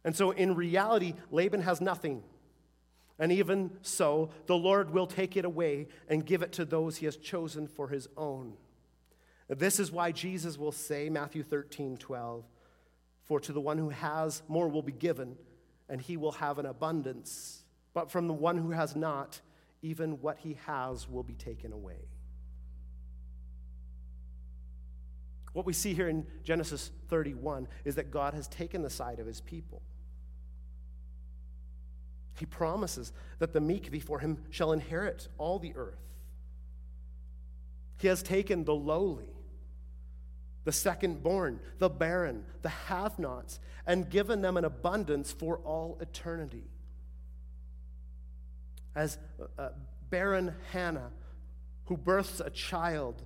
And 0.04 0.14
so, 0.14 0.32
in 0.32 0.54
reality, 0.54 1.14
Laban 1.30 1.62
has 1.62 1.80
nothing. 1.80 2.22
And 3.18 3.32
even 3.32 3.70
so, 3.80 4.30
the 4.46 4.56
Lord 4.56 4.90
will 4.90 5.06
take 5.06 5.36
it 5.36 5.44
away 5.44 5.86
and 6.08 6.26
give 6.26 6.42
it 6.42 6.52
to 6.52 6.64
those 6.64 6.96
he 6.96 7.06
has 7.06 7.16
chosen 7.16 7.66
for 7.66 7.88
his 7.88 8.08
own. 8.16 8.54
This 9.48 9.78
is 9.78 9.92
why 9.92 10.10
Jesus 10.12 10.58
will 10.58 10.72
say, 10.72 11.08
Matthew 11.08 11.42
13 11.42 11.96
12, 11.96 12.44
For 13.22 13.40
to 13.40 13.52
the 13.52 13.60
one 13.60 13.78
who 13.78 13.90
has, 13.90 14.42
more 14.48 14.68
will 14.68 14.82
be 14.82 14.92
given, 14.92 15.36
and 15.88 16.00
he 16.00 16.16
will 16.16 16.32
have 16.32 16.58
an 16.58 16.66
abundance. 16.66 17.62
But 17.94 18.10
from 18.10 18.26
the 18.26 18.34
one 18.34 18.58
who 18.58 18.72
has 18.72 18.96
not, 18.96 19.40
even 19.80 20.20
what 20.20 20.38
he 20.38 20.58
has 20.66 21.08
will 21.08 21.22
be 21.22 21.34
taken 21.34 21.72
away. 21.72 22.08
What 25.54 25.66
we 25.66 25.72
see 25.72 25.94
here 25.94 26.08
in 26.08 26.26
Genesis 26.42 26.90
31 27.08 27.68
is 27.84 27.94
that 27.94 28.10
God 28.10 28.34
has 28.34 28.48
taken 28.48 28.82
the 28.82 28.90
side 28.90 29.20
of 29.20 29.26
his 29.26 29.40
people. 29.40 29.80
He 32.36 32.44
promises 32.44 33.12
that 33.38 33.52
the 33.52 33.60
meek 33.60 33.92
before 33.92 34.18
him 34.18 34.38
shall 34.50 34.72
inherit 34.72 35.28
all 35.38 35.60
the 35.60 35.72
earth. 35.76 36.00
He 37.98 38.08
has 38.08 38.20
taken 38.20 38.64
the 38.64 38.74
lowly, 38.74 39.28
the 40.64 40.72
second 40.72 41.22
born, 41.22 41.60
the 41.78 41.88
barren, 41.88 42.44
the 42.62 42.68
have 42.68 43.20
nots, 43.20 43.60
and 43.86 44.10
given 44.10 44.42
them 44.42 44.56
an 44.56 44.64
abundance 44.64 45.30
for 45.30 45.58
all 45.58 45.96
eternity. 46.00 46.64
As 48.96 49.18
uh, 49.56 49.68
barren 50.10 50.52
Hannah, 50.72 51.12
who 51.84 51.96
births 51.96 52.40
a 52.40 52.50
child, 52.50 53.22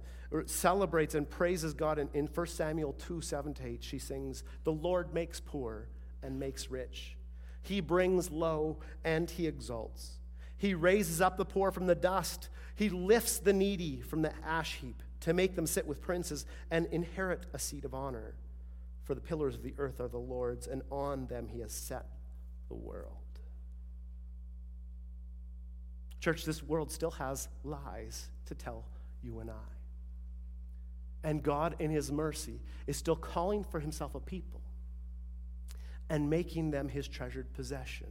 celebrates 0.47 1.15
and 1.15 1.29
praises 1.29 1.75
God 1.75 1.99
in, 1.99 2.09
in 2.13 2.27
1 2.27 2.47
Samuel 2.47 2.93
2 2.93 3.21
7 3.21 3.55
to 3.55 3.67
8, 3.67 3.85
she 3.85 3.99
sings, 3.99 4.45
The 4.65 4.73
Lord 4.73 5.15
makes 5.15 5.41
poor 5.41 5.89
and 6.23 6.39
makes 6.39 6.71
rich. 6.71 7.17
He 7.63 7.81
brings 7.81 8.31
low 8.31 8.79
and 9.05 9.31
he 9.31 9.47
exalts. 9.47 10.19
He 10.57 10.75
raises 10.75 11.21
up 11.21 11.37
the 11.37 11.45
poor 11.45 11.71
from 11.71 11.87
the 11.87 11.95
dust. 11.95 12.49
He 12.75 12.89
lifts 12.89 13.39
the 13.39 13.53
needy 13.53 14.01
from 14.01 14.23
the 14.23 14.33
ash 14.45 14.77
heap 14.77 15.03
to 15.21 15.33
make 15.33 15.55
them 15.55 15.67
sit 15.67 15.87
with 15.87 16.01
princes 16.01 16.47
and 16.71 16.87
inherit 16.87 17.47
a 17.53 17.59
seat 17.59 17.85
of 17.85 17.95
honor. 17.95 18.35
For 19.05 19.15
the 19.15 19.21
pillars 19.21 19.55
of 19.55 19.63
the 19.63 19.75
earth 19.79 20.01
are 20.01 20.09
the 20.09 20.19
Lord's, 20.19 20.67
and 20.67 20.83
on 20.91 21.27
them 21.27 21.49
he 21.49 21.61
has 21.61 21.73
set 21.73 22.07
the 22.69 22.75
world. 22.75 23.15
Church, 26.21 26.45
this 26.45 26.63
world 26.63 26.91
still 26.91 27.13
has 27.13 27.49
lies 27.65 28.29
to 28.47 28.55
tell 28.55 28.85
you 29.23 29.39
and 29.39 29.51
I. 29.51 29.78
And 31.25 31.43
God, 31.43 31.77
in 31.79 31.91
his 31.91 32.13
mercy, 32.13 32.61
is 32.87 32.97
still 32.97 33.17
calling 33.17 33.65
for 33.65 33.81
himself 33.81 34.15
a 34.15 34.21
people 34.21 34.61
and 36.09 36.31
making 36.31 36.71
them 36.71 36.89
his 36.89 37.09
treasured 37.09 37.53
possession. 37.55 38.09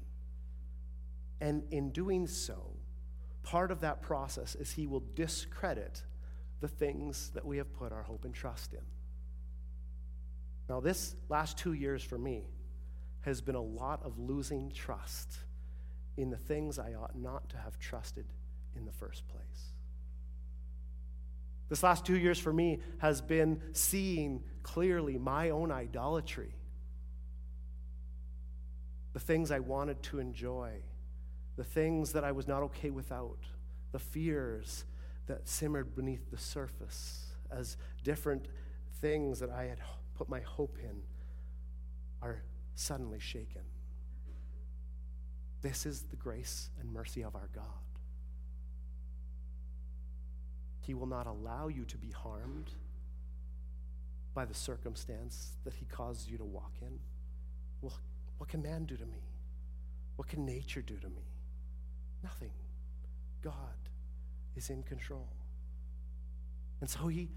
And 1.39 1.63
in 1.71 1.91
doing 1.91 2.27
so, 2.27 2.73
part 3.43 3.71
of 3.71 3.81
that 3.81 4.01
process 4.01 4.55
is 4.55 4.71
he 4.71 4.87
will 4.87 5.03
discredit 5.15 6.03
the 6.59 6.67
things 6.67 7.31
that 7.33 7.45
we 7.45 7.57
have 7.57 7.73
put 7.73 7.91
our 7.91 8.03
hope 8.03 8.25
and 8.25 8.33
trust 8.33 8.73
in. 8.73 8.81
Now, 10.69 10.79
this 10.79 11.15
last 11.29 11.57
two 11.57 11.73
years 11.73 12.03
for 12.03 12.17
me 12.17 12.43
has 13.21 13.41
been 13.41 13.55
a 13.55 13.61
lot 13.61 14.03
of 14.03 14.17
losing 14.17 14.71
trust 14.71 15.39
in 16.17 16.29
the 16.29 16.37
things 16.37 16.79
I 16.79 16.93
ought 16.93 17.15
not 17.15 17.47
to 17.49 17.57
have 17.57 17.79
trusted 17.79 18.25
in 18.75 18.85
the 18.85 18.91
first 18.91 19.27
place. 19.27 19.76
This 21.69 21.83
last 21.83 22.05
two 22.05 22.17
years 22.17 22.39
for 22.39 22.53
me 22.53 22.79
has 22.99 23.21
been 23.21 23.61
seeing 23.73 24.43
clearly 24.63 25.17
my 25.17 25.49
own 25.49 25.71
idolatry 25.71 26.53
the 29.13 29.19
things 29.19 29.49
I 29.49 29.59
wanted 29.59 30.03
to 30.03 30.19
enjoy, 30.19 30.73
the 31.55 31.63
things 31.63 32.11
that 32.13 32.23
I 32.23 32.31
was 32.31 32.47
not 32.47 32.61
okay 32.63 32.91
without, 32.91 33.39
the 33.91 33.97
fears 33.97 34.85
that 35.25 35.47
simmered 35.47 35.95
beneath 35.95 36.29
the 36.29 36.37
surface 36.37 37.31
as 37.49 37.77
different 38.03 38.47
things 39.01 39.39
that 39.39 39.49
I 39.49 39.63
had 39.63 39.79
put 40.15 40.29
my 40.29 40.41
hope 40.41 40.77
in 40.83 41.01
are 42.21 42.43
suddenly 42.75 43.19
shaken. 43.19 43.63
This 45.61 45.87
is 45.87 46.03
the 46.03 46.15
grace 46.15 46.69
and 46.79 46.91
mercy 46.91 47.23
of 47.23 47.35
our 47.35 47.49
God. 47.55 47.63
He 50.87 50.93
will 50.93 51.05
not 51.05 51.27
allow 51.27 51.67
you 51.67 51.83
to 51.83 51.97
be 51.97 52.11
harmed 52.11 52.71
by 54.33 54.45
the 54.45 54.53
circumstance 54.53 55.51
that 55.65 55.73
He 55.73 55.85
caused 55.85 56.29
you 56.29 56.37
to 56.37 56.45
walk 56.45 56.71
in. 56.81 56.97
Well, 57.81 57.99
what 58.37 58.49
can 58.49 58.61
man 58.61 58.85
do 58.85 58.95
to 58.95 59.05
me? 59.05 59.21
What 60.15 60.29
can 60.29 60.45
nature 60.45 60.81
do 60.81 60.95
to 60.95 61.09
me? 61.09 61.27
Nothing. 62.23 62.51
God 63.43 63.53
is 64.55 64.69
in 64.69 64.81
control. 64.81 65.27
And 66.79 66.89
so 66.89 67.07
he, 67.07 67.27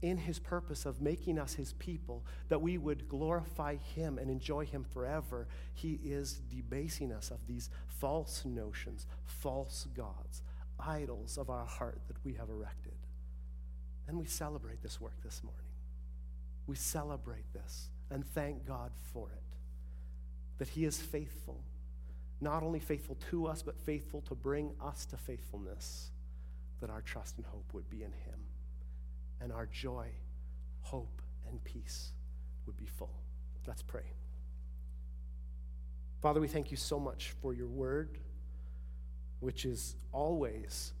in 0.00 0.16
his 0.16 0.38
purpose 0.38 0.86
of 0.86 1.02
making 1.02 1.40
us 1.40 1.54
his 1.54 1.72
people, 1.72 2.24
that 2.48 2.62
we 2.62 2.78
would 2.78 3.08
glorify 3.08 3.76
him 3.96 4.18
and 4.18 4.30
enjoy 4.30 4.64
him 4.64 4.84
forever, 4.84 5.48
he 5.74 5.98
is 6.04 6.40
debasing 6.54 7.10
us 7.10 7.32
of 7.32 7.46
these 7.48 7.68
false 7.88 8.44
notions, 8.44 9.06
false 9.24 9.88
gods, 9.96 10.42
idols 10.78 11.38
of 11.38 11.50
our 11.50 11.64
heart 11.64 12.00
that 12.08 12.16
we 12.24 12.34
have 12.34 12.48
erected. 12.48 12.94
And 14.08 14.18
we 14.18 14.26
celebrate 14.26 14.82
this 14.82 15.00
work 15.00 15.20
this 15.22 15.42
morning. 15.42 15.60
We 16.66 16.76
celebrate 16.76 17.52
this 17.52 17.88
and 18.10 18.24
thank 18.24 18.66
God 18.66 18.92
for 19.12 19.28
it 19.30 19.42
that 20.58 20.68
He 20.68 20.84
is 20.84 20.98
faithful, 20.98 21.60
not 22.40 22.62
only 22.62 22.80
faithful 22.80 23.16
to 23.30 23.46
us, 23.46 23.62
but 23.62 23.78
faithful 23.78 24.22
to 24.22 24.34
bring 24.34 24.72
us 24.82 25.04
to 25.06 25.16
faithfulness, 25.16 26.10
that 26.80 26.90
our 26.90 27.02
trust 27.02 27.36
and 27.36 27.46
hope 27.46 27.72
would 27.72 27.88
be 27.90 27.98
in 27.98 28.12
Him, 28.12 28.40
and 29.40 29.52
our 29.52 29.66
joy, 29.66 30.06
hope, 30.80 31.20
and 31.48 31.62
peace 31.64 32.12
would 32.66 32.76
be 32.76 32.86
full. 32.86 33.20
Let's 33.66 33.82
pray. 33.82 34.02
Father, 36.22 36.40
we 36.40 36.48
thank 36.48 36.70
you 36.70 36.76
so 36.76 36.98
much 36.98 37.34
for 37.42 37.52
your 37.52 37.68
word, 37.68 38.18
which 39.40 39.64
is 39.64 39.96
always 40.12 40.92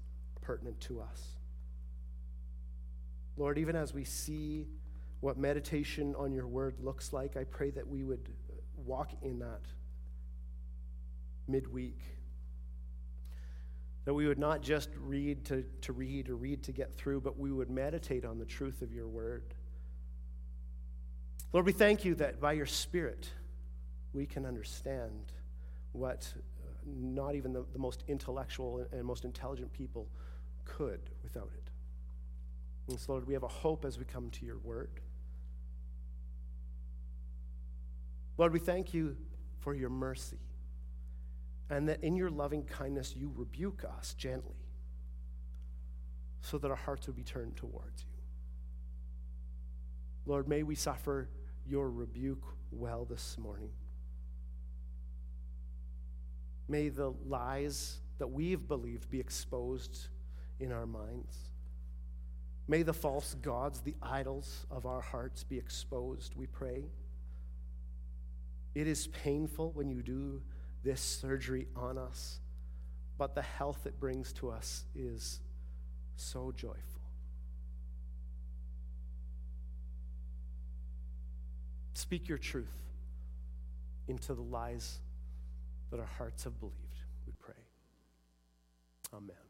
pertinent 0.42 0.80
to 0.80 1.00
us. 1.00 1.36
Lord, 3.36 3.58
even 3.58 3.76
as 3.76 3.92
we 3.92 4.04
see 4.04 4.66
what 5.20 5.36
meditation 5.36 6.14
on 6.16 6.32
your 6.32 6.46
word 6.46 6.76
looks 6.80 7.12
like, 7.12 7.36
I 7.36 7.44
pray 7.44 7.70
that 7.70 7.86
we 7.86 8.04
would 8.04 8.28
walk 8.76 9.12
in 9.22 9.38
that 9.40 9.62
midweek. 11.48 11.98
That 14.04 14.14
we 14.14 14.26
would 14.26 14.38
not 14.38 14.62
just 14.62 14.88
read 15.00 15.44
to, 15.46 15.64
to 15.82 15.92
read 15.92 16.28
or 16.28 16.36
read 16.36 16.62
to 16.64 16.72
get 16.72 16.94
through, 16.94 17.20
but 17.22 17.38
we 17.38 17.50
would 17.50 17.70
meditate 17.70 18.24
on 18.24 18.38
the 18.38 18.44
truth 18.44 18.82
of 18.82 18.92
your 18.92 19.08
word. 19.08 19.42
Lord, 21.52 21.66
we 21.66 21.72
thank 21.72 22.04
you 22.04 22.14
that 22.16 22.40
by 22.40 22.52
your 22.52 22.66
Spirit 22.66 23.30
we 24.12 24.26
can 24.26 24.46
understand 24.46 25.32
what 25.92 26.32
not 26.86 27.34
even 27.34 27.52
the, 27.52 27.64
the 27.72 27.78
most 27.78 28.04
intellectual 28.08 28.86
and 28.92 29.04
most 29.04 29.24
intelligent 29.24 29.72
people 29.72 30.08
could 30.64 31.00
without 31.22 31.50
it. 31.56 31.70
And 32.88 32.98
so, 32.98 33.12
Lord, 33.12 33.26
we 33.26 33.34
have 33.34 33.42
a 33.42 33.48
hope 33.48 33.84
as 33.84 33.98
we 33.98 34.04
come 34.04 34.30
to 34.30 34.46
your 34.46 34.58
word. 34.58 35.00
Lord, 38.38 38.52
we 38.52 38.58
thank 38.58 38.94
you 38.94 39.16
for 39.58 39.74
your 39.74 39.90
mercy 39.90 40.38
and 41.70 41.88
that 41.88 42.02
in 42.04 42.14
your 42.14 42.30
loving 42.30 42.62
kindness 42.62 43.14
you 43.16 43.32
rebuke 43.34 43.84
us 43.98 44.14
gently 44.14 44.54
so 46.40 46.58
that 46.58 46.70
our 46.70 46.76
hearts 46.76 47.06
would 47.06 47.16
be 47.16 47.24
turned 47.24 47.56
towards 47.56 48.04
you. 48.04 48.22
Lord, 50.26 50.48
may 50.48 50.62
we 50.62 50.74
suffer 50.74 51.28
your 51.66 51.90
rebuke 51.90 52.44
well 52.70 53.04
this 53.04 53.36
morning. 53.38 53.70
May 56.68 56.88
the 56.88 57.12
lies 57.26 57.98
that 58.18 58.28
we've 58.28 58.66
believed 58.66 59.10
be 59.10 59.20
exposed 59.20 60.08
in 60.58 60.72
our 60.72 60.86
minds. 60.86 61.36
May 62.68 62.82
the 62.82 62.92
false 62.92 63.34
gods, 63.34 63.80
the 63.80 63.94
idols 64.02 64.66
of 64.70 64.86
our 64.86 65.00
hearts, 65.00 65.44
be 65.44 65.56
exposed, 65.56 66.34
we 66.34 66.46
pray. 66.46 66.84
It 68.74 68.86
is 68.86 69.06
painful 69.06 69.70
when 69.72 69.88
you 69.88 70.02
do 70.02 70.42
this 70.82 71.00
surgery 71.00 71.68
on 71.76 71.96
us, 71.96 72.40
but 73.18 73.34
the 73.34 73.42
health 73.42 73.86
it 73.86 74.00
brings 74.00 74.32
to 74.34 74.50
us 74.50 74.84
is 74.94 75.40
so 76.16 76.52
joyful. 76.56 76.80
Speak 81.94 82.28
your 82.28 82.38
truth 82.38 82.76
into 84.08 84.34
the 84.34 84.42
lies 84.42 84.98
that 85.90 86.00
our 86.00 86.10
hearts 86.18 86.44
have 86.44 86.58
believed, 86.58 87.00
we 87.26 87.32
pray. 87.38 87.54
Amen. 89.14 89.45